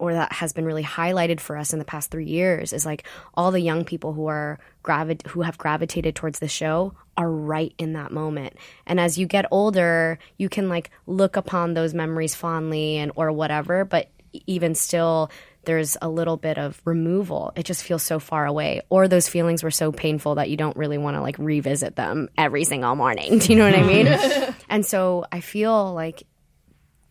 or 0.00 0.14
that 0.14 0.32
has 0.32 0.52
been 0.52 0.64
really 0.64 0.82
highlighted 0.82 1.40
for 1.40 1.56
us 1.56 1.72
in 1.72 1.78
the 1.78 1.84
past 1.84 2.10
three 2.10 2.26
years 2.26 2.72
is 2.72 2.84
like 2.84 3.06
all 3.34 3.50
the 3.50 3.60
young 3.60 3.84
people 3.84 4.12
who 4.12 4.26
are 4.26 4.58
gravi- 4.82 5.18
who 5.28 5.42
have 5.42 5.56
gravitated 5.58 6.16
towards 6.16 6.40
the 6.40 6.48
show 6.48 6.94
are 7.16 7.30
right 7.30 7.74
in 7.78 7.94
that 7.94 8.12
moment. 8.12 8.56
And 8.86 9.00
as 9.00 9.18
you 9.18 9.26
get 9.26 9.46
older 9.50 10.18
you 10.38 10.48
can 10.48 10.68
like 10.68 10.90
look 11.06 11.36
upon 11.36 11.74
those 11.74 11.94
memories 11.94 12.34
fondly 12.34 12.96
and 12.96 13.12
or 13.16 13.32
whatever 13.32 13.84
but 13.84 14.08
even 14.46 14.74
still 14.74 15.30
there's 15.64 15.96
a 16.02 16.08
little 16.08 16.36
bit 16.36 16.58
of 16.58 16.80
removal. 16.84 17.52
It 17.56 17.64
just 17.64 17.84
feels 17.84 18.02
so 18.02 18.18
far 18.18 18.44
away. 18.44 18.82
Or 18.90 19.08
those 19.08 19.28
feelings 19.28 19.62
were 19.62 19.70
so 19.70 19.92
painful 19.92 20.34
that 20.34 20.50
you 20.50 20.56
don't 20.56 20.76
really 20.76 20.98
want 20.98 21.16
to 21.16 21.22
like 21.22 21.38
revisit 21.38 21.96
them 21.96 22.28
every 22.36 22.64
single 22.64 22.94
morning. 22.94 23.38
Do 23.38 23.52
you 23.52 23.58
know 23.58 23.64
what 23.64 23.78
i 23.78 23.82
mean? 23.82 24.54
And 24.68 24.84
so 24.84 25.24
i 25.30 25.40
feel 25.40 25.92
like 25.94 26.24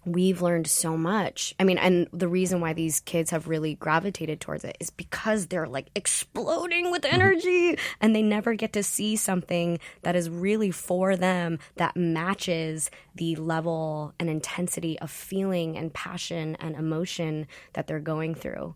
we've 0.05 0.41
learned 0.41 0.67
so 0.67 0.97
much. 0.97 1.55
I 1.59 1.63
mean, 1.63 1.77
and 1.77 2.07
the 2.11 2.27
reason 2.27 2.61
why 2.61 2.73
these 2.73 2.99
kids 2.99 3.31
have 3.31 3.47
really 3.47 3.75
gravitated 3.75 4.39
towards 4.39 4.63
it 4.63 4.77
is 4.79 4.89
because 4.89 5.47
they're 5.47 5.67
like 5.67 5.89
exploding 5.95 6.91
with 6.91 7.03
mm-hmm. 7.03 7.15
energy 7.15 7.77
and 8.01 8.15
they 8.15 8.21
never 8.21 8.53
get 8.55 8.73
to 8.73 8.83
see 8.83 9.15
something 9.15 9.79
that 10.01 10.15
is 10.15 10.29
really 10.29 10.71
for 10.71 11.15
them 11.15 11.59
that 11.75 11.95
matches 11.95 12.91
the 13.15 13.35
level 13.35 14.13
and 14.19 14.29
intensity 14.29 14.99
of 14.99 15.09
feeling 15.09 15.77
and 15.77 15.93
passion 15.93 16.55
and 16.59 16.75
emotion 16.75 17.47
that 17.73 17.87
they're 17.87 17.99
going 17.99 18.35
through. 18.35 18.75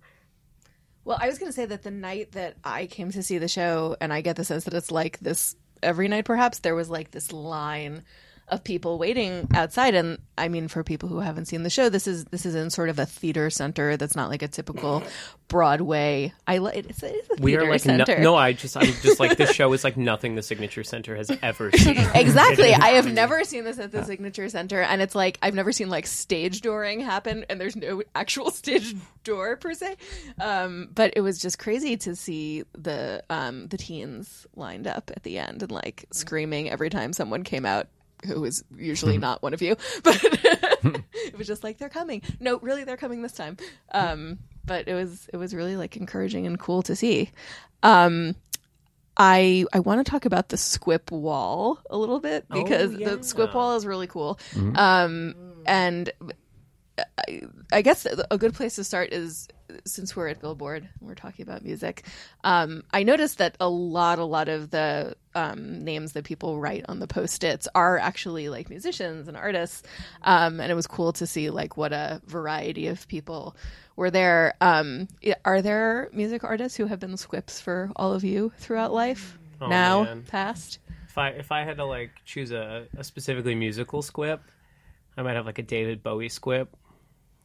Well, 1.04 1.18
I 1.22 1.28
was 1.28 1.40
going 1.40 1.50
to 1.50 1.56
say 1.56 1.66
that 1.66 1.84
the 1.84 1.92
night 1.92 2.34
that 2.34 2.58
I 2.66 2.86
came 2.86 3.12
to 3.12 3.24
see 3.24 3.38
the 3.38 3.48
show, 3.48 3.96
and 4.02 4.12
I 4.12 4.20
get 4.20 4.36
the 4.36 4.44
sense 4.44 4.66
that 4.66 4.74
it's 4.74 4.92
like 4.92 5.20
this 5.20 5.56
every 5.82 6.10
night, 6.10 6.26
perhaps, 6.26 6.60
there 6.60 6.76
was 6.76 6.90
like 6.90 7.12
this 7.12 7.32
line 7.32 8.04
of 8.50 8.64
people 8.64 8.98
waiting 8.98 9.48
outside. 9.54 9.94
And 9.96 10.20
i 10.40 10.48
mean 10.48 10.68
for 10.68 10.84
people 10.84 11.10
who 11.10 11.20
haven't 11.20 11.46
seen 11.48 11.64
the 11.64 11.70
show 11.70 11.90
this 11.90 12.06
is 12.08 12.26
this 12.26 12.46
is 12.46 12.54
in 12.54 12.70
sort 12.70 12.90
of 12.90 13.00
a 13.00 13.08
theater 13.08 13.50
center 13.50 13.98
that's 13.98 14.16
not 14.16 14.30
like 14.30 14.44
a 14.44 14.48
typical 14.48 15.02
broadway. 15.48 16.34
I 16.46 16.58
li- 16.60 16.74
it's, 16.76 17.02
it's 17.02 17.30
a 17.30 17.42
We 17.42 17.52
theater 17.52 17.66
are 17.66 17.70
like 17.72 17.86
no, 17.86 17.98
center. 18.06 18.20
no. 18.20 18.36
I 18.36 18.54
just 18.54 18.76
I'm 18.78 18.86
just 19.02 19.20
like 19.20 19.38
this 19.38 19.52
show 19.54 19.72
is 19.74 19.84
like 19.84 19.98
nothing 19.98 20.36
the 20.36 20.42
Signature 20.44 20.84
Center 20.84 21.16
has 21.16 21.32
ever 21.42 21.72
seen. 21.76 21.98
exactly. 22.14 22.74
I 22.74 22.90
have 22.90 23.12
never 23.14 23.44
seen 23.44 23.64
this 23.64 23.80
at 23.80 23.92
the 23.92 24.04
signature 24.04 24.50
center 24.50 24.82
and 24.82 25.02
it's 25.02 25.16
like 25.16 25.38
i've 25.42 25.54
never 25.56 25.72
seen 25.72 25.90
like 25.90 26.06
stage 26.06 26.62
dooring 26.62 27.04
happen 27.04 27.46
and 27.50 27.60
there's 27.60 27.76
no 27.76 28.04
actual 28.14 28.52
stage 28.62 28.94
door 29.24 29.56
per 29.58 29.74
se. 29.74 29.96
Um, 30.40 30.90
but 30.94 31.14
it 31.16 31.22
was 31.22 31.40
just 31.40 31.60
crazy 31.60 31.98
to 31.98 32.16
see 32.16 32.64
the 32.78 33.24
um, 33.30 33.68
the 33.68 33.78
teens 33.78 34.46
lined 34.56 34.88
up 34.88 35.12
at 35.16 35.24
the 35.24 35.38
end 35.40 35.64
and 35.64 35.72
like 35.72 36.06
screaming 36.12 36.70
every 36.70 36.90
time 36.90 37.14
someone 37.14 37.44
came 37.44 37.66
out 37.66 37.88
who 38.26 38.42
was 38.42 38.64
usually 38.76 39.18
not 39.18 39.44
one 39.44 39.54
of 39.54 39.62
you 39.62 39.76
but 40.04 40.20
it 40.84 41.38
was 41.38 41.48
just 41.48 41.64
like 41.64 41.78
they're 41.78 41.90
coming. 41.90 42.22
No 42.40 42.60
really 42.60 42.84
they're 42.84 42.98
coming 42.98 43.22
this 43.22 43.34
time. 43.34 43.58
Um, 43.92 44.40
but 44.66 44.88
it 44.88 44.94
was 44.94 45.30
it 45.34 45.38
was 45.38 45.54
really 45.54 45.76
like 45.76 45.98
encouraging 45.98 46.46
and 46.46 46.60
cool 46.60 46.82
to 46.84 46.96
see. 46.96 47.32
Um, 47.84 48.36
I 49.18 49.66
I 49.74 49.80
want 49.80 50.06
to 50.06 50.10
talk 50.10 50.26
about 50.26 50.50
the 50.50 50.58
Squip 50.58 51.12
wall 51.12 51.80
a 51.90 51.98
little 51.98 52.20
bit 52.20 52.48
because 52.50 52.94
yeah. 52.94 53.16
the 53.16 53.24
Squip 53.24 53.54
wall 53.54 53.76
is 53.76 53.86
really 53.86 54.08
cool. 54.08 54.40
Um, 54.76 55.36
and 55.66 56.12
I, 57.28 57.42
I 57.72 57.82
guess 57.82 58.06
a 58.06 58.38
good 58.38 58.54
place 58.54 58.76
to 58.76 58.84
start 58.84 59.12
is 59.12 59.48
since 59.86 60.16
we're 60.16 60.28
at 60.28 60.40
Billboard, 60.42 60.88
and 61.00 61.08
we're 61.08 61.16
talking 61.16 61.44
about 61.44 61.64
music. 61.64 62.06
Um, 62.44 62.84
I 62.92 63.04
noticed 63.04 63.38
that 63.38 63.56
a 63.60 63.70
lot, 63.70 64.20
a 64.20 64.26
lot 64.26 64.50
of 64.50 64.70
the 64.70 65.16
um, 65.36 65.84
names 65.84 66.14
that 66.14 66.24
people 66.24 66.60
write 66.60 66.86
on 66.88 67.00
the 67.00 67.08
post-its 67.08 67.68
are 67.76 67.98
actually 67.98 68.50
like 68.50 68.70
musicians 68.70 69.28
and 69.28 69.38
artists, 69.38 69.84
um, 70.24 70.60
and 70.60 70.72
it 70.72 70.76
was 70.76 70.88
cool 70.88 71.14
to 71.14 71.28
see 71.28 71.50
like 71.50 71.78
what 71.78 71.94
a 71.94 72.22
variety 72.26 72.88
of 72.88 73.08
people 73.08 73.56
were 73.96 74.12
there. 74.12 74.56
Um, 74.62 75.08
are 75.44 75.62
there 75.62 76.10
music 76.14 76.44
artists 76.44 76.78
who 76.78 76.86
have 76.86 77.00
been 77.00 77.14
squips 77.14 77.62
for 77.62 77.92
all 77.96 78.14
of 78.14 78.24
you 78.24 78.52
throughout 78.58 78.94
life? 78.94 79.38
Oh, 79.60 79.68
now, 79.68 80.04
man. 80.04 80.24
past. 80.28 80.80
If 81.10 81.18
I 81.18 81.30
if 81.30 81.52
I 81.52 81.64
had 81.64 81.78
to 81.78 81.86
like 81.86 82.12
choose 82.26 82.52
a, 82.52 82.88
a 82.98 83.04
specifically 83.04 83.56
musical 83.56 84.02
squip, 84.02 84.42
I 85.18 85.24
might 85.24 85.36
have 85.36 85.46
like 85.46 85.60
a 85.60 85.64
David 85.64 86.04
Bowie 86.04 86.30
squip, 86.30 86.76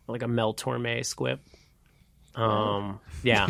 like 0.06 0.22
a 0.22 0.28
Mel 0.28 0.54
Torme 0.54 1.04
squip. 1.04 1.40
Um, 2.34 3.00
yeah, 3.22 3.46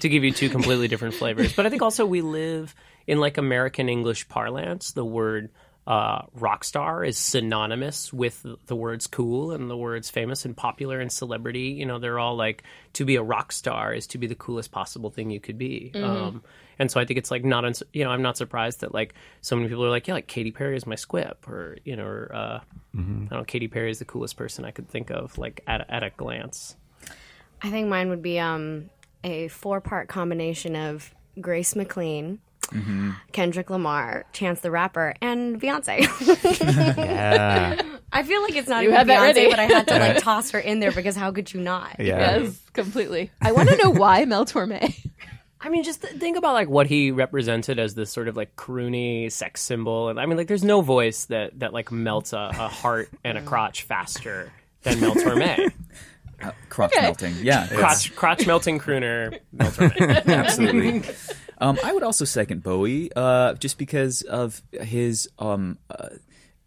to 0.00 0.08
give 0.08 0.24
you 0.24 0.32
two 0.32 0.48
completely 0.48 0.88
different 0.88 1.14
flavors. 1.14 1.52
But 1.52 1.66
I 1.66 1.70
think 1.70 1.82
also 1.82 2.04
we 2.06 2.20
live 2.20 2.74
in 3.06 3.18
like 3.18 3.38
American 3.38 3.88
English 3.88 4.28
parlance. 4.28 4.92
The 4.92 5.04
word 5.04 5.50
uh, 5.86 6.26
rock 6.34 6.64
star 6.64 7.02
is 7.02 7.16
synonymous 7.16 8.12
with 8.12 8.44
the 8.66 8.76
words 8.76 9.06
cool 9.06 9.52
and 9.52 9.70
the 9.70 9.76
words 9.76 10.10
famous 10.10 10.44
and 10.44 10.54
popular 10.54 11.00
and 11.00 11.10
celebrity. 11.10 11.70
You 11.78 11.86
know, 11.86 11.98
they're 11.98 12.18
all 12.18 12.36
like 12.36 12.62
to 12.94 13.06
be 13.06 13.16
a 13.16 13.22
rock 13.22 13.52
star 13.52 13.94
is 13.94 14.06
to 14.08 14.18
be 14.18 14.26
the 14.26 14.34
coolest 14.34 14.70
possible 14.70 15.08
thing 15.08 15.30
you 15.30 15.40
could 15.40 15.56
be. 15.56 15.90
Um, 15.94 16.42
and 16.78 16.90
so 16.90 17.00
I 17.00 17.06
think 17.06 17.18
it's 17.18 17.30
like 17.30 17.42
not, 17.42 17.64
uns- 17.64 17.82
you 17.94 18.04
know, 18.04 18.10
I'm 18.10 18.20
not 18.20 18.36
surprised 18.36 18.82
that 18.82 18.92
like 18.92 19.14
so 19.40 19.56
many 19.56 19.68
people 19.68 19.82
are 19.86 19.88
like, 19.90 20.06
yeah, 20.06 20.14
like 20.14 20.26
Katy 20.26 20.50
Perry 20.50 20.76
is 20.76 20.86
my 20.86 20.94
squip, 20.94 21.48
or 21.48 21.78
you 21.84 21.96
know, 21.96 22.04
or, 22.04 22.30
uh, 22.34 22.60
I 23.28 23.28
don't 23.30 23.30
know, 23.30 23.44
Katy 23.44 23.68
Perry 23.68 23.90
is 23.90 23.98
the 23.98 24.04
coolest 24.04 24.36
person 24.36 24.66
I 24.66 24.72
could 24.72 24.88
think 24.90 25.10
of, 25.10 25.38
like 25.38 25.62
at 25.66 25.80
a, 25.80 25.94
at 25.94 26.02
a 26.02 26.10
glance. 26.10 26.76
I 27.62 27.70
think 27.70 27.88
mine 27.88 28.08
would 28.10 28.22
be 28.22 28.38
um, 28.38 28.90
a 29.24 29.48
four 29.48 29.80
part 29.80 30.08
combination 30.08 30.76
of 30.76 31.12
Grace 31.40 31.74
McLean, 31.76 32.40
Kendrick 33.32 33.70
Lamar, 33.70 34.24
Chance 34.32 34.60
the 34.60 34.70
Rapper, 34.70 35.14
and 35.20 35.60
Beyonce. 35.60 36.06
Yeah. 36.96 37.82
I 38.10 38.22
feel 38.22 38.42
like 38.42 38.56
it's 38.56 38.68
not 38.68 38.82
You 38.84 38.92
even 38.92 39.06
Beyonce, 39.06 39.50
but 39.50 39.58
I 39.58 39.64
had 39.64 39.86
to 39.88 39.98
like 39.98 40.22
toss 40.22 40.50
her 40.52 40.58
in 40.58 40.80
there 40.80 40.92
because 40.92 41.14
how 41.14 41.30
could 41.30 41.52
you 41.52 41.60
not? 41.60 41.96
Yeah. 41.98 42.38
Yes, 42.40 42.58
completely. 42.72 43.30
I 43.40 43.52
want 43.52 43.68
to 43.68 43.76
know 43.76 43.90
why 43.90 44.24
Mel 44.24 44.46
Torme. 44.46 44.94
I 45.60 45.68
mean, 45.70 45.82
just 45.82 46.02
th- 46.02 46.14
think 46.14 46.36
about 46.36 46.54
like 46.54 46.68
what 46.68 46.86
he 46.86 47.10
represented 47.10 47.78
as 47.78 47.94
this 47.94 48.10
sort 48.12 48.28
of 48.28 48.36
like 48.36 48.54
croony 48.56 49.30
sex 49.30 49.60
symbol, 49.60 50.08
and 50.08 50.20
I 50.20 50.26
mean, 50.26 50.36
like, 50.36 50.46
there's 50.46 50.62
no 50.64 50.80
voice 50.82 51.24
that 51.26 51.58
that 51.58 51.72
like 51.72 51.90
melts 51.90 52.32
a, 52.32 52.50
a 52.52 52.68
heart 52.68 53.10
and 53.24 53.36
a 53.36 53.42
crotch 53.42 53.82
faster 53.82 54.52
than 54.82 55.00
Mel 55.00 55.14
Torme. 55.14 55.72
Crotch 56.68 56.92
melting. 57.00 57.34
Yeah. 57.42 57.64
it's- 57.64 57.78
crotch 57.78 58.14
crotch 58.16 58.46
melting 58.46 58.78
crooner 58.78 59.38
Absolutely. 60.26 61.02
Um, 61.60 61.78
I 61.84 61.92
would 61.92 62.02
also 62.04 62.24
second 62.24 62.62
Bowie, 62.62 63.10
uh, 63.16 63.54
just 63.54 63.78
because 63.78 64.22
of 64.22 64.62
his 64.72 65.28
um, 65.40 65.78
uh, 65.90 66.10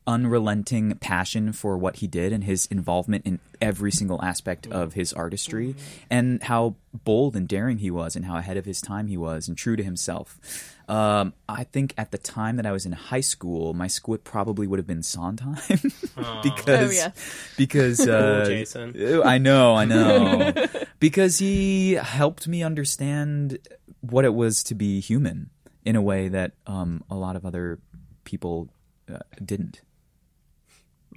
unrelenting 0.05 0.95
passion 0.97 1.53
for 1.53 1.77
what 1.77 1.97
he 1.97 2.07
did 2.07 2.33
and 2.33 2.43
his 2.43 2.65
involvement 2.65 3.25
in 3.25 3.39
every 3.61 3.91
single 3.91 4.21
aspect 4.21 4.67
of 4.67 4.93
his 4.93 5.13
artistry, 5.13 5.75
and 6.09 6.43
how 6.43 6.75
bold 7.05 7.35
and 7.37 7.47
daring 7.47 7.77
he 7.77 7.89
was, 7.91 8.15
and 8.17 8.25
how 8.25 8.35
ahead 8.35 8.57
of 8.57 8.65
his 8.65 8.81
time 8.81 9.07
he 9.07 9.15
was, 9.15 9.47
and 9.47 9.57
true 9.57 9.75
to 9.77 9.83
himself. 9.83 10.75
Um, 10.91 11.33
I 11.47 11.63
think 11.63 11.93
at 11.97 12.11
the 12.11 12.17
time 12.17 12.57
that 12.57 12.65
I 12.65 12.73
was 12.73 12.85
in 12.85 12.91
high 12.91 13.21
school, 13.21 13.73
my 13.73 13.87
squip 13.87 14.25
probably 14.25 14.67
would 14.67 14.77
have 14.77 14.85
been 14.87 15.03
Sondheim 15.03 15.55
because 16.43 16.89
Oh, 16.89 16.91
yeah. 16.91 17.11
because 17.55 18.05
uh, 18.05 18.43
Jason. 18.45 18.93
I 19.23 19.37
know, 19.37 19.73
I 19.75 19.85
know. 19.85 20.53
because 20.99 21.37
he 21.37 21.93
helped 21.93 22.45
me 22.45 22.61
understand 22.61 23.57
what 24.01 24.25
it 24.25 24.33
was 24.33 24.63
to 24.63 24.75
be 24.75 24.99
human 24.99 25.49
in 25.85 25.95
a 25.95 26.01
way 26.01 26.27
that 26.27 26.51
um, 26.67 27.05
a 27.09 27.15
lot 27.15 27.37
of 27.37 27.45
other 27.45 27.79
people 28.25 28.67
uh, 29.09 29.19
didn't. 29.43 29.79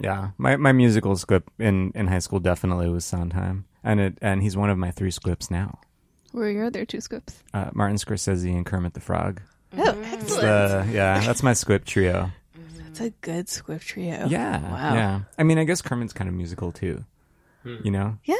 Yeah, 0.01 0.31
my 0.37 0.55
my 0.55 0.71
musical 0.71 1.17
squip 1.17 1.51
in, 1.59 1.91
in 1.95 2.07
high 2.07 2.19
school 2.19 2.39
definitely 2.39 2.87
was 2.89 3.03
Sondheim, 3.03 3.65
and 3.83 3.99
it 3.99 4.17
and 4.21 4.41
he's 4.41 4.55
one 4.55 4.69
of 4.69 4.77
my 4.77 4.91
three 4.91 5.11
squips 5.11 5.51
now. 5.51 5.79
Where 6.31 6.47
are 6.47 6.51
your 6.51 6.65
other 6.65 6.85
two 6.85 6.97
squips? 6.99 7.35
Uh, 7.53 7.71
Martin 7.73 7.97
Scorsese 7.97 8.53
and 8.55 8.65
Kermit 8.65 8.93
the 8.93 8.99
Frog. 9.01 9.41
Oh, 9.77 10.01
excellent. 10.05 10.87
the- 10.87 10.93
yeah, 10.93 11.19
that's 11.21 11.43
my 11.43 11.53
squip 11.53 11.85
trio. 11.85 12.31
That's 12.85 12.99
a 13.01 13.09
good 13.21 13.49
squip 13.49 13.81
trio. 13.81 14.25
Yeah, 14.27 14.61
Wow. 14.61 14.93
yeah. 14.93 15.19
I 15.37 15.43
mean, 15.43 15.57
I 15.57 15.63
guess 15.65 15.81
Kermit's 15.81 16.13
kind 16.13 16.27
of 16.29 16.33
musical 16.33 16.71
too. 16.71 17.03
You 17.83 17.89
know, 17.91 18.17
Yeah. 18.23 18.35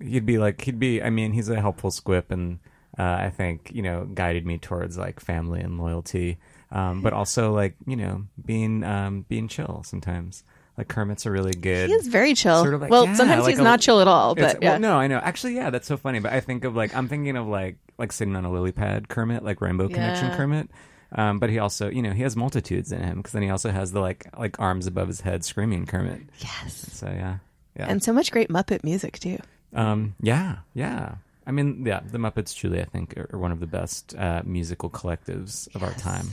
he'd 0.00 0.26
be 0.26 0.38
like 0.38 0.60
he'd 0.62 0.78
be. 0.80 1.00
I 1.02 1.10
mean, 1.10 1.32
he's 1.32 1.48
a 1.48 1.60
helpful 1.60 1.90
squip, 1.92 2.30
and 2.32 2.58
uh, 2.98 3.02
I 3.02 3.30
think 3.30 3.70
you 3.72 3.82
know 3.82 4.04
guided 4.06 4.44
me 4.44 4.58
towards 4.58 4.98
like 4.98 5.20
family 5.20 5.60
and 5.60 5.78
loyalty, 5.78 6.38
um, 6.72 7.00
but 7.00 7.12
also 7.12 7.52
like 7.54 7.76
you 7.86 7.94
know 7.96 8.24
being 8.44 8.82
um, 8.82 9.24
being 9.28 9.46
chill 9.46 9.82
sometimes. 9.86 10.42
Like 10.78 10.88
Kermit's 10.88 11.26
a 11.26 11.30
really 11.30 11.50
good. 11.52 11.88
He 11.90 11.94
is 11.94 12.06
very 12.06 12.32
chill. 12.34 12.62
Sort 12.62 12.72
of 12.72 12.80
like- 12.80 12.90
well, 12.90 13.04
yeah, 13.06 13.14
sometimes 13.14 13.42
like 13.42 13.50
he's 13.50 13.58
a- 13.58 13.64
not 13.64 13.80
chill 13.80 14.00
at 14.00 14.06
all, 14.08 14.34
but 14.36 14.62
yeah. 14.62 14.70
well, 14.70 14.80
no, 14.80 14.94
I 14.96 15.08
know. 15.08 15.18
Actually, 15.18 15.56
yeah, 15.56 15.68
that's 15.70 15.88
so 15.88 15.96
funny. 15.96 16.20
But 16.20 16.32
I 16.32 16.38
think 16.40 16.64
of 16.64 16.76
like 16.76 16.94
I'm 16.94 17.08
thinking 17.08 17.36
of 17.36 17.46
like 17.48 17.76
like 17.98 18.12
sitting 18.12 18.36
on 18.36 18.44
a 18.44 18.50
lily 18.52 18.70
pad 18.72 19.08
Kermit, 19.08 19.42
like 19.42 19.60
Rainbow 19.60 19.88
Connection 19.88 20.30
Kermit. 20.36 20.70
Um, 21.10 21.38
but 21.38 21.48
he 21.50 21.58
also, 21.58 21.88
you 21.90 22.00
know, 22.02 22.12
he 22.12 22.22
has 22.22 22.36
multitudes 22.36 22.92
in 22.92 23.02
him 23.02 23.16
because 23.16 23.32
then 23.32 23.42
he 23.42 23.50
also 23.50 23.70
has 23.70 23.92
the 23.92 24.00
like 24.00 24.26
like 24.38 24.60
arms 24.60 24.86
above 24.86 25.08
his 25.08 25.20
head 25.22 25.44
screaming 25.44 25.84
Kermit. 25.84 26.20
Yes. 26.38 26.86
So 26.92 27.06
yeah, 27.08 27.38
yeah, 27.76 27.86
And 27.88 28.02
so 28.02 28.12
much 28.12 28.30
great 28.30 28.48
Muppet 28.50 28.84
music 28.84 29.18
too. 29.18 29.38
um, 29.74 30.14
yeah, 30.20 30.58
yeah. 30.74 31.16
I 31.46 31.50
mean, 31.50 31.84
yeah, 31.86 32.00
the 32.04 32.18
Muppets 32.18 32.54
truly, 32.54 32.80
I 32.80 32.84
think, 32.84 33.16
are, 33.16 33.30
are 33.32 33.38
one 33.38 33.52
of 33.52 33.58
the 33.60 33.66
best 33.66 34.14
uh, 34.16 34.42
musical 34.44 34.90
collectives 34.90 35.74
of 35.74 35.82
our 35.82 35.94
time, 35.94 36.26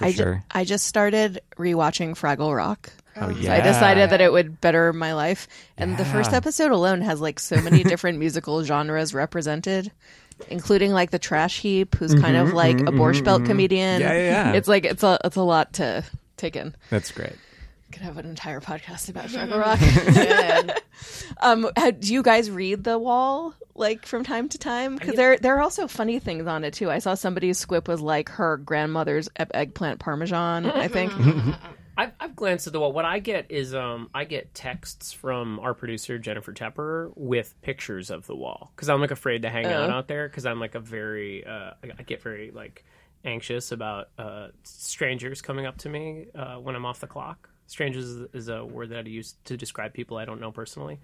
I, 0.00 0.12
ju- 0.12 0.16
I 0.50 0.64
just 0.64 0.86
started 0.86 1.40
rewatching 1.56 2.10
Fraggle 2.18 2.54
Rock. 2.56 2.90
oh 3.16 3.30
So 3.32 3.36
yeah, 3.38 3.54
I 3.54 3.60
decided 3.60 4.10
that 4.10 4.20
it 4.20 4.32
would 4.32 4.60
better 4.60 4.92
my 4.92 5.14
life. 5.14 5.48
And 5.76 5.96
the 5.96 6.04
first 6.04 6.32
episode 6.32 6.70
alone 6.70 7.00
has 7.02 7.20
like 7.20 7.38
so 7.40 7.60
many 7.60 7.82
different 7.82 8.18
musical 8.24 8.62
genres 8.64 9.12
represented, 9.14 9.90
including 10.48 10.92
like 10.92 11.10
the 11.10 11.18
trash 11.18 11.58
heap, 11.60 11.94
who's 11.96 12.14
kind 12.14 12.36
of 12.36 12.52
like 12.52 12.78
a 12.80 12.92
Borscht 12.92 13.24
Belt 13.24 13.44
comedian. 13.44 14.00
Mm-hmm, 14.00 14.08
Yeah, 14.12 14.18
yeah, 14.18 14.52
yeah. 14.52 14.56
It's 14.58 14.68
like 14.68 14.84
it's 14.84 15.02
a 15.02 15.18
it's 15.24 15.36
a 15.36 15.42
lot 15.42 15.72
to 15.74 16.04
take 16.36 16.54
in. 16.56 16.74
that's 16.90 17.10
great. 17.10 17.34
Could 17.92 18.02
have 18.02 18.18
an 18.18 18.26
entire 18.26 18.60
podcast 18.60 19.08
about 19.08 19.26
Fraggle 19.28 19.60
Rock. 20.68 20.82
um, 21.40 21.70
how, 21.76 21.90
do 21.90 22.12
you 22.12 22.22
guys 22.22 22.50
read 22.50 22.84
The 22.84 22.98
Wall 22.98 23.54
like 23.74 24.04
from 24.04 24.24
time 24.24 24.48
to 24.50 24.58
time? 24.58 24.96
Because 24.96 25.14
there 25.14 25.38
there 25.38 25.56
are 25.56 25.62
also 25.62 25.88
funny 25.88 26.18
things 26.18 26.46
on 26.46 26.64
it 26.64 26.74
too. 26.74 26.90
I 26.90 26.98
saw 26.98 27.14
somebody's 27.14 27.58
squip 27.58 27.88
was 27.88 28.00
like 28.00 28.28
her 28.30 28.56
grandmother's 28.58 29.28
e- 29.40 29.44
eggplant 29.52 30.00
parmesan. 30.00 30.66
I 30.66 30.88
think. 30.88 31.12
I've, 31.98 32.12
I've 32.20 32.36
glanced 32.36 32.68
at 32.68 32.72
the 32.72 32.78
wall. 32.78 32.92
What 32.92 33.04
I 33.04 33.18
get 33.18 33.46
is 33.50 33.74
um, 33.74 34.08
I 34.14 34.22
get 34.24 34.54
texts 34.54 35.12
from 35.12 35.58
our 35.58 35.74
producer 35.74 36.16
Jennifer 36.16 36.52
Tepper 36.52 37.10
with 37.16 37.60
pictures 37.60 38.10
of 38.10 38.24
the 38.28 38.36
wall 38.36 38.70
because 38.76 38.88
I'm 38.88 39.00
like 39.00 39.10
afraid 39.10 39.42
to 39.42 39.50
hang 39.50 39.66
out 39.66 39.90
out 39.90 40.06
there 40.06 40.28
because 40.28 40.46
I'm 40.46 40.60
like 40.60 40.76
a 40.76 40.80
very 40.80 41.44
uh, 41.44 41.72
I 41.82 41.90
I 41.98 42.02
get 42.04 42.22
very 42.22 42.52
like 42.52 42.84
anxious 43.24 43.72
about 43.72 44.10
uh, 44.16 44.48
strangers 44.62 45.42
coming 45.42 45.66
up 45.66 45.78
to 45.78 45.88
me 45.88 46.26
uh, 46.36 46.56
when 46.56 46.76
I'm 46.76 46.86
off 46.86 47.00
the 47.00 47.08
clock. 47.08 47.50
Strangers 47.68 48.04
is, 48.04 48.28
is 48.32 48.48
a 48.48 48.64
word 48.64 48.90
that 48.90 49.06
I 49.06 49.08
use 49.08 49.36
to 49.44 49.56
describe 49.56 49.94
people 49.94 50.16
I 50.16 50.24
don't 50.24 50.40
know 50.40 50.50
personally. 50.50 50.98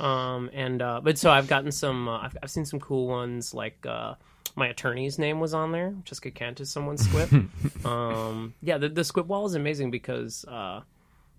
Um, 0.00 0.50
and 0.52 0.82
uh, 0.82 1.00
but 1.02 1.16
so 1.18 1.30
I've 1.30 1.48
gotten 1.48 1.70
some. 1.72 2.08
Uh, 2.08 2.18
I've, 2.18 2.36
I've 2.42 2.50
seen 2.50 2.64
some 2.64 2.80
cool 2.80 3.06
ones 3.06 3.54
like. 3.54 3.86
Uh, 3.86 4.14
my 4.58 4.68
attorney's 4.68 5.18
name 5.18 5.38
was 5.38 5.52
on 5.52 5.70
there. 5.70 5.94
Jessica 6.04 6.30
Kent 6.30 6.60
is 6.60 6.70
someone's 6.70 7.04
squip. 7.04 7.30
um, 7.84 8.54
yeah, 8.62 8.78
the, 8.78 8.88
the 8.88 9.04
squip 9.04 9.26
wall 9.26 9.44
is 9.44 9.54
amazing 9.54 9.90
because 9.90 10.46
uh, 10.46 10.80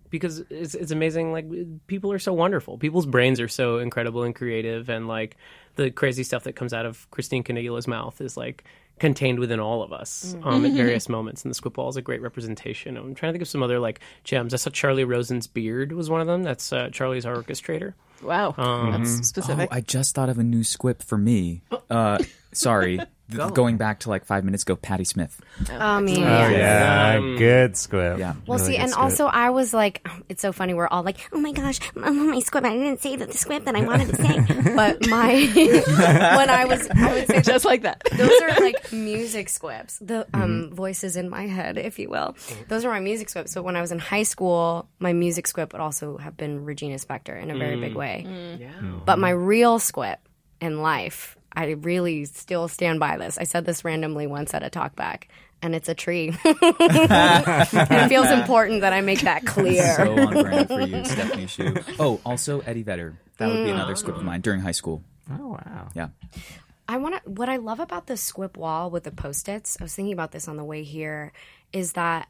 because 0.10 0.40
it's 0.50 0.76
it's 0.76 0.92
amazing. 0.92 1.32
Like 1.32 1.48
people 1.88 2.12
are 2.12 2.20
so 2.20 2.34
wonderful. 2.34 2.78
People's 2.78 3.06
brains 3.06 3.40
are 3.40 3.48
so 3.48 3.80
incredible 3.80 4.24
and 4.24 4.36
creative, 4.36 4.90
and 4.90 5.08
like 5.08 5.36
the 5.76 5.92
crazy 5.92 6.24
stuff 6.24 6.44
that 6.44 6.56
comes 6.56 6.74
out 6.74 6.86
of 6.86 7.10
Christine 7.12 7.44
Canigula's 7.44 7.88
mouth 7.88 8.22
is 8.22 8.38
like 8.38 8.64
contained 9.00 9.40
within 9.40 9.60
all 9.60 9.84
of 9.84 9.94
us 9.94 10.36
um, 10.44 10.66
at 10.66 10.72
various 10.74 11.10
moments. 11.10 11.44
And 11.44 11.50
the 11.50 11.56
squip 11.56 11.78
wall 11.78 11.90
is 11.90 11.98
a 11.98 12.02
great 12.02 12.22
representation. 12.22 12.98
I'm 12.98 13.16
trying 13.16 13.32
to 13.32 13.34
think 13.34 13.42
of 13.42 13.48
some 13.48 13.64
other 13.64 13.80
like 13.80 14.00
gems. 14.24 14.54
I 14.54 14.58
saw 14.58 14.70
Charlie 14.70 15.04
Rosen's 15.04 15.48
beard 15.48 15.92
was 15.92 16.10
one 16.10 16.22
of 16.22 16.28
them. 16.28 16.44
That's 16.44 16.72
uh, 16.74 16.90
Charlie's 16.92 17.26
our 17.26 17.36
orchestrator. 17.36 17.94
Wow, 18.24 18.56
that's 18.92 19.28
specific. 19.28 19.70
Oh, 19.72 19.76
I 19.76 19.82
just 19.82 20.16
thought 20.16 20.30
of 20.30 20.40
a 20.40 20.44
new 20.44 20.64
squip 20.64 21.04
for 21.04 21.18
me. 21.18 21.62
Uh, 21.90 22.18
sorry. 22.58 23.00
Th- 23.30 23.52
Going 23.54 23.76
back 23.76 24.00
to 24.00 24.10
like 24.10 24.24
five 24.24 24.46
minutes 24.46 24.64
ago, 24.64 24.78
Patti 24.78 25.04
Smith. 25.04 25.38
I 25.70 26.00
mean, 26.00 26.24
Oh 26.24 26.48
yeah, 26.48 27.16
Um, 27.18 27.36
good 27.36 27.76
squip. 27.76 28.20
Yeah. 28.20 28.36
Well, 28.48 28.58
Really 28.58 28.72
see, 28.72 28.78
and 28.78 28.90
squip. 28.92 29.04
also 29.04 29.26
I 29.26 29.50
was 29.50 29.74
like, 29.74 30.08
it's 30.30 30.42
so 30.42 30.54
funny. 30.54 30.74
We're 30.74 30.88
all 30.88 31.04
like, 31.04 31.18
oh 31.34 31.40
my 31.42 31.52
gosh, 31.52 31.80
my 31.96 32.40
squip. 32.40 32.64
I 32.64 32.70
didn't 32.74 33.02
say 33.02 33.18
that 33.18 33.30
the 33.30 33.38
squip 33.38 33.66
that 33.66 33.76
I 33.76 33.82
wanted 33.82 34.16
to 34.16 34.16
say. 34.16 34.74
but 34.78 35.06
my 35.10 35.34
when 36.38 36.50
I 36.50 36.64
was, 36.70 36.88
I 36.90 37.14
would 37.16 37.28
say 37.28 37.42
Just 37.42 37.66
like 37.66 37.82
that. 37.82 38.02
those 38.16 38.32
are 38.44 38.62
like 38.62 38.94
music 38.94 39.48
squips, 39.50 39.98
the 40.00 40.26
um, 40.34 40.72
voices 40.74 41.18
in 41.18 41.30
my 41.30 41.48
head, 41.48 41.78
if 41.78 42.00
you 42.00 42.10
will. 42.10 42.36
Those 42.70 42.86
are 42.86 42.90
my 42.92 43.02
music 43.02 43.28
squips. 43.28 43.50
So 43.50 43.62
when 43.62 43.76
I 43.76 43.82
was 43.82 43.92
in 43.92 44.00
high 44.00 44.24
school, 44.24 44.88
my 45.00 45.12
music 45.12 45.48
squip 45.48 45.74
would 45.74 45.82
also 45.82 46.16
have 46.18 46.38
been 46.38 46.64
Regina 46.64 46.96
Spektor 46.96 47.38
in 47.42 47.52
a 47.52 47.58
very 47.58 47.76
big 47.78 47.94
way. 47.96 48.26
Yeah. 48.58 48.72
But 49.06 49.20
my 49.20 49.32
real 49.32 49.80
squip 49.80 50.20
in 50.62 50.82
life, 50.82 51.37
I 51.54 51.72
really 51.72 52.26
still 52.26 52.68
stand 52.68 53.00
by 53.00 53.18
this. 53.18 53.38
I 53.38 53.44
said 53.44 53.66
this 53.66 53.84
randomly 53.84 54.28
once 54.28 54.54
at 54.54 54.64
a 54.64 54.70
talkback, 54.70 55.24
and 55.62 55.74
it's 55.76 55.90
a 55.90 55.96
tree. 55.96 56.30
and 56.44 56.56
it 56.62 58.10
feels 58.10 58.30
important 58.30 58.82
that 58.82 58.94
I 58.94 59.02
make 59.02 59.22
that 59.22 59.46
clear. 59.46 59.96
So 59.96 60.18
on 60.18 60.34
brand 60.34 60.68
for 60.68 60.82
you, 60.82 61.06
Stephanie 61.06 61.48
Hsu. 61.48 61.76
Oh, 62.00 62.20
also 62.26 62.60
Eddie 62.62 62.84
Vedder. 62.84 63.18
That 63.38 63.50
would 63.50 63.64
be 63.64 63.70
another 63.70 63.94
mm. 63.94 63.98
squip 63.98 64.16
of 64.16 64.24
mine 64.24 64.42
during 64.42 64.62
high 64.62 64.72
school. 64.72 65.04
Oh 65.32 65.50
wow. 65.50 65.90
Yeah. 65.94 66.10
I 66.88 66.98
want 66.98 67.16
to. 67.16 67.30
What 67.30 67.50
I 67.50 67.58
love 67.58 67.80
about 67.80 68.08
the 68.08 68.18
squip 68.18 68.58
wall 68.58 68.90
with 68.90 69.04
the 69.04 69.12
post 69.12 69.50
its, 69.50 69.78
I 69.80 69.84
was 69.84 69.94
thinking 69.94 70.14
about 70.14 70.32
this 70.32 70.48
on 70.48 70.58
the 70.58 70.64
way 70.64 70.84
here, 70.84 71.34
is 71.74 71.94
that 71.94 72.30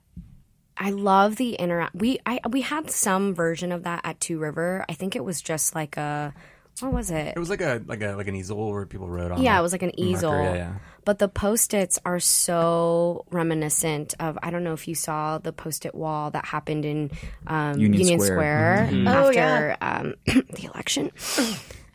I 0.78 0.92
love 0.92 1.36
the 1.36 1.54
interact. 1.54 1.96
We 1.96 2.20
I 2.26 2.40
we 2.50 2.62
had 2.62 2.90
some 2.92 3.34
version 3.34 3.72
of 3.72 3.84
that 3.84 4.02
at 4.04 4.20
Two 4.20 4.40
River. 4.40 4.86
I 4.90 4.94
think 4.94 5.16
it 5.16 5.24
was 5.24 5.42
just 5.42 5.76
like 5.76 5.98
a 5.98 6.34
what 6.82 6.94
was 6.94 7.12
it? 7.12 7.34
It 7.36 7.40
was 7.40 7.50
like 7.50 7.62
a 7.62 7.82
like 7.86 8.02
a 8.02 8.16
like 8.16 8.28
an 8.28 8.36
easel 8.36 8.72
where 8.72 8.86
people 8.86 9.10
wrote 9.10 9.32
on. 9.32 9.42
Yeah, 9.42 9.56
it. 9.56 9.60
it 9.60 9.62
was 9.62 9.72
like 9.72 9.84
an 9.84 9.94
Marker, 9.98 10.10
easel. 10.10 10.32
Yeah, 10.32 10.54
yeah. 10.54 10.74
But 11.06 11.20
the 11.20 11.30
post-its 11.30 12.00
are 12.06 12.20
so 12.20 13.26
reminiscent 13.32 14.14
of 14.20 14.38
I 14.44 14.50
don't 14.50 14.64
know 14.64 14.74
if 14.74 14.88
you 14.88 14.96
saw 14.96 15.38
the 15.38 15.54
post-it 15.54 15.96
wall 15.96 16.32
that 16.32 16.46
happened 16.46 16.86
in 16.86 17.12
um, 17.48 17.80
Union 17.80 18.02
Union, 18.02 18.20
Square. 18.20 18.88
Square, 18.90 19.08
Oh, 19.08 19.28
after 19.30 19.78
um, 19.82 20.16
the 20.26 20.66
election. 20.66 21.12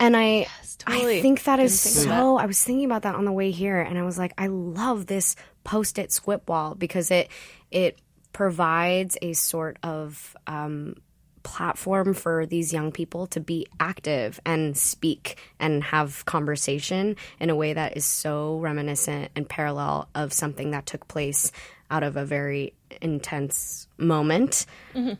And 0.00 0.16
I 0.16 0.46
totally. 0.78 1.18
I 1.18 1.22
think 1.22 1.44
that 1.44 1.60
is 1.60 1.82
Didn't 1.82 1.94
think 1.94 2.12
of 2.12 2.18
so 2.18 2.36
I 2.38 2.46
was 2.46 2.62
thinking 2.62 2.86
about 2.86 3.02
that 3.02 3.14
on 3.14 3.24
the 3.24 3.32
way 3.32 3.50
here 3.50 3.80
and 3.80 3.98
I 3.98 4.02
was 4.02 4.18
like 4.18 4.32
I 4.38 4.46
love 4.48 5.06
this 5.06 5.36
post-it 5.62 6.10
squip 6.10 6.48
wall 6.48 6.74
because 6.74 7.10
it 7.10 7.28
it 7.70 7.98
provides 8.32 9.16
a 9.22 9.34
sort 9.34 9.78
of 9.82 10.36
um, 10.46 10.96
platform 11.42 12.14
for 12.14 12.46
these 12.46 12.72
young 12.72 12.92
people 12.92 13.26
to 13.28 13.40
be 13.40 13.66
active 13.80 14.40
and 14.44 14.76
speak 14.76 15.38
and 15.58 15.82
have 15.84 16.24
conversation 16.24 17.16
in 17.40 17.50
a 17.50 17.56
way 17.56 17.72
that 17.72 17.96
is 17.96 18.04
so 18.04 18.58
reminiscent 18.58 19.30
and 19.34 19.48
parallel 19.48 20.08
of 20.14 20.32
something 20.32 20.70
that 20.70 20.86
took 20.86 21.06
place 21.08 21.52
out 21.90 22.02
of 22.02 22.16
a 22.16 22.24
very 22.24 22.72
intense 23.00 23.86
moment. 23.98 24.66
Mm-hmm. 24.94 25.14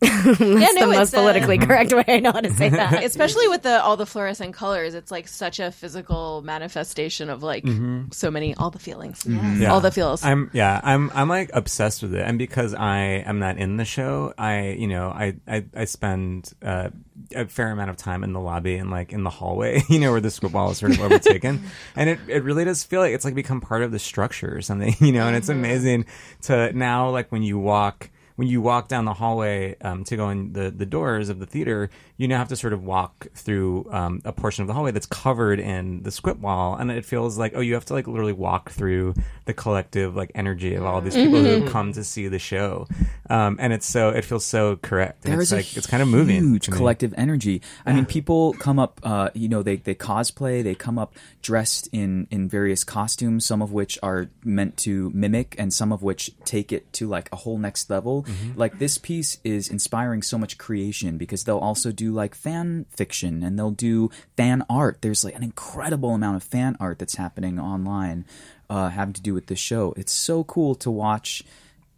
That's 0.00 0.40
Yeah, 0.40 0.68
no, 0.74 0.90
the 0.90 0.98
most 0.98 1.14
politically 1.14 1.58
correct 1.58 1.92
way 1.92 2.04
I 2.06 2.20
know 2.20 2.32
how 2.32 2.40
to 2.40 2.52
say 2.52 2.68
that. 2.68 3.02
especially 3.04 3.48
with 3.48 3.62
the 3.62 3.82
all 3.82 3.96
the 3.96 4.06
fluorescent 4.06 4.54
colors 4.54 4.94
it's 4.94 5.10
like 5.10 5.28
such 5.28 5.58
a 5.58 5.70
physical 5.70 6.42
manifestation 6.42 7.30
of 7.30 7.42
like 7.42 7.64
mm-hmm. 7.64 8.10
so 8.12 8.30
many 8.30 8.54
all 8.54 8.70
the 8.70 8.78
feelings. 8.78 9.24
Mm-hmm. 9.24 9.62
Yeah. 9.62 9.72
all 9.72 9.80
the 9.80 9.90
feels. 9.90 10.24
I'm 10.24 10.50
yeah, 10.52 10.80
I'm 10.82 11.10
I'm 11.14 11.28
like 11.28 11.50
obsessed 11.52 12.02
with 12.02 12.14
it, 12.14 12.22
and 12.22 12.38
because 12.38 12.74
I 12.74 12.98
am 12.98 13.38
not 13.38 13.56
in 13.56 13.76
the 13.76 13.84
show, 13.84 14.34
I 14.36 14.70
you 14.70 14.86
know 14.86 15.08
I 15.08 15.36
I, 15.48 15.64
I 15.74 15.84
spend 15.84 16.52
uh, 16.62 16.90
a 17.34 17.46
fair 17.46 17.70
amount 17.70 17.90
of 17.90 17.96
time 17.96 18.24
in 18.24 18.32
the 18.32 18.40
lobby 18.40 18.76
and 18.76 18.90
like 18.90 19.12
in 19.12 19.24
the 19.24 19.30
hallway, 19.30 19.82
you 19.88 19.98
know, 19.98 20.12
where 20.12 20.20
the 20.20 20.30
squip 20.30 20.52
wall 20.52 20.70
is 20.70 20.78
sort 20.78 20.92
of 20.92 21.00
overtaken, 21.00 21.64
and 21.96 22.10
it 22.10 22.18
it 22.28 22.44
really 22.44 22.64
does 22.64 22.84
feel 22.84 23.00
like 23.00 23.14
it's 23.14 23.24
like 23.24 23.34
become 23.34 23.60
part 23.60 23.82
of 23.82 23.92
the 23.92 23.98
structure 23.98 24.54
or 24.54 24.62
something, 24.62 24.94
you 25.00 25.12
know, 25.12 25.26
and 25.26 25.36
it's 25.36 25.48
mm-hmm. 25.48 25.58
amazing 25.58 26.06
to 26.42 26.72
now 26.72 27.10
like 27.10 27.32
when 27.32 27.42
you 27.42 27.58
walk 27.58 28.10
when 28.36 28.48
you 28.48 28.60
walk 28.60 28.88
down 28.88 29.04
the 29.04 29.14
hallway 29.14 29.76
um, 29.80 30.04
to 30.04 30.16
go 30.16 30.30
in 30.30 30.52
the, 30.52 30.70
the 30.70 30.86
doors 30.86 31.28
of 31.28 31.38
the 31.38 31.46
theater, 31.46 31.90
you 32.16 32.28
now 32.28 32.38
have 32.38 32.48
to 32.48 32.56
sort 32.56 32.72
of 32.72 32.84
walk 32.84 33.26
through 33.34 33.88
um, 33.90 34.20
a 34.24 34.32
portion 34.32 34.62
of 34.62 34.68
the 34.68 34.74
hallway 34.74 34.90
that's 34.92 35.06
covered 35.06 35.58
in 35.58 36.02
the 36.02 36.10
squip 36.10 36.38
wall, 36.38 36.76
and 36.76 36.90
it 36.90 37.04
feels 37.04 37.36
like 37.38 37.52
oh, 37.54 37.60
you 37.60 37.74
have 37.74 37.84
to 37.86 37.92
like 37.94 38.06
literally 38.06 38.32
walk 38.32 38.70
through 38.70 39.14
the 39.46 39.54
collective 39.54 40.14
like 40.14 40.30
energy 40.34 40.74
of 40.74 40.84
all 40.84 41.00
these 41.00 41.14
people 41.14 41.40
who 41.40 41.60
have 41.60 41.72
come 41.72 41.92
to 41.92 42.04
see 42.04 42.28
the 42.28 42.38
show, 42.38 42.86
um, 43.30 43.56
and 43.60 43.72
it's 43.72 43.86
so 43.86 44.10
it 44.10 44.24
feels 44.24 44.44
so 44.44 44.76
correct. 44.76 45.24
And 45.24 45.34
There 45.34 45.40
it's 45.40 45.52
like 45.52 45.76
it's 45.76 45.86
kind 45.86 46.02
of 46.02 46.08
moving. 46.08 46.42
huge 46.42 46.68
collective 46.70 47.14
energy. 47.16 47.62
I 47.84 47.92
mean, 47.92 48.04
people 48.06 48.52
come 48.54 48.78
up, 48.78 49.00
uh, 49.02 49.30
you 49.34 49.48
know, 49.48 49.62
they, 49.62 49.76
they 49.76 49.94
cosplay, 49.94 50.62
they 50.62 50.74
come 50.74 50.98
up 50.98 51.14
dressed 51.42 51.88
in, 51.92 52.26
in 52.30 52.48
various 52.48 52.84
costumes, 52.84 53.46
some 53.46 53.62
of 53.62 53.72
which 53.72 53.98
are 54.02 54.28
meant 54.44 54.76
to 54.78 55.10
mimic 55.14 55.54
and 55.58 55.72
some 55.72 55.92
of 55.92 56.02
which 56.02 56.30
take 56.44 56.72
it 56.72 56.92
to 56.94 57.08
like 57.08 57.28
a 57.32 57.36
whole 57.36 57.58
next 57.58 57.88
level. 57.88 58.25
Mm-hmm. 58.26 58.58
Like 58.58 58.78
this 58.78 58.98
piece 58.98 59.38
is 59.44 59.68
inspiring 59.68 60.22
so 60.22 60.36
much 60.36 60.58
creation 60.58 61.16
because 61.16 61.44
they'll 61.44 61.58
also 61.58 61.92
do 61.92 62.12
like 62.12 62.34
fan 62.34 62.86
fiction 62.90 63.42
and 63.42 63.58
they'll 63.58 63.70
do 63.70 64.10
fan 64.36 64.64
art. 64.68 64.98
There's 65.00 65.24
like 65.24 65.34
an 65.34 65.42
incredible 65.42 66.10
amount 66.14 66.36
of 66.36 66.42
fan 66.42 66.76
art 66.80 66.98
that's 66.98 67.14
happening 67.14 67.58
online, 67.58 68.24
uh, 68.68 68.88
having 68.88 69.14
to 69.14 69.22
do 69.22 69.32
with 69.34 69.46
this 69.46 69.58
show. 69.58 69.94
It's 69.96 70.12
so 70.12 70.44
cool 70.44 70.74
to 70.76 70.90
watch 70.90 71.42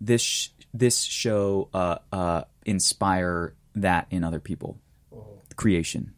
this 0.01 0.23
sh- 0.23 0.49
this 0.75 1.03
show 1.03 1.69
uh, 1.73 1.99
uh, 2.13 2.43
inspire 2.65 3.55
that 3.75 4.07
in 4.11 4.23
other 4.23 4.41
people. 4.41 4.79
Creation. 5.57 6.15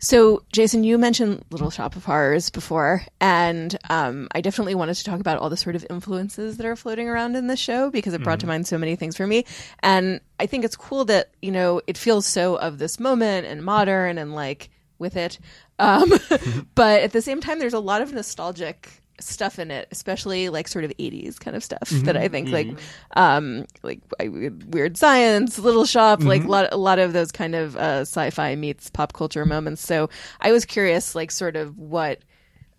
So, 0.00 0.44
Jason, 0.52 0.84
you 0.84 0.96
mentioned 0.96 1.44
Little 1.50 1.70
Shop 1.70 1.96
of 1.96 2.04
Horrors 2.04 2.50
before, 2.50 3.02
and 3.20 3.76
um, 3.90 4.28
I 4.32 4.40
definitely 4.40 4.76
wanted 4.76 4.94
to 4.94 5.04
talk 5.04 5.18
about 5.18 5.38
all 5.38 5.50
the 5.50 5.56
sort 5.56 5.74
of 5.74 5.84
influences 5.90 6.56
that 6.56 6.66
are 6.66 6.76
floating 6.76 7.08
around 7.08 7.34
in 7.34 7.48
this 7.48 7.58
show 7.58 7.90
because 7.90 8.14
it 8.14 8.22
brought 8.22 8.40
to 8.40 8.46
mind 8.46 8.68
so 8.68 8.78
many 8.78 8.94
things 8.94 9.16
for 9.16 9.26
me. 9.26 9.44
And 9.80 10.20
I 10.38 10.46
think 10.46 10.64
it's 10.64 10.76
cool 10.76 11.04
that, 11.06 11.30
you 11.42 11.50
know, 11.50 11.80
it 11.88 11.98
feels 11.98 12.26
so 12.26 12.56
of 12.56 12.78
this 12.78 13.00
moment 13.00 13.46
and 13.48 13.64
modern 13.64 14.18
and 14.18 14.34
like 14.34 14.70
with 15.00 15.16
it. 15.16 15.40
Um, 15.80 16.12
but 16.76 17.02
at 17.02 17.12
the 17.12 17.22
same 17.22 17.40
time, 17.40 17.58
there's 17.58 17.74
a 17.74 17.80
lot 17.80 18.00
of 18.00 18.12
nostalgic 18.12 18.97
stuff 19.20 19.58
in 19.58 19.70
it, 19.70 19.88
especially 19.90 20.48
like 20.48 20.68
sort 20.68 20.84
of 20.84 20.92
80s 20.98 21.38
kind 21.38 21.56
of 21.56 21.64
stuff 21.64 22.00
that 22.04 22.16
I 22.16 22.28
think 22.28 22.52
like 22.52 22.78
um 23.16 23.66
like 23.82 24.00
I- 24.20 24.28
weird 24.68 24.96
science, 24.96 25.58
little 25.58 25.84
shop, 25.84 26.24
like 26.24 26.44
a 26.44 26.48
lot 26.48 26.68
a 26.72 26.76
lot 26.76 26.98
of 26.98 27.12
those 27.12 27.32
kind 27.32 27.54
of 27.54 27.76
uh 27.76 28.00
sci-fi 28.02 28.54
meets 28.56 28.90
pop 28.90 29.12
culture 29.12 29.44
moments. 29.44 29.82
So 29.82 30.08
I 30.40 30.52
was 30.52 30.64
curious 30.64 31.14
like 31.14 31.30
sort 31.30 31.56
of 31.56 31.78
what 31.78 32.20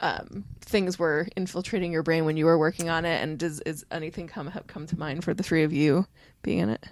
um 0.01 0.45
things 0.61 0.97
were 0.97 1.27
infiltrating 1.35 1.91
your 1.91 2.03
brain 2.03 2.25
when 2.25 2.37
you 2.37 2.45
were 2.45 2.57
working 2.57 2.89
on 2.89 3.05
it 3.05 3.21
and 3.21 3.37
does 3.37 3.59
is 3.61 3.85
anything 3.91 4.27
come 4.27 4.47
have 4.47 4.67
come 4.67 4.85
to 4.87 4.97
mind 4.97 5.23
for 5.23 5.33
the 5.33 5.43
three 5.43 5.63
of 5.63 5.73
you 5.73 6.05
being 6.41 6.59
in 6.59 6.69
it? 6.69 6.85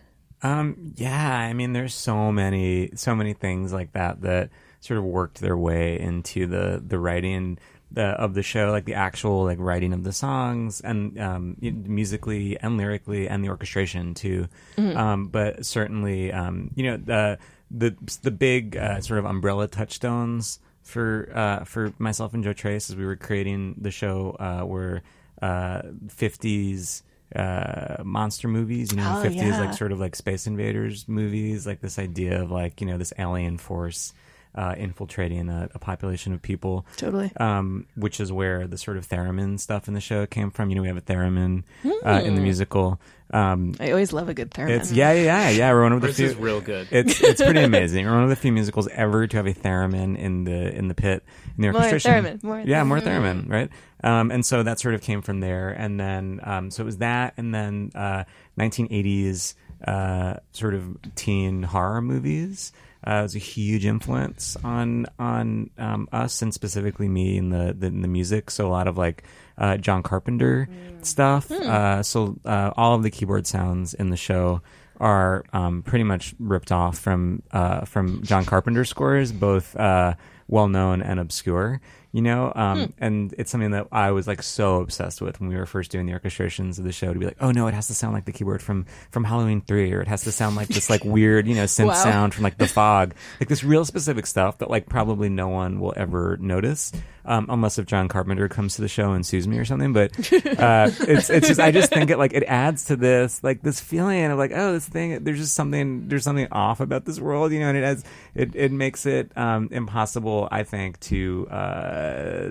Um, 0.44 0.94
yeah, 0.96 1.36
I 1.36 1.54
mean, 1.54 1.74
there's 1.74 1.96
so 1.96 2.32
many, 2.32 2.92
so 2.96 3.16
many 3.16 3.34
things 3.34 3.74
like 3.74 3.94
that 3.94 4.22
that 4.22 4.52
sort 4.82 5.00
of 5.00 5.04
worked 5.04 5.42
their 5.42 5.58
way 5.58 6.00
into 6.00 6.46
the 6.46 6.82
the 6.86 7.00
writing 7.00 7.58
the, 7.92 8.04
of 8.04 8.34
the 8.34 8.44
show, 8.44 8.72
like 8.72 8.86
the 8.86 8.94
actual 8.96 9.44
like 9.46 9.58
writing 9.60 9.94
of 9.94 10.04
the 10.04 10.12
songs 10.14 10.82
and 10.82 11.18
um, 11.20 11.56
musically 11.62 12.60
and 12.60 12.78
lyrically, 12.78 13.28
and 13.30 13.44
the 13.44 13.50
orchestration 13.50 14.14
too. 14.14 14.48
Um, 14.78 15.28
but 15.28 15.66
certainly, 15.66 16.32
um, 16.32 16.72
you 16.76 16.84
know, 16.84 16.98
the 16.98 17.38
the 17.72 17.96
the 18.24 18.32
big 18.32 18.76
uh, 18.78 19.02
sort 19.02 19.20
of 19.20 19.26
umbrella 19.26 19.68
touchstones 19.68 20.60
for 20.84 21.30
uh, 21.34 21.64
for 21.66 21.94
myself 22.00 22.34
and 22.34 22.44
Joe 22.44 22.54
Tracz 22.54 22.90
as 22.90 22.96
we 22.96 23.06
were 23.06 23.16
creating 23.16 23.76
the 23.80 23.92
show 23.92 24.36
uh, 24.40 24.66
were 24.66 25.02
uh, 25.42 25.82
50s 26.08 27.04
uh 27.36 28.02
monster 28.06 28.48
movies 28.48 28.92
you 28.94 28.98
know 28.98 29.22
Oh, 29.22 29.28
50s 29.28 29.36
yeah. 29.36 29.60
like 29.60 29.74
sort 29.74 29.92
of 29.92 30.00
like 30.00 30.16
space 30.16 30.48
invaders 30.48 31.10
movies 31.10 31.68
like 31.68 31.82
this 31.82 32.00
idea 32.00 32.42
of 32.42 32.52
like 32.52 32.80
you 32.80 32.88
know 32.88 32.98
this 32.98 33.12
alien 33.20 33.58
force 33.58 34.14
uh 34.58 34.74
infiltrating 34.78 35.48
a, 35.50 35.70
a 35.74 35.80
population 35.80 36.34
of 36.34 36.42
people 36.42 36.86
Totally. 36.98 37.32
um 37.38 37.86
which 37.96 38.20
is 38.20 38.32
where 38.32 38.68
the 38.68 38.78
sort 38.78 38.98
of 38.98 39.08
theremin 39.08 39.60
stuff 39.60 39.88
in 39.88 39.94
the 39.94 40.02
show 40.02 40.26
came 40.26 40.52
from 40.52 40.70
you 40.70 40.76
know 40.76 40.82
we 40.82 40.88
have 40.90 40.98
a 40.98 41.02
theremin 41.02 41.64
uh, 42.06 42.22
in 42.26 42.36
the 42.36 42.42
musical 42.42 43.00
um 43.32 43.74
I 43.80 43.92
always 43.92 44.14
love 44.14 44.30
a 44.30 44.34
good 44.34 44.52
theremin. 44.52 44.70
it's 44.80 44.92
yeah 44.92 45.12
yeah 45.12 45.22
yeah 45.24 45.50
yeah 45.50 45.72
we're 45.74 45.84
one 45.84 45.92
of 45.94 46.02
the 46.02 46.08
This 46.08 46.18
few 46.18 46.26
is 46.28 46.36
real 46.36 46.62
good. 46.62 46.88
it's 46.92 47.22
it's 47.30 47.42
pretty 47.42 47.62
amazing. 47.62 48.06
We're 48.06 48.14
one 48.14 48.24
of 48.24 48.30
the 48.30 48.36
few 48.38 48.52
musicals 48.54 48.88
ever 48.90 49.28
to 49.28 49.38
have 49.38 49.48
a 49.48 49.54
theremin 49.54 50.18
in 50.18 50.44
the 50.46 50.74
in 50.76 50.88
the 50.88 50.94
pit 50.96 51.24
in 51.58 51.62
the 51.64 51.72
More 51.72 51.84
orchestration. 51.84 52.24
theremin, 52.40 52.44
more 52.44 52.60
yeah, 52.62 52.84
more 52.84 53.00
theremin. 53.00 53.46
theremin, 53.48 53.50
right? 53.50 53.70
Um, 54.04 54.32
and 54.32 54.46
so 54.46 54.64
that 54.64 54.80
sort 54.80 54.96
of 54.96 55.02
came 55.02 55.22
from 55.22 55.42
there, 55.42 55.70
and 55.70 56.00
then 56.00 56.40
um, 56.44 56.72
so 56.72 56.84
it 56.84 56.86
was 56.86 56.98
that, 57.00 57.34
and 57.36 57.54
then 57.54 57.92
uh, 57.96 58.24
1980s 58.58 59.56
uh, 59.86 60.36
sort 60.52 60.74
of 60.74 60.98
teen 61.16 61.64
horror 61.64 62.02
movies. 62.02 62.72
Uh, 63.06 63.20
it 63.20 63.22
was 63.24 63.36
a 63.36 63.40
huge 63.40 63.86
influence 63.86 64.58
on 64.64 65.06
on 65.20 65.70
um, 65.78 66.08
us 66.12 66.42
and 66.42 66.54
specifically 66.54 67.08
me 67.08 67.38
in 67.38 67.50
the, 67.50 67.76
the 67.78 67.88
in 67.88 68.02
the 68.02 68.08
music. 68.08 68.50
So 68.50 68.68
a 68.68 68.70
lot 68.70 68.88
of 68.88 68.98
like 68.98 69.24
uh, 69.58 69.78
John 69.78 70.04
Carpenter 70.04 70.68
stuff. 71.02 71.52
Uh, 71.52 72.04
so 72.04 72.38
uh, 72.46 72.72
all 72.76 72.96
of 72.96 73.04
the 73.04 73.10
keyboard 73.10 73.48
sounds 73.48 73.94
in 73.94 74.10
the 74.10 74.18
show 74.18 74.62
are 75.00 75.44
um, 75.54 75.84
pretty 75.84 76.04
much 76.04 76.34
ripped 76.40 76.72
off 76.72 76.98
from 76.98 77.44
uh, 77.52 77.86
from 77.86 78.24
John 78.24 78.46
Carpenter 78.46 78.86
scores, 78.86 79.32
both 79.32 79.76
uh, 79.76 80.16
well 80.48 80.68
known 80.68 81.02
and 81.02 81.20
obscure. 81.20 81.82
You 82.18 82.24
know, 82.24 82.52
um, 82.56 82.94
and 82.98 83.32
it's 83.38 83.52
something 83.52 83.70
that 83.72 83.90
I 83.92 84.10
was 84.10 84.26
like 84.26 84.42
so 84.42 84.82
obsessed 84.82 85.22
with 85.22 85.40
when 85.40 85.50
we 85.50 85.56
were 85.56 85.68
first 85.68 85.92
doing 85.92 86.08
the 86.08 86.14
orchestrations 86.14 86.80
of 86.80 86.84
the 86.84 86.92
show. 86.92 87.14
To 87.14 87.20
be 87.20 87.28
like, 87.28 87.38
oh 87.42 87.52
no, 87.52 87.68
it 87.68 87.76
has 87.76 87.86
to 87.90 87.94
sound 87.94 88.16
like 88.16 88.26
the 88.26 88.32
keyboard 88.32 88.64
from 88.64 88.88
from 89.12 89.24
Halloween 89.24 89.62
Three, 89.62 89.94
or 89.94 90.02
it 90.02 90.08
has 90.08 90.24
to 90.24 90.32
sound 90.32 90.56
like 90.56 90.68
this 90.68 90.90
like 90.90 91.06
weird, 91.06 91.46
you 91.48 91.54
know, 91.54 91.66
synth 91.76 91.90
Wow. 91.90 91.94
sound 91.94 92.34
from 92.34 92.44
like 92.44 92.58
The 92.58 92.66
Fog, 92.78 93.14
like 93.40 93.50
this 93.50 93.64
real 93.64 93.86
specific 93.86 94.26
stuff 94.26 94.58
that 94.58 94.72
like 94.72 94.90
probably 94.90 95.30
no 95.30 95.48
one 95.50 95.80
will 95.80 95.94
ever 95.96 96.38
notice, 96.42 96.92
um, 97.24 97.46
unless 97.50 97.78
if 97.78 97.86
John 97.86 98.08
Carpenter 98.08 98.50
comes 98.50 98.78
to 98.78 98.82
the 98.82 98.88
show 98.88 99.12
and 99.12 99.24
sues 99.24 99.48
me 99.48 99.60
or 99.60 99.66
something. 99.66 99.94
But 99.94 100.18
uh, 100.60 100.90
it's 101.02 101.30
it's 101.30 101.48
just 101.48 101.60
I 101.60 101.70
just 101.70 101.92
think 101.92 102.10
it 102.10 102.18
like 102.18 102.34
it 102.34 102.46
adds 102.48 102.86
to 102.86 102.96
this 102.96 103.44
like 103.44 103.62
this 103.62 103.80
feeling 103.80 104.26
of 104.26 104.40
like 104.40 104.54
oh 104.56 104.74
this 104.74 104.88
thing 104.90 105.24
there's 105.24 105.38
just 105.38 105.54
something 105.54 106.08
there's 106.08 106.24
something 106.24 106.48
off 106.52 106.80
about 106.80 107.06
this 107.06 107.20
world 107.20 107.52
you 107.52 107.60
know 107.60 107.68
and 107.68 107.78
it 107.78 107.84
has 107.84 108.04
it 108.34 108.56
it 108.56 108.72
makes 108.72 109.06
it 109.06 109.32
um, 109.38 109.70
impossible 109.72 110.48
I 110.52 110.64
think 110.64 111.00
to 111.02 111.48
uh, 111.52 112.07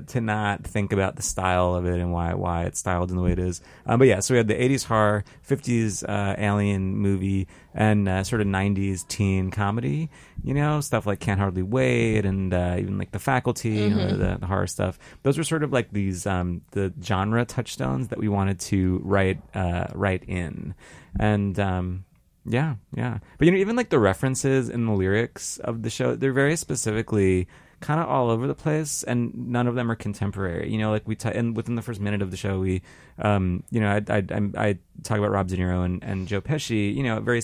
to 0.07 0.21
not 0.21 0.65
think 0.65 0.93
about 0.93 1.17
the 1.17 1.23
style 1.23 1.75
of 1.75 1.87
it 1.87 2.01
and 2.01 2.13
why 2.13 2.35
why 2.35 2.65
it's 2.65 2.79
styled 2.79 3.11
in 3.11 3.17
the 3.17 3.23
way 3.23 3.33
it 3.33 3.39
is. 3.39 3.61
Um, 3.87 3.99
but 3.99 4.09
yeah, 4.09 4.21
so 4.21 4.35
we 4.35 4.39
had 4.39 4.49
the 4.49 4.55
'80s 4.55 4.85
horror, 4.85 5.25
'50s 5.49 6.05
uh, 6.09 6.35
alien 6.39 6.97
movie, 6.97 7.49
and 7.75 8.09
uh, 8.09 8.25
sort 8.25 8.41
of 8.41 8.47
'90s 8.47 9.07
teen 9.09 9.51
comedy. 9.51 10.11
You 10.45 10.55
know, 10.55 10.81
stuff 10.81 11.07
like 11.07 11.21
Can't 11.21 11.41
Hardly 11.41 11.63
Wait, 11.63 12.25
and 12.25 12.53
uh, 12.55 12.77
even 12.79 12.99
like 12.99 13.11
The 13.11 13.19
Faculty, 13.19 13.71
you 13.71 13.91
know, 13.91 14.17
the, 14.17 14.37
the 14.39 14.47
horror 14.47 14.67
stuff. 14.67 14.99
Those 15.23 15.39
were 15.39 15.45
sort 15.45 15.63
of 15.63 15.73
like 15.73 15.91
these 15.93 16.27
um, 16.27 16.63
the 16.71 16.93
genre 17.03 17.45
touchstones 17.45 18.09
that 18.09 18.19
we 18.19 18.29
wanted 18.29 18.61
to 18.61 19.01
write 19.05 19.41
uh, 19.55 19.87
write 19.95 20.25
in, 20.25 20.75
and 21.19 21.59
um, 21.59 22.05
Yeah, 22.45 22.77
yeah. 22.95 23.19
But 23.39 23.47
you 23.47 23.53
know, 23.53 23.59
even 23.59 23.75
like 23.77 23.91
the 23.91 23.99
references 23.99 24.69
in 24.69 24.87
the 24.87 24.93
lyrics 24.93 25.59
of 25.59 25.83
the 25.83 25.91
show, 25.91 26.15
they're 26.15 26.33
very 26.33 26.57
specifically 26.57 27.49
kind 27.81 28.01
of 28.01 28.09
all 28.09 28.31
over 28.31 28.47
the 28.47 28.55
place, 28.55 29.03
and 29.03 29.35
none 29.35 29.67
of 29.67 29.75
them 29.75 29.91
are 29.91 29.97
contemporary. 29.97 30.71
You 30.71 30.79
know, 30.79 30.91
like 30.91 31.07
we 31.07 31.17
t- 31.17 31.29
and 31.29 31.57
within 31.57 31.75
the 31.75 31.83
first 31.83 32.01
minute 32.01 32.23
of 32.23 32.31
the 32.31 32.37
show, 32.37 32.59
we, 32.59 32.83
um, 33.19 33.63
you 33.71 33.81
know, 33.81 33.89
I 33.89 34.03
I, 34.13 34.25
I, 34.31 34.69
I 34.69 34.79
talk 35.03 35.19
about 35.19 35.31
Rob 35.31 35.49
De 35.49 35.57
Niro 35.57 35.85
and, 35.85 36.03
and 36.03 36.29
Joe 36.29 36.41
Pesci. 36.41 36.95
You 36.95 37.03
know, 37.03 37.21
very. 37.21 37.43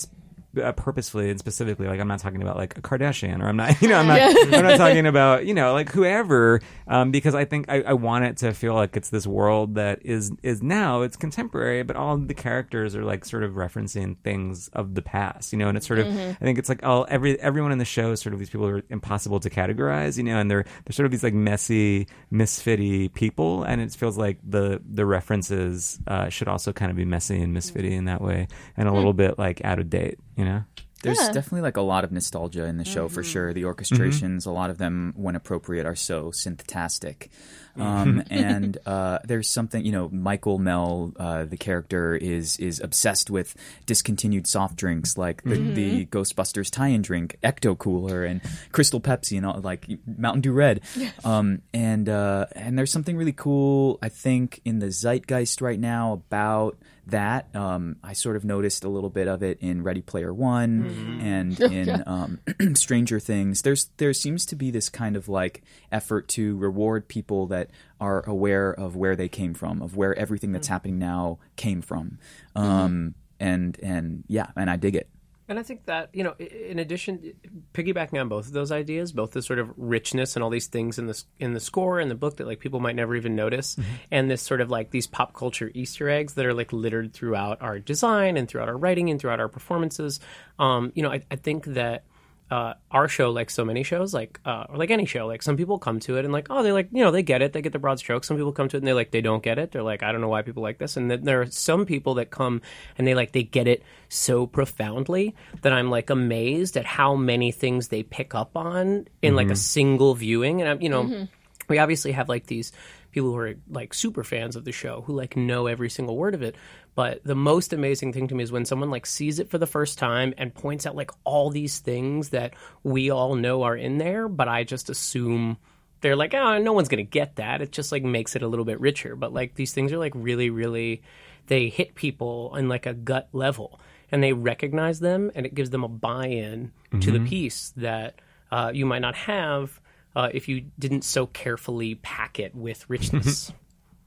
Uh, 0.61 0.71
purposefully 0.73 1.31
and 1.31 1.39
specifically 1.39 1.87
like 1.87 1.99
i'm 1.99 2.09
not 2.09 2.19
talking 2.19 2.43
about 2.43 2.57
like 2.57 2.77
a 2.77 2.83
kardashian 2.83 3.43
or 3.43 3.49
i'm 3.49 3.57
not 3.57 3.81
you 3.83 3.89
know 3.89 3.97
i'm 3.97 4.07
not 4.07 4.21
i'm 4.21 4.63
not 4.63 4.77
talking 4.77 5.07
about 5.07 5.47
you 5.47 5.55
know 5.55 5.73
like 5.73 5.91
whoever 5.91 6.61
um, 6.89 7.11
because 7.11 7.35
i 7.35 7.45
think 7.45 7.67
I, 7.71 7.81
I 7.81 7.93
want 7.95 8.27
it 8.27 8.37
to 8.39 8.53
feel 8.53 8.75
like 8.75 8.95
it's 8.95 9.09
this 9.09 9.27
world 9.27 9.77
that 9.77 10.01
is 10.05 10.31
is 10.43 10.63
now 10.63 11.03
it's 11.03 11.17
contemporary 11.17 11.83
but 11.85 11.97
all 11.97 12.19
the 12.19 12.35
characters 12.35 12.95
are 12.95 13.03
like 13.03 13.25
sort 13.25 13.45
of 13.45 13.53
referencing 13.53 14.19
things 14.19 14.69
of 14.75 14.95
the 14.95 15.01
past 15.01 15.55
you 15.55 15.59
know 15.59 15.69
and 15.69 15.79
it's 15.79 15.87
sort 15.87 16.01
of 16.01 16.07
i 16.09 16.45
think 16.45 16.59
it's 16.59 16.69
like 16.69 16.85
all 16.85 17.07
every 17.09 17.41
everyone 17.41 17.73
in 17.73 17.79
the 17.79 17.85
show 17.87 18.13
is 18.13 18.21
sort 18.21 18.35
of 18.35 18.39
these 18.39 18.51
people 18.51 18.69
who 18.69 18.77
are 18.77 18.83
impossible 18.91 19.41
to 19.41 19.49
categorize 19.49 20.19
you 20.19 20.23
know 20.23 20.39
and 20.39 20.51
they're 20.51 20.65
they're 20.85 20.93
sort 20.93 21.07
of 21.07 21.13
these 21.13 21.23
like 21.23 21.33
messy 21.35 22.07
misfitty 22.31 23.13
people 23.15 23.63
and 23.65 23.81
it 23.81 23.91
feels 23.93 24.19
like 24.19 24.39
the 24.47 24.83
the 24.85 25.07
references 25.07 25.99
uh, 26.07 26.29
should 26.29 26.49
also 26.49 26.73
kind 26.73 26.91
of 26.91 26.97
be 26.97 27.05
messy 27.05 27.41
and 27.41 27.57
misfitty 27.57 27.93
in 27.93 28.05
that 28.05 28.21
way 28.21 28.47
and 28.77 28.89
a 28.89 28.93
little 28.93 29.13
bit 29.15 29.39
like 29.39 29.65
out 29.65 29.79
of 29.79 29.89
date 29.89 30.19
you 30.37 30.45
know 30.45 30.65
There's 31.03 31.19
Yeah. 31.19 31.33
definitely 31.33 31.63
like 31.63 31.77
a 31.77 31.83
lot 31.83 32.05
of 32.05 32.13
nostalgia 32.13 32.65
in 32.67 32.77
the 32.79 32.85
show 32.85 33.09
for 33.09 33.25
sure. 33.25 33.53
The 33.53 33.63
orchestrations, 33.65 34.47
a 34.47 34.51
lot 34.53 34.71
of 34.71 34.79
them, 34.79 35.13
when 35.17 35.35
appropriate, 35.35 35.85
are 35.85 35.97
so 35.97 36.31
synthetastic. 36.31 37.29
Um, 37.77 38.23
and 38.31 38.77
uh, 38.87 39.19
there's 39.25 39.49
something, 39.49 39.85
you 39.85 39.91
know, 39.93 40.09
Michael 40.11 40.59
Mell, 40.59 41.13
uh, 41.19 41.45
the 41.45 41.57
character, 41.57 42.15
is 42.15 42.57
is 42.59 42.79
obsessed 42.81 43.31
with 43.31 43.57
discontinued 43.87 44.47
soft 44.47 44.77
drinks 44.77 45.17
like 45.19 45.43
the, 45.43 45.57
the 45.57 46.07
Ghostbusters 46.07 46.71
tie-in 46.71 47.03
drink, 47.03 47.37
Ecto 47.43 47.77
Cooler, 47.77 48.25
and 48.25 48.41
Crystal 48.73 49.01
Pepsi, 49.01 49.37
and 49.39 49.45
all 49.47 49.59
like 49.61 49.89
Mountain 50.07 50.43
Dew 50.43 50.53
Red. 50.53 50.83
Um, 51.25 51.63
and 51.75 52.09
uh, 52.09 52.47
and 52.55 52.79
there's 52.79 52.93
something 52.93 53.17
really 53.17 53.33
cool, 53.33 53.99
I 54.03 54.09
think, 54.11 54.61
in 54.65 54.79
the 54.79 54.91
zeitgeist 54.91 55.61
right 55.63 55.81
now 55.81 56.13
about 56.13 56.77
that. 57.07 57.55
Um, 57.55 57.97
I 58.03 58.13
sort 58.13 58.37
of 58.37 58.45
noticed 58.45 58.85
a 58.85 58.89
little 58.89 59.11
bit 59.11 59.29
of 59.29 59.43
it 59.43 59.59
in 59.61 59.83
Ready 59.83 60.03
Player 60.03 60.33
One 60.33 61.21
and 61.21 61.61
in 61.73 62.03
um, 62.07 62.41
Stranger 62.75 63.21
Things. 63.21 63.63
There's 63.63 63.91
there 63.97 64.13
seems 64.13 64.47
to 64.47 64.57
be 64.57 64.71
this 64.71 64.89
kind 64.89 65.17
of 65.17 65.29
like 65.29 65.63
effort 65.91 66.29
to 66.29 66.57
reward 66.57 67.09
people 67.09 67.47
that 67.49 67.71
are 68.01 68.29
aware 68.29 68.73
of 68.73 68.97
where 68.97 69.17
they 69.17 69.29
came 69.29 69.55
from, 69.55 69.83
of 69.83 69.97
where 69.97 70.17
everything 70.19 70.53
that's 70.53 70.69
happening 70.69 70.99
now 70.99 71.39
came 71.57 71.83
from. 71.83 72.19
Um, 72.55 73.15
and 73.41 73.79
and 73.83 74.25
yeah, 74.29 74.47
and 74.57 74.71
I 74.71 74.77
dig 74.77 74.95
it. 74.95 75.09
And 75.53 75.59
I 75.59 75.65
think 75.65 75.85
that, 75.85 76.09
you 76.15 76.25
know, 76.25 76.35
in 76.39 76.79
addition, 76.79 77.35
piggybacking 77.75 78.19
on 78.19 78.31
both 78.31 78.47
of 78.47 78.55
those 78.55 78.73
ideas, 78.73 79.13
both 79.13 79.33
the 79.33 79.43
sort 79.43 79.59
of 79.59 79.71
richness 79.77 80.35
and 80.35 80.43
all 80.43 80.49
these 80.49 80.69
things 80.69 80.99
in 80.99 81.09
the, 81.09 81.25
in 81.39 81.53
the 81.53 81.61
score 81.61 82.01
and 82.01 82.11
the 82.11 82.15
book 82.15 82.39
that 82.39 82.47
like 82.47 82.59
people 82.59 82.81
might 82.81 82.97
never 82.97 83.15
even 83.15 83.37
notice, 83.37 83.77
and 84.11 84.31
this 84.31 84.41
sort 84.41 84.63
of 84.63 84.71
like 84.71 84.93
these 84.93 85.07
pop 85.07 85.35
culture 85.35 85.71
Easter 85.75 86.09
eggs 86.09 86.33
that 86.35 86.47
are 86.47 86.55
like 86.55 86.73
littered 86.73 87.13
throughout 87.13 87.61
our 87.61 87.79
design 87.79 88.39
and 88.39 88.49
throughout 88.49 88.71
our 88.71 88.79
writing 88.79 89.11
and 89.11 89.21
throughout 89.21 89.41
our 89.41 89.49
performances. 89.49 90.21
Um, 90.59 90.91
you 90.95 91.03
know, 91.03 91.13
I, 91.13 91.21
I 91.31 91.37
think 91.37 91.67
that 91.67 92.05
uh, 92.53 92.75
our 92.91 93.09
show, 93.09 93.31
like 93.31 93.49
so 93.49 93.65
many 93.65 93.83
shows, 93.83 94.13
like 94.13 94.39
uh, 94.45 94.67
or 94.69 94.77
like 94.77 94.91
any 94.91 95.07
show, 95.07 95.27
like 95.27 95.43
some 95.43 95.57
people 95.57 95.79
come 95.79 95.99
to 95.99 96.19
it 96.19 96.27
and 96.27 96.35
like, 96.35 96.49
oh, 96.51 96.63
they 96.63 96.71
like, 96.71 96.87
you 96.93 97.03
know, 97.03 97.11
they 97.11 97.23
get 97.23 97.41
it, 97.41 97.55
they 97.55 97.63
get 97.63 97.73
the 97.73 97.79
broad 97.79 97.99
strokes. 97.99 98.29
Some 98.29 98.37
people 98.37 98.53
come 98.53 98.69
to 98.69 98.77
it 98.77 98.81
and 98.81 98.87
they 98.87 98.93
like, 98.93 99.11
they 99.11 99.23
don't 99.23 99.43
get 99.43 99.59
it. 99.59 99.73
They're 99.73 99.83
like, 99.83 100.03
I 100.03 100.13
don't 100.13 100.21
know 100.21 100.29
why 100.29 100.43
people 100.43 100.63
like 100.63 100.77
this. 100.77 100.99
And 100.99 101.11
then 101.11 101.25
there 101.25 101.41
are 101.41 101.47
some 101.47 101.87
people 101.87 102.13
that 102.17 102.31
come 102.31 102.61
and 102.99 103.07
they 103.07 103.15
like, 103.15 103.33
they 103.33 103.43
get 103.43 103.69
it 103.69 103.83
so 104.11 104.47
profoundly 104.47 105.35
that 105.63 105.73
I'm 105.73 105.89
like 105.89 106.11
amazed 106.11 106.77
at 106.77 106.85
how 106.85 107.17
many 107.17 107.53
things 107.53 107.89
they 107.89 108.03
pick 108.03 108.35
up 108.35 108.55
on 108.55 109.09
in 109.23 109.35
like 109.35 109.51
a 109.51 109.57
single 109.57 110.15
viewing. 110.15 110.61
And 110.61 110.69
I'm, 110.69 110.83
you 110.83 110.91
know, 110.91 111.29
we 111.71 111.79
obviously 111.79 112.13
have 112.13 112.29
like 112.29 112.49
these 112.49 112.71
people 113.13 113.31
who 113.31 113.37
are 113.39 113.55
like 113.71 113.95
super 113.95 114.25
fans 114.25 114.57
of 114.57 114.65
the 114.65 114.73
show 114.73 115.03
who 115.07 115.15
like 115.15 115.37
know 115.37 115.69
every 115.69 115.89
single 115.89 116.19
word 116.19 116.35
of 116.35 116.43
it 116.43 116.55
but 116.95 117.23
the 117.25 117.35
most 117.35 117.73
amazing 117.73 118.13
thing 118.13 118.29
to 118.29 118.35
me 118.35 118.45
is 118.45 118.53
when 118.53 118.65
someone 118.65 118.91
like 118.91 119.07
sees 119.07 119.39
it 119.39 119.51
for 119.51 119.59
the 119.59 119.67
first 119.67 119.99
time 119.99 120.35
and 120.39 120.55
points 120.55 120.87
out 120.87 120.97
like 120.97 121.11
all 121.25 121.51
these 121.51 121.79
things 121.79 122.31
that 122.31 122.55
we 122.83 123.11
all 123.11 123.35
know 123.35 123.63
are 123.63 123.77
in 123.77 123.99
there 123.99 124.29
but 124.29 124.49
i 124.49 124.65
just 124.65 124.91
assume 124.91 125.57
they're 126.03 126.17
like 126.17 126.35
oh 126.35 126.59
no 126.59 126.73
one's 126.75 126.89
gonna 126.89 127.03
get 127.03 127.37
that. 127.37 127.63
It 127.63 127.73
just 127.73 127.91
like 127.91 128.03
makes 128.03 128.37
it 128.37 128.43
a 128.43 128.49
little 128.49 128.67
bit 128.67 128.79
richer. 128.81 129.17
But 129.17 129.33
like 129.33 129.55
these 129.55 129.73
things 129.73 129.93
are 129.93 129.99
like 129.99 130.13
really 130.15 130.51
really 130.51 131.03
they 131.47 131.69
hit 131.71 131.95
people 131.95 132.55
in 132.57 132.69
like 132.69 132.87
a 132.87 132.93
gut 132.93 133.29
level 133.33 133.81
and 134.11 134.23
they 134.23 134.33
recognize 134.35 135.01
them 135.01 135.31
and 135.35 135.47
it 135.47 135.55
gives 135.55 135.71
them 135.71 135.85
a 135.85 135.89
buy-in 135.89 136.73
to 137.01 137.11
the 137.11 137.21
piece 137.21 137.73
that 137.77 138.17
uh, 138.51 138.71
you 138.75 138.85
might 138.85 139.01
not 139.01 139.15
have 139.15 139.81
uh, 140.15 140.29
if 140.35 140.47
you 140.47 140.67
didn't 140.79 141.03
so 141.03 141.27
carefully 141.27 141.95
pack 141.95 142.39
it 142.39 142.55
with 142.55 142.85
richness. 142.91 143.51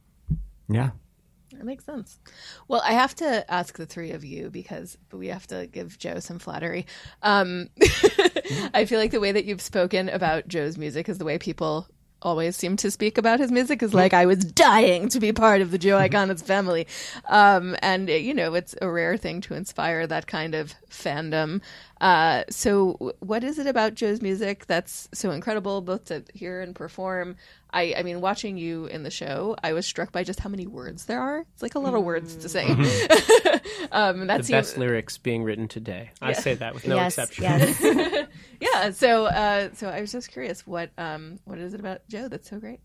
yeah 0.70 0.92
That 1.58 1.66
makes 1.66 1.86
sense. 1.86 2.20
Well, 2.68 2.82
I 2.84 2.94
have 2.94 3.16
to 3.16 3.52
ask 3.52 3.78
the 3.78 3.86
three 3.86 4.12
of 4.12 4.26
you 4.26 4.50
because 4.50 4.98
we 5.12 5.28
have 5.28 5.48
to 5.48 5.68
give 5.68 5.98
Joe 5.98 6.20
some 6.20 6.40
flattery. 6.40 6.86
Um, 7.24 7.70
I 8.74 8.86
feel 8.86 9.00
like 9.00 9.12
the 9.12 9.20
way 9.20 9.32
that 9.32 9.46
you've 9.46 9.62
spoken 9.62 10.10
about 10.10 10.48
Joe's 10.48 10.78
music 10.78 11.08
is 11.08 11.18
the 11.18 11.26
way 11.26 11.38
people 11.38 11.88
always 12.22 12.56
seem 12.56 12.76
to 12.76 12.90
speak 12.90 13.18
about 13.18 13.40
his 13.40 13.52
music 13.52 13.84
is 13.84 13.94
like 13.94 14.14
I 14.14 14.26
was 14.26 14.44
dying 14.44 15.10
to 15.10 15.20
be 15.20 15.32
part 15.32 15.62
of 15.62 15.72
the 15.72 15.78
Joe 15.78 15.98
Iconis 15.98 16.44
family. 16.44 16.88
Um, 17.30 17.76
and 17.82 18.10
you 18.10 18.34
know, 18.34 18.56
it's 18.56 18.76
a 18.82 18.90
rare 18.90 19.16
thing 19.16 19.42
to 19.42 19.54
inspire 19.54 20.08
that 20.08 20.28
kind 20.28 20.56
of 20.56 20.74
fandom. 20.90 21.62
Uh, 22.06 22.44
so 22.52 23.16
what 23.20 23.44
is 23.44 23.58
it 23.58 23.66
about 23.66 23.96
Joe's 23.96 24.22
music 24.22 24.68
that's 24.68 25.10
so 25.12 25.32
incredible 25.32 25.82
both 25.82 26.06
to 26.06 26.24
hear 26.36 26.62
and 26.62 26.76
perform? 26.76 27.36
I, 27.74 27.96
I 27.98 28.04
mean, 28.04 28.22
watching 28.22 28.60
you 28.60 28.86
in 28.86 29.02
the 29.02 29.10
show, 29.10 29.56
I 29.64 29.74
was 29.74 29.88
struck 29.88 30.12
by 30.12 30.24
just 30.24 30.40
how 30.40 30.48
many 30.48 30.68
words 30.68 31.06
there 31.06 31.20
are. 31.20 31.40
It's 31.56 31.64
like 31.64 31.74
a 31.74 31.80
lot 31.80 31.96
of 31.96 32.04
words 32.04 32.36
to 32.36 32.48
say. 32.48 32.68
um, 33.92 34.28
that 34.28 34.38
the 34.38 34.44
seems 34.44 34.50
best 34.50 34.78
lyrics 34.78 35.18
being 35.18 35.42
written 35.42 35.68
today. 35.68 36.12
I 36.22 36.34
say 36.34 36.54
that 36.54 36.76
with 36.76 36.86
no 36.86 36.96
yes, 36.96 37.18
exception. 37.18 37.44
yes. 37.44 38.28
yeah. 38.62 38.92
So, 38.92 39.26
uh, 39.26 39.70
so 39.74 39.90
I 39.90 40.00
was 40.00 40.12
just 40.12 40.32
curious, 40.32 40.68
what 40.68 40.92
um, 41.00 41.40
what 41.46 41.58
is 41.58 41.74
it 41.74 41.80
about 41.80 42.08
Joe 42.08 42.28
that's 42.28 42.48
so 42.48 42.60
great? 42.60 42.82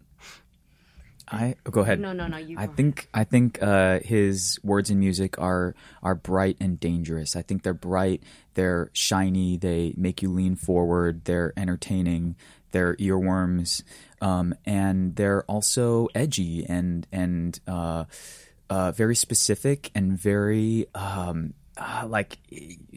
I 1.30 1.54
oh, 1.64 1.70
go 1.70 1.82
ahead. 1.82 2.00
No, 2.00 2.12
no, 2.12 2.26
no, 2.26 2.36
you 2.36 2.56
I 2.58 2.66
think 2.66 3.08
I 3.14 3.24
think 3.24 3.62
uh, 3.62 4.00
his 4.00 4.58
words 4.62 4.90
and 4.90 4.98
music 4.98 5.38
are 5.38 5.74
are 6.02 6.14
bright 6.14 6.56
and 6.60 6.78
dangerous. 6.78 7.36
I 7.36 7.42
think 7.42 7.62
they're 7.62 7.72
bright. 7.72 8.22
They're 8.54 8.90
shiny. 8.92 9.56
They 9.56 9.94
make 9.96 10.22
you 10.22 10.30
lean 10.30 10.56
forward. 10.56 11.24
They're 11.24 11.52
entertaining. 11.56 12.36
They're 12.72 12.96
earworms, 12.96 13.82
um, 14.20 14.54
and 14.64 15.14
they're 15.16 15.44
also 15.44 16.08
edgy 16.14 16.66
and 16.68 17.06
and 17.12 17.58
uh, 17.66 18.04
uh, 18.68 18.92
very 18.92 19.16
specific 19.16 19.90
and 19.94 20.18
very. 20.18 20.86
Um, 20.94 21.54
uh, 21.76 22.06
like 22.06 22.38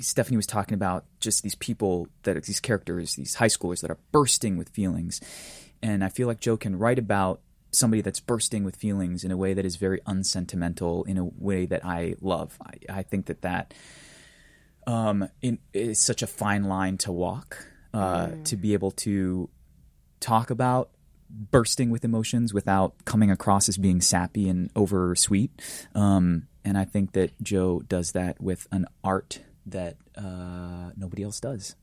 Stephanie 0.01 0.35
was 0.35 0.47
talking 0.47 0.73
about, 0.73 1.05
just 1.21 1.41
these 1.41 1.55
people 1.55 2.09
that 2.23 2.43
these 2.43 2.59
characters, 2.59 3.15
these 3.15 3.35
high 3.35 3.47
schoolers 3.47 3.79
that 3.79 3.89
are 3.89 3.99
bursting 4.11 4.57
with 4.57 4.67
feelings, 4.69 5.21
and 5.81 6.03
I 6.03 6.09
feel 6.09 6.27
like 6.27 6.41
Joe 6.41 6.57
can 6.57 6.77
write 6.77 6.99
about 6.99 7.39
somebody 7.73 8.01
that's 8.01 8.19
bursting 8.19 8.63
with 8.63 8.75
feelings 8.75 9.23
in 9.23 9.31
a 9.31 9.37
way 9.37 9.53
that 9.53 9.65
is 9.65 9.75
very 9.75 9.99
unsentimental, 10.05 11.03
in 11.03 11.17
a 11.17 11.25
way 11.25 11.65
that 11.65 11.83
I 11.85 12.15
love. 12.21 12.57
I, 12.61 12.99
I 12.99 13.03
think 13.03 13.25
that 13.25 13.41
that 13.41 13.73
um, 14.87 15.29
in, 15.41 15.59
is 15.73 15.99
such 15.99 16.21
a 16.21 16.27
fine 16.27 16.63
line 16.63 16.97
to 16.99 17.11
walk, 17.11 17.65
uh, 17.93 18.29
to 18.45 18.55
be 18.55 18.73
able 18.73 18.91
to 18.91 19.49
talk 20.19 20.49
about 20.49 20.89
bursting 21.29 21.89
with 21.89 22.05
emotions 22.05 22.53
without 22.53 22.93
coming 23.05 23.31
across 23.31 23.67
as 23.67 23.77
being 23.77 24.01
sappy 24.01 24.47
and 24.47 24.69
over 24.75 25.15
sweet. 25.15 25.51
Um, 25.95 26.47
and 26.63 26.77
I 26.77 26.85
think 26.85 27.13
that 27.13 27.31
Joe 27.41 27.81
does 27.81 28.11
that 28.11 28.39
with 28.41 28.67
an 28.71 28.85
art 29.03 29.41
that 29.65 29.97
uh, 30.15 30.91
nobody 30.95 31.23
else 31.23 31.39
does. 31.39 31.75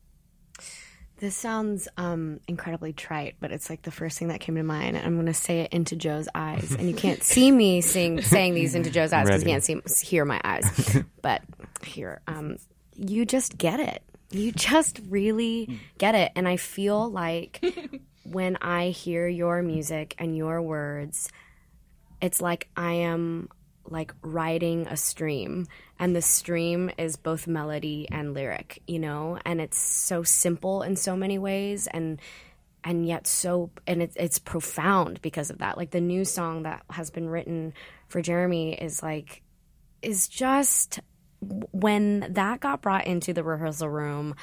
This 1.20 1.36
sounds 1.36 1.86
um, 1.98 2.40
incredibly 2.48 2.94
trite, 2.94 3.36
but 3.40 3.52
it's 3.52 3.68
like 3.68 3.82
the 3.82 3.90
first 3.90 4.18
thing 4.18 4.28
that 4.28 4.40
came 4.40 4.54
to 4.54 4.62
mind. 4.62 4.96
I'm 4.96 5.16
going 5.16 5.26
to 5.26 5.34
say 5.34 5.60
it 5.60 5.72
into 5.74 5.94
Joe's 5.94 6.30
eyes, 6.34 6.74
and 6.74 6.88
you 6.88 6.96
can't 6.96 7.22
see 7.22 7.50
me 7.50 7.82
sing, 7.82 8.22
saying 8.22 8.54
these 8.54 8.74
into 8.74 8.90
Joe's 8.90 9.12
eyes 9.12 9.26
because 9.26 9.42
you 9.42 9.48
can't 9.50 9.90
see 9.90 10.06
hear 10.06 10.24
my 10.24 10.40
eyes. 10.42 10.98
but 11.22 11.42
here, 11.82 12.22
um, 12.26 12.56
you 12.96 13.26
just 13.26 13.58
get 13.58 13.80
it. 13.80 14.02
You 14.30 14.50
just 14.52 14.98
really 15.10 15.78
get 15.98 16.14
it, 16.14 16.32
and 16.36 16.48
I 16.48 16.56
feel 16.56 17.10
like 17.10 17.62
when 18.24 18.56
I 18.62 18.88
hear 18.88 19.28
your 19.28 19.60
music 19.60 20.14
and 20.16 20.34
your 20.34 20.62
words, 20.62 21.30
it's 22.22 22.40
like 22.40 22.70
I 22.78 22.92
am 22.92 23.50
like 23.90 24.12
riding 24.22 24.86
a 24.86 24.96
stream 24.96 25.66
and 25.98 26.14
the 26.14 26.22
stream 26.22 26.90
is 26.96 27.16
both 27.16 27.46
melody 27.46 28.08
and 28.10 28.34
lyric 28.34 28.82
you 28.86 28.98
know? 28.98 29.38
And 29.44 29.60
it's 29.60 29.78
so 29.78 30.22
simple 30.22 30.82
in 30.82 30.96
so 30.96 31.16
many 31.16 31.38
ways 31.38 31.86
and 31.86 32.20
and 32.82 33.06
yet 33.06 33.26
so 33.26 33.70
and 33.86 34.02
it's 34.02 34.16
it's 34.16 34.38
profound 34.38 35.20
because 35.22 35.50
of 35.50 35.58
that. 35.58 35.76
Like 35.76 35.90
the 35.90 36.00
new 36.00 36.24
song 36.24 36.62
that 36.62 36.82
has 36.90 37.10
been 37.10 37.28
written 37.28 37.74
for 38.08 38.22
Jeremy 38.22 38.74
is 38.74 39.02
like 39.02 39.42
is 40.02 40.28
just 40.28 41.00
when 41.40 42.32
that 42.32 42.60
got 42.60 42.82
brought 42.82 43.06
into 43.06 43.32
the 43.32 43.42
rehearsal 43.42 43.88
room, 43.88 44.34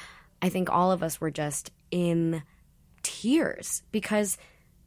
I 0.42 0.48
think 0.48 0.70
all 0.70 0.92
of 0.92 1.02
us 1.02 1.20
were 1.20 1.30
just 1.30 1.70
in 1.90 2.42
tears 3.02 3.82
because 3.92 4.38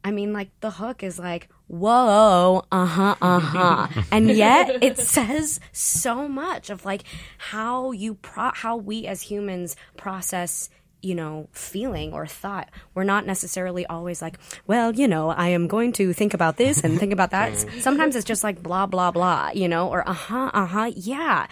I 0.04 0.10
mean, 0.10 0.32
like 0.32 0.50
the 0.60 0.70
hook 0.70 1.02
is 1.02 1.18
like, 1.18 1.48
whoa, 1.68 2.64
uh 2.72 2.86
huh, 2.86 3.14
uh 3.22 3.38
huh. 3.38 3.88
and 4.12 4.30
yet 4.30 4.82
it 4.82 4.98
says 4.98 5.60
so 5.72 6.28
much 6.28 6.70
of 6.70 6.84
like 6.84 7.02
how 7.38 7.92
you 7.92 8.14
pro, 8.14 8.50
how 8.52 8.76
we 8.76 9.06
as 9.06 9.22
humans 9.22 9.76
process, 9.96 10.68
you 11.02 11.14
know, 11.14 11.48
feeling 11.52 12.12
or 12.12 12.26
thought. 12.26 12.68
We're 12.94 13.04
not 13.04 13.26
necessarily 13.26 13.86
always 13.86 14.20
like, 14.20 14.38
well, 14.66 14.92
you 14.92 15.06
know, 15.06 15.30
I 15.30 15.48
am 15.48 15.68
going 15.68 15.92
to 15.94 16.12
think 16.12 16.34
about 16.34 16.56
this 16.56 16.82
and 16.82 16.98
think 16.98 17.12
about 17.12 17.30
that. 17.30 17.56
Sometimes 17.80 18.16
it's 18.16 18.26
just 18.26 18.42
like 18.42 18.62
blah, 18.62 18.86
blah, 18.86 19.12
blah, 19.12 19.50
you 19.54 19.68
know, 19.68 19.88
or 19.88 20.08
uh 20.08 20.12
huh, 20.12 20.50
uh 20.52 20.66
huh, 20.66 20.90
yeah. 20.96 21.46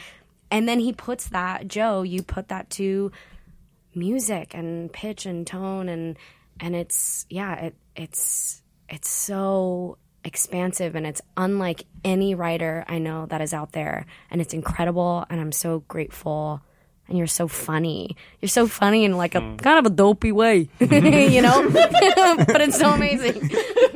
And 0.51 0.69
then 0.69 0.81
he 0.81 0.93
puts 0.93 1.29
that, 1.29 1.69
Joe, 1.69 2.03
you 2.03 2.25
put 2.25 2.49
that 2.49 2.69
to 2.71 3.13
music 3.95 4.55
and 4.55 4.93
pitch 4.93 5.27
and 5.27 5.47
tone 5.47 5.89
and 5.89 6.17
and 6.61 6.77
it's 6.77 7.27
yeah 7.29 7.55
it 7.57 7.75
it's 8.01 8.63
it's 8.89 9.09
so 9.09 9.99
expansive 10.25 10.95
and 10.95 11.07
it's 11.07 11.23
unlike 11.37 11.85
any 12.05 12.35
writer 12.35 12.85
I 12.89 12.99
know 12.99 13.27
that 13.27 13.41
is 13.41 13.55
out 13.55 13.73
there. 13.73 14.07
And 14.31 14.41
it's 14.41 14.53
incredible 14.55 15.25
and 15.31 15.41
I'm 15.41 15.53
so 15.53 15.81
grateful 15.89 16.61
and 17.11 17.19
you're 17.19 17.27
so 17.27 17.47
funny 17.47 18.17
you're 18.41 18.49
so 18.49 18.67
funny 18.67 19.05
in 19.05 19.17
like 19.17 19.35
a 19.35 19.41
kind 19.59 19.79
of 19.79 19.87
a 19.87 19.91
dopey 19.91 20.33
way 20.33 20.69
you 20.81 21.43
know 21.43 21.69
but 21.73 22.61
it's 22.61 22.79
so 22.79 22.91
amazing 22.91 23.51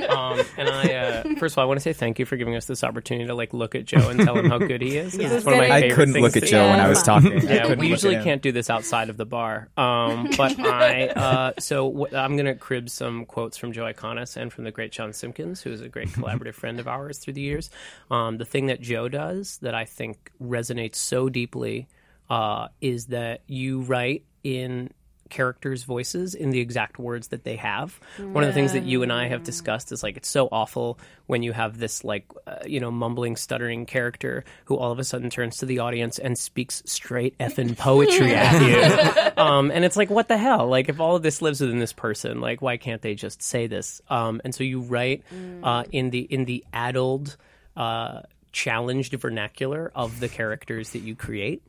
Um, 0.04 0.40
and 0.58 0.68
I, 0.68 0.92
uh, 0.94 1.22
first 1.38 1.54
of 1.54 1.58
all, 1.58 1.64
I 1.64 1.66
want 1.66 1.78
to 1.78 1.82
say 1.82 1.92
thank 1.92 2.18
you 2.18 2.26
for 2.26 2.36
giving 2.36 2.54
us 2.54 2.66
this 2.66 2.84
opportunity 2.84 3.26
to 3.26 3.34
like 3.34 3.52
look 3.54 3.74
at 3.74 3.84
Joe 3.86 4.10
and 4.10 4.20
tell 4.20 4.36
him 4.36 4.50
how 4.50 4.58
good 4.58 4.82
he 4.82 4.96
is. 4.98 5.14
This 5.14 5.32
is 5.32 5.44
one 5.44 5.54
of 5.54 5.60
my 5.60 5.70
I 5.70 5.90
couldn't 5.90 6.20
look 6.20 6.36
at 6.36 6.44
Joe 6.44 6.62
do. 6.64 6.70
when 6.70 6.80
I 6.80 6.88
was 6.88 7.02
talking. 7.02 7.32
Yeah, 7.44 7.62
couldn't 7.62 7.78
we 7.78 7.88
usually 7.88 8.22
can't 8.22 8.42
do 8.42 8.52
this 8.52 8.68
outside 8.70 9.08
of 9.08 9.16
the 9.16 9.24
bar. 9.24 9.68
Um, 9.76 10.28
but 10.36 10.58
I, 10.60 11.08
uh, 11.08 11.52
so 11.58 11.90
w- 11.90 12.16
I'm 12.16 12.36
going 12.36 12.46
to 12.46 12.54
crib 12.54 12.90
some 12.90 13.24
quotes 13.24 13.56
from 13.56 13.72
Joe 13.72 13.84
Iconis 13.84 14.36
and 14.36 14.52
from 14.52 14.64
the 14.64 14.70
great 14.70 14.92
John 14.92 15.12
Simpkins, 15.12 15.62
who 15.62 15.72
is 15.72 15.80
a 15.80 15.88
great 15.88 16.08
collaborative 16.10 16.54
friend 16.54 16.78
of 16.78 16.86
ours 16.86 17.18
through 17.18 17.34
the 17.34 17.40
years. 17.40 17.70
Um, 18.10 18.36
the 18.38 18.44
thing 18.44 18.66
that 18.66 18.80
Joe 18.80 19.08
does 19.08 19.58
that 19.62 19.74
I 19.74 19.84
think 19.84 20.30
resonates 20.42 20.96
so 20.96 21.28
deeply 21.28 21.88
uh, 22.30 22.68
is 22.80 23.06
that 23.06 23.42
you 23.46 23.80
write 23.82 24.24
in 24.42 24.90
characters' 25.30 25.82
voices 25.82 26.34
in 26.34 26.50
the 26.50 26.60
exact 26.60 26.98
words 26.98 27.28
that 27.28 27.44
they 27.44 27.56
have. 27.56 27.98
One 28.18 28.44
of 28.44 28.48
the 28.48 28.52
things 28.52 28.72
that 28.72 28.84
you 28.84 29.02
and 29.02 29.12
I 29.12 29.26
have 29.28 29.42
discussed 29.42 29.90
is 29.90 30.02
like 30.02 30.16
it's 30.16 30.28
so 30.28 30.48
awful 30.52 30.98
when 31.26 31.42
you 31.42 31.52
have 31.52 31.78
this 31.78 32.04
like 32.04 32.26
uh, 32.46 32.58
you 32.66 32.78
know 32.80 32.90
mumbling, 32.90 33.36
stuttering 33.36 33.86
character 33.86 34.44
who 34.66 34.76
all 34.76 34.92
of 34.92 34.98
a 34.98 35.04
sudden 35.04 35.30
turns 35.30 35.56
to 35.58 35.66
the 35.66 35.80
audience 35.80 36.18
and 36.18 36.38
speaks 36.38 36.82
straight 36.86 37.36
effing 37.38 37.76
poetry 37.78 38.34
at 38.34 38.62
you. 38.62 39.30
Um, 39.44 39.72
and 39.72 39.84
it's 39.84 39.96
like 39.96 40.10
what 40.10 40.28
the 40.28 40.38
hell? 40.38 40.68
Like 40.68 40.88
if 40.88 41.00
all 41.00 41.16
of 41.16 41.22
this 41.22 41.42
lives 41.42 41.60
within 41.60 41.80
this 41.80 41.92
person, 41.92 42.40
like 42.40 42.62
why 42.62 42.76
can't 42.76 43.02
they 43.02 43.16
just 43.16 43.42
say 43.42 43.66
this? 43.66 44.00
Um, 44.08 44.40
and 44.44 44.54
so 44.54 44.62
you 44.62 44.80
write 44.80 45.24
uh, 45.62 45.84
in 45.90 46.10
the 46.10 46.20
in 46.20 46.44
the 46.44 46.64
addled. 46.72 47.36
Uh, 47.76 48.20
challenged 48.52 49.12
vernacular 49.14 49.90
of 49.96 50.20
the 50.20 50.28
characters 50.28 50.90
that 50.90 51.00
you 51.00 51.16
create 51.16 51.60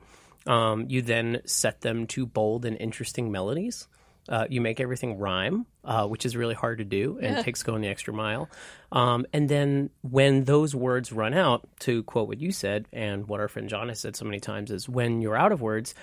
um, 0.45 0.85
you 0.89 1.01
then 1.01 1.41
set 1.45 1.81
them 1.81 2.07
to 2.07 2.25
bold 2.25 2.65
and 2.65 2.77
interesting 2.77 3.31
melodies. 3.31 3.87
Uh, 4.27 4.47
you 4.49 4.59
make 4.59 4.79
everything 4.79 5.19
rhyme, 5.19 5.67
uh, 5.83 6.07
which 6.07 6.25
is 6.25 6.35
really 6.35 6.55
hard 6.55 6.79
to 6.79 6.83
do 6.83 7.19
and 7.21 7.43
takes 7.45 7.61
going 7.61 7.81
the 7.81 7.87
extra 7.87 8.11
mile. 8.11 8.49
Um, 8.91 9.27
and 9.33 9.47
then 9.47 9.91
when 10.01 10.45
those 10.45 10.73
words 10.73 11.11
run 11.11 11.35
out, 11.35 11.67
to 11.81 12.01
quote 12.03 12.27
what 12.27 12.39
you 12.39 12.51
said 12.51 12.87
and 12.91 13.27
what 13.27 13.39
our 13.39 13.47
friend 13.47 13.69
John 13.69 13.89
has 13.89 13.99
said 13.99 14.15
so 14.15 14.25
many 14.25 14.39
times, 14.39 14.71
is 14.71 14.89
when 14.89 15.21
you're 15.21 15.37
out 15.37 15.51
of 15.51 15.61
words. 15.61 15.93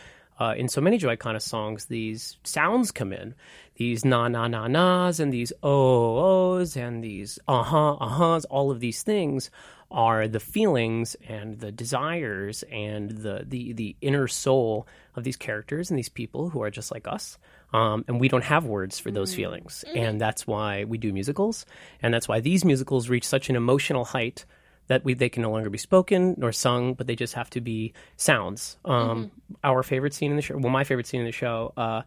Uh, 0.40 0.54
in 0.56 0.66
so 0.66 0.80
many 0.80 0.98
Joe 0.98 1.08
Iconis 1.14 1.42
songs, 1.42 1.84
these 1.84 2.36
sounds 2.42 2.90
come 2.90 3.12
in, 3.12 3.34
these 3.76 4.04
na 4.04 4.28
na 4.28 4.48
na 4.48 4.66
nas 4.66 5.20
and 5.20 5.32
these 5.32 5.52
oh 5.62 6.56
ohs 6.58 6.76
and 6.76 7.04
these 7.04 7.38
uh 7.46 7.62
huh 7.62 7.94
uh 7.94 8.18
huhs. 8.18 8.44
All 8.50 8.70
of 8.70 8.80
these 8.80 9.02
things 9.02 9.50
are 9.92 10.26
the 10.26 10.40
feelings 10.40 11.14
and 11.28 11.60
the 11.60 11.70
desires 11.70 12.64
and 12.72 13.10
the, 13.10 13.44
the 13.46 13.72
the 13.72 13.96
inner 14.00 14.26
soul 14.26 14.86
of 15.14 15.24
these 15.24 15.36
characters 15.36 15.90
and 15.90 15.98
these 15.98 16.08
people 16.08 16.48
who 16.50 16.62
are 16.62 16.70
just 16.70 16.90
like 16.90 17.06
us. 17.06 17.38
Um, 17.72 18.04
and 18.08 18.20
we 18.20 18.28
don't 18.28 18.44
have 18.44 18.66
words 18.66 18.98
for 18.98 19.10
those 19.10 19.34
feelings, 19.34 19.84
and 19.94 20.20
that's 20.20 20.46
why 20.46 20.84
we 20.84 20.98
do 20.98 21.12
musicals, 21.12 21.64
and 22.02 22.12
that's 22.12 22.28
why 22.28 22.40
these 22.40 22.64
musicals 22.64 23.08
reach 23.08 23.24
such 23.26 23.48
an 23.48 23.56
emotional 23.56 24.04
height 24.04 24.44
that 24.88 25.04
we 25.04 25.14
they 25.14 25.28
can 25.28 25.42
no 25.42 25.50
longer 25.50 25.70
be 25.70 25.78
spoken 25.78 26.34
nor 26.36 26.52
sung, 26.52 26.94
but 26.94 27.06
they 27.06 27.16
just 27.16 27.34
have 27.34 27.48
to 27.50 27.60
be 27.60 27.92
sounds. 28.16 28.76
Um, 28.84 29.30
Our 29.62 29.82
favorite 29.82 30.12
scene 30.12 30.30
in 30.30 30.36
the 30.36 30.42
show, 30.42 30.58
well, 30.58 30.72
my 30.72 30.84
favorite 30.84 31.06
scene 31.06 31.20
in 31.20 31.26
the 31.26 31.32
show. 31.32 31.72
Uh, 31.76 32.02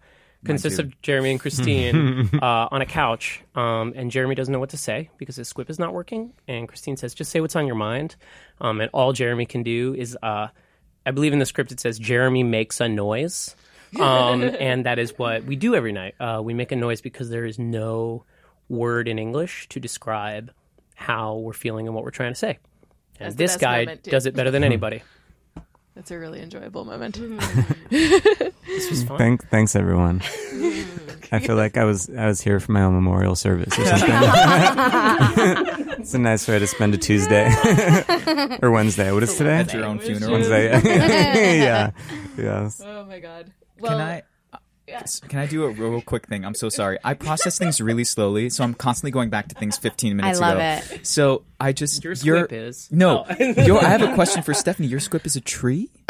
Consists 0.46 0.80
of 0.80 1.02
Jeremy 1.02 1.32
and 1.32 1.40
Christine 1.40 2.30
uh, 2.42 2.68
on 2.72 2.82
a 2.82 2.86
couch, 2.86 3.42
um, 3.56 3.94
and 3.96 4.12
Jeremy 4.12 4.36
doesn't 4.36 4.52
know 4.52 4.60
what 4.60 4.70
to 4.70 4.78
say 4.78 5.10
because 5.18 5.36
his 5.36 5.48
squip 5.48 5.70
is 5.70 5.80
not 5.80 5.94
working. 5.94 6.34
And 6.48 6.68
Christine 6.68 6.98
says, 6.98 7.14
"Just 7.14 7.32
say 7.32 7.42
what's 7.42 7.56
on 7.56 7.66
your 7.66 7.76
mind." 7.76 8.16
Um, 8.62 8.82
and 8.82 8.90
all 8.94 9.12
Jeremy 9.14 9.46
can 9.46 9.64
do 9.64 9.96
is, 9.96 10.18
uh, 10.22 10.48
I 11.06 11.12
believe 11.12 11.34
in 11.34 11.40
the 11.40 11.46
script 11.46 11.72
it 11.72 11.80
says, 11.80 12.00
"Jeremy 12.00 12.44
makes 12.44 12.80
a 12.80 12.88
noise," 12.88 13.56
um, 14.00 14.44
and 14.44 14.86
that 14.86 15.00
is 15.00 15.18
what 15.18 15.44
we 15.44 15.56
do 15.56 15.76
every 15.76 15.92
night. 15.92 16.16
Uh, 16.20 16.42
we 16.44 16.54
make 16.54 16.72
a 16.72 16.76
noise 16.76 17.02
because 17.02 17.30
there 17.30 17.46
is 17.46 17.60
no 17.60 18.24
word 18.70 19.08
in 19.08 19.20
English 19.20 19.68
to 19.70 19.80
describe 19.80 20.52
how 20.96 21.36
we're 21.36 21.54
feeling 21.54 21.88
and 21.88 21.96
what 21.96 22.04
we're 22.04 22.12
trying 22.12 22.32
to 22.32 22.40
say. 22.40 22.58
And 23.20 23.28
That's 23.28 23.36
this 23.36 23.58
guy 23.58 23.86
moment, 23.86 24.04
does 24.04 24.26
it 24.26 24.36
better 24.36 24.52
than 24.52 24.64
anybody. 24.72 25.02
That's 25.96 26.12
a 26.12 26.20
really 26.20 26.42
enjoyable 26.42 26.84
moment. 26.86 27.20
This 27.90 28.90
was 28.90 29.04
fun. 29.04 29.18
Thank, 29.18 29.48
thanks 29.50 29.76
everyone. 29.76 30.22
I 31.32 31.40
feel 31.40 31.56
like 31.56 31.78
I 31.78 31.86
was 31.86 32.10
I 32.10 32.28
was 32.28 32.42
here 32.42 32.60
for 32.60 32.74
my 32.74 32.82
own 32.82 32.94
memorial 32.94 33.36
service 33.36 33.78
or 33.80 33.86
something. 33.86 34.10
it's 36.00 36.14
a 36.14 36.20
nice 36.20 36.48
way 36.48 36.60
to 36.60 36.68
spend 36.68 36.94
a 36.94 36.98
Tuesday 36.98 37.50
or 38.62 38.72
Wednesday. 38.72 39.12
What 39.12 39.24
is 39.24 39.36
today? 39.36 39.58
At 39.60 39.74
your 39.74 39.86
own 39.86 40.00
funeral. 40.00 40.34
Wednesday. 40.34 40.82
yeah. 41.64 41.92
Yes. 42.38 42.82
oh 42.84 43.06
my 43.06 43.20
god. 43.20 43.52
Can 43.82 44.02
I? 44.02 44.24
Can 45.28 45.40
I 45.40 45.46
do 45.46 45.64
a 45.66 45.70
real 45.70 46.02
quick 46.02 46.28
thing? 46.28 46.46
I'm 46.46 46.56
so 46.56 46.70
sorry. 46.70 46.98
I 47.04 47.14
process 47.14 47.58
things 47.58 47.80
really 47.82 48.04
slowly, 48.04 48.50
so 48.50 48.64
I'm 48.64 48.74
constantly 48.74 49.12
going 49.12 49.30
back 49.30 49.48
to 49.50 49.56
things 49.56 49.78
15 49.78 50.16
minutes 50.18 50.38
ago. 50.40 50.46
I 50.48 50.50
love 50.54 50.58
ago. 50.58 50.96
it. 50.96 51.06
So 51.08 51.44
I 51.60 51.74
just 51.74 52.04
Your 52.04 52.14
your 52.24 52.38
squip 52.46 52.54
is- 52.54 52.90
no. 52.92 53.26
Oh. 53.30 53.36
your, 53.64 53.80
I 53.84 53.90
have 53.90 54.02
a 54.02 54.14
question 54.16 54.42
for 54.44 54.54
Stephanie. 54.54 54.88
Your 54.88 55.00
squip 55.00 55.26
is 55.26 55.36
a 55.36 55.42
tree. 55.42 55.90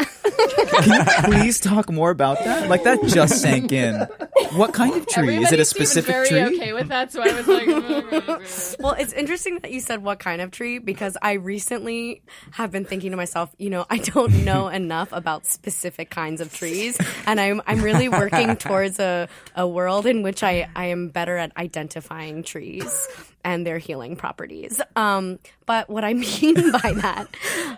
Can 0.82 1.00
you 1.00 1.04
please 1.24 1.60
talk 1.60 1.90
more 1.90 2.10
about 2.10 2.38
that? 2.44 2.68
Like 2.68 2.84
that 2.84 3.02
just 3.06 3.40
sank 3.40 3.72
in. 3.72 4.06
What 4.54 4.72
kind 4.72 4.94
of 4.94 5.06
tree? 5.08 5.36
is 5.38 5.52
it 5.52 5.60
a 5.60 5.64
specific 5.64 6.14
very 6.14 6.28
tree? 6.28 6.42
okay 6.44 6.72
with 6.72 6.88
that, 6.88 7.12
so 7.12 7.22
I 7.22 7.32
was 7.32 7.46
like, 7.48 8.78
Well, 8.80 8.92
it's 8.92 9.12
interesting 9.12 9.58
that 9.60 9.70
you 9.70 9.80
said 9.80 10.02
what 10.02 10.18
kind 10.18 10.40
of 10.40 10.50
tree 10.50 10.78
because 10.78 11.16
I 11.20 11.32
recently 11.34 12.22
have 12.52 12.70
been 12.70 12.84
thinking 12.84 13.10
to 13.10 13.16
myself, 13.16 13.54
you 13.58 13.70
know, 13.70 13.86
I 13.90 13.98
don't 13.98 14.44
know 14.44 14.68
enough 14.82 15.10
about 15.12 15.46
specific 15.46 16.10
kinds 16.10 16.40
of 16.40 16.52
trees, 16.54 16.98
and 17.26 17.40
I'm 17.40 17.62
I'm 17.66 17.80
really 17.82 18.08
working 18.08 18.56
towards 18.56 18.98
a 18.98 19.28
a 19.54 19.66
world 19.66 20.06
in 20.06 20.22
which 20.22 20.42
I 20.42 20.68
I 20.76 20.86
am 20.86 21.08
better 21.08 21.36
at 21.36 21.56
identifying 21.56 22.42
trees 22.42 23.08
and 23.46 23.64
their 23.64 23.78
healing 23.78 24.16
properties. 24.16 24.80
Um, 24.96 25.38
but 25.66 25.88
what 25.88 26.04
I 26.04 26.14
mean 26.40 26.72
by 26.72 26.92
that, 26.94 27.28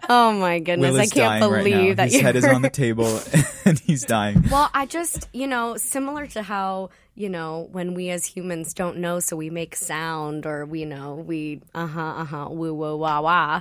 oh 0.09 0.33
my 0.33 0.59
goodness, 0.61 0.97
I 0.97 1.01
can't 1.01 1.14
dying 1.14 1.53
right 1.53 1.64
believe 1.64 1.97
that 1.97 2.05
His 2.05 2.14
you're 2.14 2.23
head 2.23 2.37
is 2.37 2.45
on 2.47 2.62
the 2.62 2.71
table 2.79 3.21
and 3.66 3.79
he's 3.79 4.05
dying. 4.05 4.45
well, 4.51 4.71
I 4.73 4.87
just, 4.87 5.29
you 5.35 5.47
know, 5.47 5.77
similar 5.77 6.27
to 6.29 6.43
how, 6.43 6.89
you 7.14 7.29
know, 7.29 7.69
when 7.71 7.93
we 7.93 8.09
as 8.09 8.25
humans 8.25 8.73
don't 8.73 8.97
know, 8.97 9.21
so 9.21 9.37
we 9.37 9.51
make 9.51 9.77
sound 9.77 10.47
or 10.47 10.64
we 10.64 10.87
know, 10.87 11.16
we, 11.16 11.61
uh 11.75 11.87
huh, 11.87 12.14
uh 12.16 12.25
huh, 12.25 12.49
woo, 12.51 12.73
woo, 12.73 12.97
wah, 12.97 13.21
wah, 13.21 13.61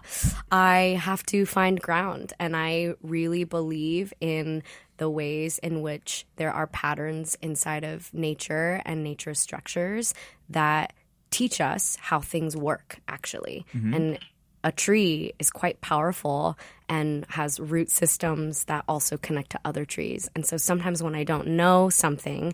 I 0.49 0.97
have 1.01 1.25
to 1.27 1.45
find 1.45 1.81
ground. 1.81 2.31
And 2.39 2.55
I 2.55 2.93
really 3.01 3.43
believe 3.43 4.13
in 4.21 4.63
the 4.95 5.09
ways 5.09 5.59
in 5.59 5.81
which 5.81 6.25
there 6.37 6.53
are 6.53 6.67
patterns 6.67 7.37
inside 7.41 7.83
of 7.83 8.13
nature 8.13 8.81
and 8.85 9.03
nature 9.03 9.33
structures 9.33 10.13
that 10.49 10.93
teach 11.31 11.61
us 11.61 11.97
how 11.99 12.19
things 12.19 12.55
work, 12.55 12.99
actually. 13.07 13.65
And 13.93 14.19
a 14.63 14.71
tree 14.71 15.33
is 15.39 15.49
quite 15.49 15.79
powerful 15.81 16.57
and 16.89 17.25
has 17.29 17.59
root 17.59 17.89
systems 17.89 18.65
that 18.65 18.83
also 18.87 19.17
connect 19.17 19.51
to 19.51 19.59
other 19.63 19.85
trees. 19.85 20.29
And 20.35 20.45
so 20.45 20.57
sometimes 20.57 21.01
when 21.03 21.15
I 21.15 21.23
don't 21.23 21.47
know 21.47 21.89
something 21.89 22.53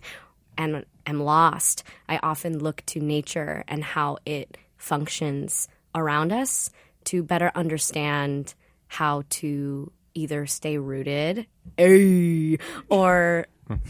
and 0.56 0.84
am 1.06 1.20
lost, 1.20 1.82
I 2.08 2.18
often 2.22 2.58
look 2.58 2.82
to 2.86 3.00
nature 3.00 3.64
and 3.66 3.82
how 3.82 4.18
it 4.26 4.56
functions 4.76 5.68
around 5.94 6.32
us 6.32 6.70
to 7.04 7.22
better 7.22 7.50
understand 7.54 8.54
how 8.86 9.22
to 9.28 9.90
either 10.14 10.46
stay 10.46 10.78
rooted 10.78 11.46
eh, 11.78 12.56
or 12.88 13.46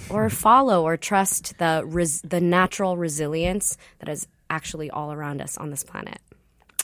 or 0.09 0.31
follow 0.31 0.85
or 0.85 0.97
trust 0.97 1.59
the 1.59 1.83
res- 1.85 2.23
the 2.23 2.41
natural 2.41 2.97
resilience 2.97 3.77
that 3.99 4.09
is 4.09 4.27
actually 4.55 4.89
all 4.89 5.13
around 5.13 5.43
us 5.43 5.59
on 5.59 5.71
this 5.71 5.83
planet. 5.83 6.21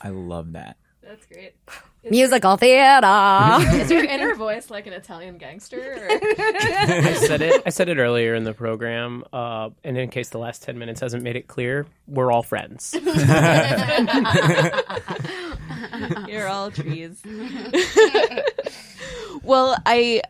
I 0.02 0.08
love 0.08 0.52
that. 0.52 0.76
That's 1.02 1.24
great. 1.26 1.54
Musical 2.10 2.56
theater. 2.56 3.06
Is 3.76 3.90
your 3.90 4.04
inner 4.14 4.34
voice 4.34 4.70
like 4.70 4.86
an 4.86 4.92
Italian 4.92 5.38
gangster? 5.38 5.78
Or? 5.78 6.08
I 6.10 7.12
said 7.14 7.42
it. 7.42 7.62
I 7.66 7.70
said 7.70 7.88
it 7.88 7.98
earlier 7.98 8.34
in 8.34 8.42
the 8.44 8.54
program, 8.54 9.24
uh, 9.32 9.70
and 9.84 9.98
in 9.98 10.08
case 10.08 10.30
the 10.30 10.38
last 10.38 10.62
ten 10.62 10.78
minutes 10.78 11.00
hasn't 11.00 11.22
made 11.22 11.36
it 11.36 11.46
clear, 11.46 11.86
we're 12.08 12.32
all 12.32 12.42
friends. 12.42 12.94
You're 16.26 16.48
all 16.48 16.70
trees. 16.70 17.22
well, 19.42 19.76
I 19.84 20.22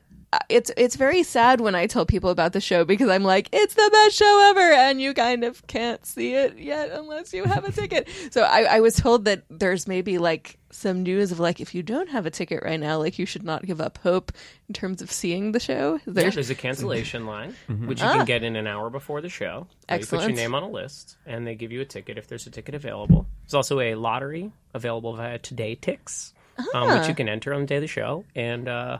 it's 0.48 0.70
it's 0.76 0.94
very 0.96 1.22
sad 1.24 1.60
when 1.60 1.74
I 1.74 1.86
tell 1.88 2.06
people 2.06 2.30
about 2.30 2.52
the 2.52 2.60
show 2.60 2.84
because 2.84 3.08
I'm 3.08 3.24
like, 3.24 3.48
it's 3.52 3.74
the 3.74 3.88
best 3.92 4.16
show 4.16 4.48
ever, 4.50 4.60
and 4.72 5.00
you 5.00 5.12
kind 5.12 5.42
of 5.44 5.66
can't 5.66 6.04
see 6.06 6.34
it 6.34 6.56
yet 6.58 6.90
unless 6.92 7.32
you 7.32 7.44
have 7.44 7.64
a 7.64 7.72
ticket. 7.72 8.08
So 8.30 8.42
I, 8.42 8.76
I 8.76 8.80
was 8.80 8.94
told 8.94 9.24
that 9.24 9.42
there's 9.50 9.88
maybe 9.88 10.18
like 10.18 10.56
some 10.70 11.02
news 11.02 11.32
of 11.32 11.40
like 11.40 11.58
if 11.60 11.74
you 11.74 11.82
don't 11.82 12.08
have 12.10 12.26
a 12.26 12.30
ticket 12.30 12.62
right 12.62 12.78
now, 12.78 12.98
like 12.98 13.18
you 13.18 13.26
should 13.26 13.42
not 13.42 13.64
give 13.66 13.80
up 13.80 13.98
hope 13.98 14.30
in 14.68 14.72
terms 14.74 15.02
of 15.02 15.10
seeing 15.10 15.50
the 15.50 15.58
show. 15.58 15.98
There's, 16.06 16.34
There's 16.36 16.50
a 16.50 16.54
cancellation 16.54 17.26
line, 17.26 17.56
which 17.86 18.00
you 18.00 18.06
Ah. 18.06 18.18
can 18.18 18.24
get 18.26 18.44
in 18.44 18.54
an 18.54 18.68
hour 18.68 18.88
before 18.88 19.20
the 19.20 19.28
show. 19.28 19.66
where 19.88 19.98
You 19.98 20.06
put 20.06 20.20
your 20.20 20.30
name 20.30 20.54
on 20.54 20.62
a 20.62 20.68
list, 20.70 21.16
and 21.26 21.44
they 21.44 21.56
give 21.56 21.72
you 21.72 21.80
a 21.80 21.84
ticket 21.84 22.18
if 22.18 22.28
there's 22.28 22.46
a 22.46 22.50
ticket 22.50 22.76
available. 22.76 23.26
There's 23.44 23.54
also 23.54 23.80
a 23.80 23.96
lottery 23.96 24.52
available 24.74 25.16
via 25.16 25.38
Today 25.38 25.74
Tix, 25.74 26.32
um, 26.72 26.88
which 26.88 27.02
Ah. 27.02 27.08
you 27.08 27.14
can 27.14 27.28
enter 27.28 27.52
on 27.52 27.62
the 27.62 27.66
day 27.66 27.76
of 27.76 27.82
the 27.82 27.88
show 27.88 28.24
and 28.36 28.68
uh, 28.68 28.98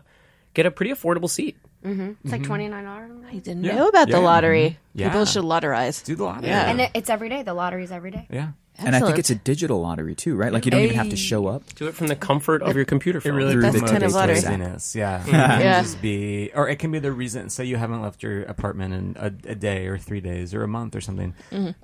get 0.55 0.67
a 0.67 0.71
pretty 0.71 0.93
affordable 0.93 1.31
seat. 1.31 1.57
Mm-hmm. 1.85 2.11
It's 2.25 2.33
like 2.33 2.43
twenty 2.45 2.69
nine 2.69 2.85
dollars. 2.85 3.11
I 3.27 3.37
didn't 3.39 3.65
Yeah. 3.65 3.77
know 3.77 3.89
about 3.89 4.09
Yeah, 4.09 4.17
the 4.17 4.21
yeah. 4.21 4.27
lottery. 4.27 4.79
Mhm. 4.97 5.05
People 5.05 5.25
should 5.25 5.45
lotterize. 5.45 6.05
Do 6.05 6.15
the 6.15 6.25
lottery. 6.25 6.49
Yeah. 6.49 6.71
And 6.71 6.81
it, 6.83 6.91
it's 6.95 7.09
every 7.09 7.29
day. 7.31 7.43
The 7.43 7.55
lottery's 7.55 7.91
every 7.91 8.11
day. 8.11 8.27
Yeah. 8.31 8.49
And 8.79 8.97
I 8.97 9.01
think 9.01 9.19
it's 9.19 9.29
a 9.29 9.35
digital 9.35 9.81
lottery 9.83 10.15
too, 10.15 10.35
right? 10.37 10.51
Like 10.53 10.65
you 10.65 10.71
don't 10.71 10.81
even 10.81 10.97
have 10.97 11.11
to 11.11 11.17
show 11.17 11.47
up. 11.49 11.63
Do 11.75 11.87
it 11.87 11.95
from 11.95 12.07
the 12.07 12.17
comfort 12.17 12.63
of 12.63 12.75
your 12.77 12.87
computer 12.87 13.19
It 13.19 13.27
really 13.31 13.53
Through 13.53 13.61
the 13.63 13.71
promotes 13.73 13.91
kind 13.93 14.03
of 14.05 14.13
lottery. 14.13 14.35
laziness. 14.37 14.95
Yeah. 14.97 15.23
It 15.27 15.33
Yeah. 15.33 15.59
can 15.59 15.83
just 15.85 16.01
be, 16.01 16.51
or 16.55 16.67
it 16.67 16.79
can 16.79 16.91
be 16.91 16.99
the 16.99 17.13
reason. 17.13 17.51
Say 17.51 17.67
you 17.67 17.77
haven't 17.77 18.01
left 18.01 18.23
your 18.23 18.43
apartment 18.45 18.95
in 18.95 19.17
a, 19.19 19.27
a 19.51 19.55
day 19.55 19.87
or 19.87 19.99
three 19.99 20.21
days 20.23 20.55
or 20.55 20.63
a 20.63 20.69
month 20.69 20.97
or 20.97 21.03
something. 21.03 21.35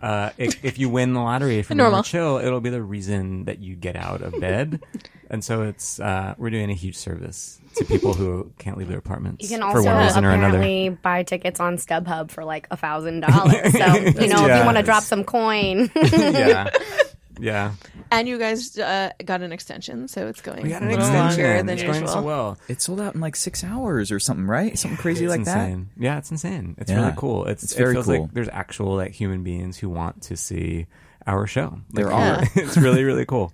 Uh, 0.00 0.30
if, 0.38 0.64
if 0.64 0.78
you 0.78 0.88
win 0.88 1.12
the 1.12 1.20
lottery 1.20 1.62
from 1.62 1.76
Normal. 1.76 1.90
Normal 1.90 2.02
Chill, 2.04 2.38
it'll 2.38 2.62
be 2.62 2.70
the 2.70 2.82
reason 2.82 3.44
that 3.44 3.58
you 3.58 3.74
get 3.74 3.94
out 3.96 4.22
of 4.22 4.38
bed. 4.40 4.82
and 5.30 5.44
so 5.44 5.64
it's 5.64 6.00
uh, 6.00 6.34
we're 6.38 6.48
doing 6.50 6.70
a 6.70 6.74
huge 6.74 6.96
service 6.96 7.60
to 7.76 7.84
people 7.84 8.14
who 8.14 8.50
can't 8.56 8.78
leave 8.78 8.88
their 8.88 8.96
apartments 8.96 9.42
You 9.50 9.58
can 9.58 9.70
for 9.70 9.82
one 9.82 10.02
reason 10.02 10.24
or 10.24 10.30
another. 10.30 10.56
apparently 10.56 10.88
buy 10.88 11.24
tickets 11.24 11.60
on 11.60 11.76
StubHub 11.76 12.30
for 12.30 12.42
like 12.42 12.66
a 12.70 12.76
thousand 12.78 13.20
dollars. 13.20 13.70
So 13.74 13.94
you 13.96 14.28
know, 14.28 14.46
if 14.46 14.58
you 14.58 14.64
want 14.64 14.78
to 14.78 14.82
drop 14.82 15.02
some 15.02 15.24
coin, 15.24 15.90
yeah. 15.94 16.70
Yeah. 17.38 17.72
And 18.10 18.26
you 18.26 18.38
guys 18.38 18.78
uh, 18.78 19.10
got 19.22 19.42
an 19.42 19.52
extension, 19.52 20.08
so 20.08 20.26
it's 20.26 20.40
going 20.40 20.62
We 20.62 20.70
got 20.70 20.80
a 20.80 20.86
an 20.86 20.90
little 20.92 21.06
longer 21.12 21.36
than 21.58 21.68
It's 21.68 21.82
going 21.82 21.94
usual. 22.00 22.08
so 22.08 22.22
well. 22.22 22.58
It 22.66 22.80
sold 22.80 22.98
out 22.98 23.14
in 23.14 23.20
like 23.20 23.36
six 23.36 23.62
hours 23.62 24.10
or 24.10 24.18
something, 24.18 24.46
right? 24.46 24.78
Something 24.78 24.96
crazy 24.96 25.26
It's 25.26 25.30
like 25.32 25.40
insane. 25.40 25.90
Yeah, 25.98 26.16
it's 26.16 26.30
insane. 26.30 26.76
It's 26.78 26.90
Yeah. 26.90 27.00
really 27.02 27.14
cool. 27.18 27.44
It's, 27.44 27.62
It's 27.62 27.72
it 27.74 27.76
very 27.78 27.92
feels 27.92 28.06
cool. 28.06 28.22
like 28.22 28.32
there's 28.32 28.48
actual 28.48 28.96
like 28.96 29.12
human 29.12 29.42
beings 29.42 29.76
who 29.76 29.90
want 29.90 30.22
to 30.22 30.36
see 30.38 30.86
our 31.26 31.46
show. 31.46 31.78
There 31.90 32.06
Like, 32.10 32.14
are. 32.14 32.42
it's 32.54 32.78
really 32.78 33.04
really 33.04 33.26
cool. 33.26 33.52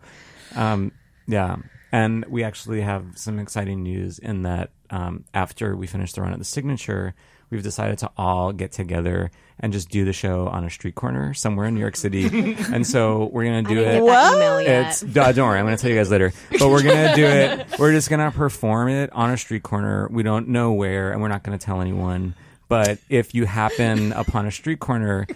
Um, 0.54 0.92
yeah, 1.26 1.56
and 1.90 2.24
we 2.26 2.44
actually 2.44 2.82
have 2.82 3.04
some 3.18 3.40
exciting 3.40 3.82
news 3.82 4.20
in 4.20 4.42
that 4.42 4.70
um, 4.90 5.24
after 5.34 5.74
we 5.74 5.88
finish 5.88 6.12
the 6.12 6.22
run 6.22 6.32
at 6.32 6.38
the 6.38 6.44
signature, 6.44 7.14
we've 7.52 7.62
decided 7.62 7.98
to 7.98 8.10
all 8.16 8.50
get 8.52 8.72
together 8.72 9.30
and 9.60 9.72
just 9.72 9.90
do 9.90 10.04
the 10.04 10.12
show 10.12 10.48
on 10.48 10.64
a 10.64 10.70
street 10.70 10.94
corner 10.96 11.34
somewhere 11.34 11.66
in 11.66 11.74
New 11.74 11.80
York 11.80 11.94
City. 11.94 12.24
and 12.72 12.84
so 12.84 13.26
we're 13.32 13.44
gonna 13.44 13.58
I 13.58 13.62
do 13.62 13.74
didn't 13.76 13.94
it. 13.94 14.00
get 14.00 14.06
that 14.06 14.34
email 14.34 14.62
yet. 14.62 14.86
It's 15.02 15.16
uh, 15.16 15.32
don't 15.32 15.48
worry, 15.48 15.58
I'm 15.60 15.66
going 15.66 15.76
to 15.76 15.80
tell 15.80 15.90
you 15.90 15.96
guys 15.96 16.10
later. 16.10 16.32
But 16.50 16.68
we're 16.68 16.82
going 16.82 17.10
to 17.10 17.14
do 17.14 17.24
it. 17.24 17.78
We're 17.78 17.92
just 17.92 18.08
going 18.10 18.20
to 18.20 18.36
perform 18.36 18.88
it 18.88 19.12
on 19.12 19.30
a 19.30 19.36
street 19.36 19.62
corner. 19.62 20.08
We 20.10 20.22
don't 20.24 20.48
know 20.48 20.72
where, 20.72 21.12
and 21.12 21.20
we're 21.22 21.28
not 21.28 21.42
going 21.44 21.56
to 21.56 21.64
tell 21.64 21.80
anyone. 21.80 22.34
But 22.68 22.98
if 23.08 23.34
you 23.34 23.44
happen 23.44 24.12
upon 24.12 24.46
a 24.46 24.50
street 24.50 24.80
corner 24.80 25.26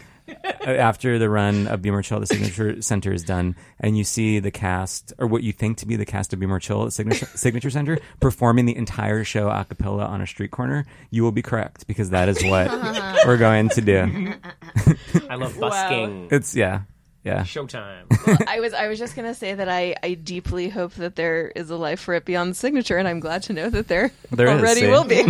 after 0.64 1.18
the 1.18 1.28
run 1.28 1.66
of 1.66 1.82
Be 1.82 1.90
More 1.90 2.02
Chill, 2.02 2.20
the 2.20 2.26
Signature 2.26 2.80
Center 2.82 3.12
is 3.12 3.22
done, 3.22 3.56
and 3.80 3.96
you 3.96 4.04
see 4.04 4.38
the 4.38 4.50
cast 4.50 5.12
or 5.18 5.26
what 5.26 5.42
you 5.42 5.52
think 5.52 5.78
to 5.78 5.86
be 5.86 5.96
the 5.96 6.06
cast 6.06 6.32
of 6.32 6.40
Be 6.40 6.46
More 6.46 6.60
Chill 6.60 6.86
at 6.86 6.92
Signature, 6.92 7.26
Signature 7.34 7.70
Center 7.70 7.98
performing 8.20 8.66
the 8.66 8.76
entire 8.76 9.24
show 9.24 9.48
a 9.48 9.64
cappella 9.64 10.04
on 10.04 10.20
a 10.20 10.26
street 10.26 10.50
corner, 10.50 10.84
you 11.10 11.22
will 11.22 11.32
be 11.32 11.42
correct 11.42 11.86
because 11.86 12.10
that 12.10 12.28
is 12.28 12.42
what 12.44 12.70
we're 13.26 13.36
going 13.36 13.68
to 13.70 13.80
do. 13.80 14.34
I 15.28 15.34
love 15.36 15.58
busking. 15.58 16.28
It's 16.30 16.54
yeah, 16.54 16.82
yeah. 17.24 17.42
Showtime. 17.42 18.04
I 18.46 18.60
was 18.60 18.72
I 18.72 18.88
was 18.88 18.98
just 18.98 19.16
gonna 19.16 19.34
say 19.34 19.54
that 19.54 19.68
I, 19.68 19.94
I 20.02 20.14
deeply 20.14 20.68
hope 20.68 20.92
that 20.94 21.16
there 21.16 21.48
is 21.48 21.70
a 21.70 21.76
life 21.76 22.00
for 22.00 22.14
it 22.14 22.24
beyond 22.24 22.50
the 22.52 22.54
signature, 22.54 22.96
and 22.98 23.06
I'm 23.08 23.20
glad 23.20 23.42
to 23.44 23.52
know 23.52 23.70
that 23.70 23.88
there, 23.88 24.12
There 24.30 24.48
is, 24.48 24.60
already 24.60 24.80
see? 24.82 24.90
will 24.90 25.04
be. 25.04 25.22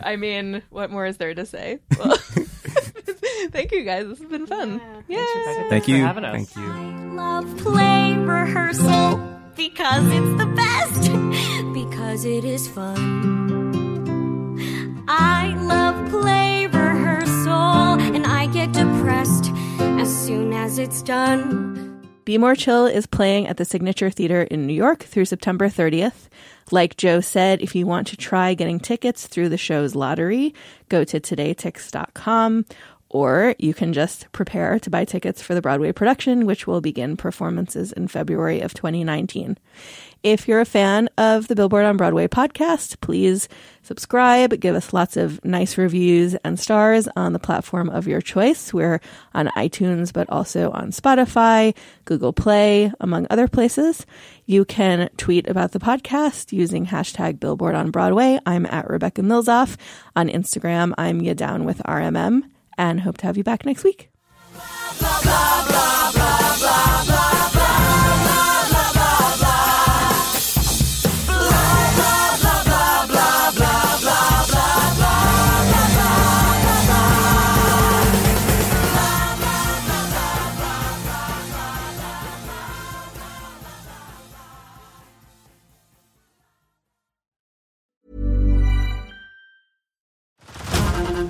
I 0.00 0.16
mean, 0.18 0.62
what 0.70 0.90
more 0.90 1.06
is 1.06 1.16
there 1.18 1.34
to 1.34 1.46
say? 1.46 1.78
Well, 1.98 2.16
thank 3.50 3.72
you 3.72 3.82
guys. 3.84 4.06
This 4.06 4.18
has 4.20 4.28
been 4.28 4.46
fun. 4.46 4.80
Yeah. 5.08 5.24
Thank 5.44 5.68
Thanks 5.68 5.86
for 5.86 5.92
you. 5.92 6.02
having 6.04 6.24
us. 6.24 6.32
Thank 6.34 6.56
you. 6.56 7.16
love 7.16 7.56
play 7.58 8.14
rehearsal 8.16 9.20
because 9.56 10.04
it's 10.06 10.38
the 10.38 10.46
best 10.54 11.10
because 11.72 12.24
it 12.26 12.44
is 12.44 12.68
fun 12.68 12.94
i 15.08 15.54
love 15.60 16.10
play 16.10 16.66
rehearsal 16.66 17.98
and 18.14 18.26
i 18.26 18.46
get 18.48 18.70
depressed 18.72 19.50
as 20.00 20.14
soon 20.26 20.52
as 20.52 20.78
it's 20.78 21.00
done 21.02 21.74
Be 22.26 22.38
More 22.38 22.54
Chill 22.56 22.86
is 22.86 23.06
playing 23.06 23.46
at 23.46 23.56
the 23.56 23.64
Signature 23.64 24.10
Theater 24.10 24.42
in 24.42 24.66
New 24.66 24.74
York 24.74 25.04
through 25.04 25.26
September 25.26 25.68
30th. 25.68 26.26
Like 26.72 26.96
Joe 26.96 27.20
said, 27.20 27.62
if 27.62 27.76
you 27.76 27.86
want 27.86 28.08
to 28.08 28.16
try 28.16 28.54
getting 28.54 28.80
tickets 28.80 29.28
through 29.28 29.48
the 29.50 29.56
show's 29.56 29.94
lottery, 29.94 30.52
go 30.88 31.04
to 31.04 31.20
todaytix.com 31.20 32.64
or 33.16 33.54
you 33.58 33.72
can 33.72 33.94
just 33.94 34.30
prepare 34.32 34.78
to 34.78 34.90
buy 34.90 35.02
tickets 35.02 35.40
for 35.40 35.54
the 35.54 35.62
Broadway 35.62 35.90
production, 35.90 36.44
which 36.44 36.66
will 36.66 36.82
begin 36.82 37.16
performances 37.16 37.90
in 37.90 38.08
February 38.08 38.60
of 38.60 38.74
2019. 38.74 39.56
If 40.22 40.46
you're 40.46 40.60
a 40.60 40.66
fan 40.66 41.08
of 41.16 41.48
the 41.48 41.54
Billboard 41.54 41.86
on 41.86 41.96
Broadway 41.96 42.28
podcast, 42.28 43.00
please 43.00 43.48
subscribe, 43.82 44.60
give 44.60 44.74
us 44.74 44.92
lots 44.92 45.16
of 45.16 45.42
nice 45.46 45.78
reviews 45.78 46.34
and 46.44 46.60
stars 46.60 47.08
on 47.16 47.32
the 47.32 47.38
platform 47.38 47.88
of 47.88 48.06
your 48.06 48.20
choice. 48.20 48.74
We're 48.74 49.00
on 49.32 49.46
iTunes, 49.56 50.12
but 50.12 50.28
also 50.28 50.70
on 50.72 50.90
Spotify, 50.90 51.74
Google 52.04 52.34
Play, 52.34 52.92
among 53.00 53.28
other 53.30 53.48
places. 53.48 54.04
You 54.44 54.66
can 54.66 55.08
tweet 55.16 55.48
about 55.48 55.72
the 55.72 55.80
podcast 55.80 56.52
using 56.52 56.84
hashtag 56.84 57.40
Billboard 57.40 57.74
on 57.74 57.90
Broadway. 57.90 58.38
I'm 58.44 58.66
at 58.66 58.90
Rebecca 58.90 59.22
Milzoff. 59.22 59.78
On 60.14 60.28
Instagram, 60.28 60.92
I'm 60.98 61.22
ya 61.22 61.32
down 61.32 61.64
with 61.64 61.78
RMM 61.78 62.42
and 62.78 63.00
hope 63.00 63.18
to 63.18 63.26
have 63.26 63.36
you 63.36 63.44
back 63.44 63.64
next 63.64 63.84
week. 63.84 64.10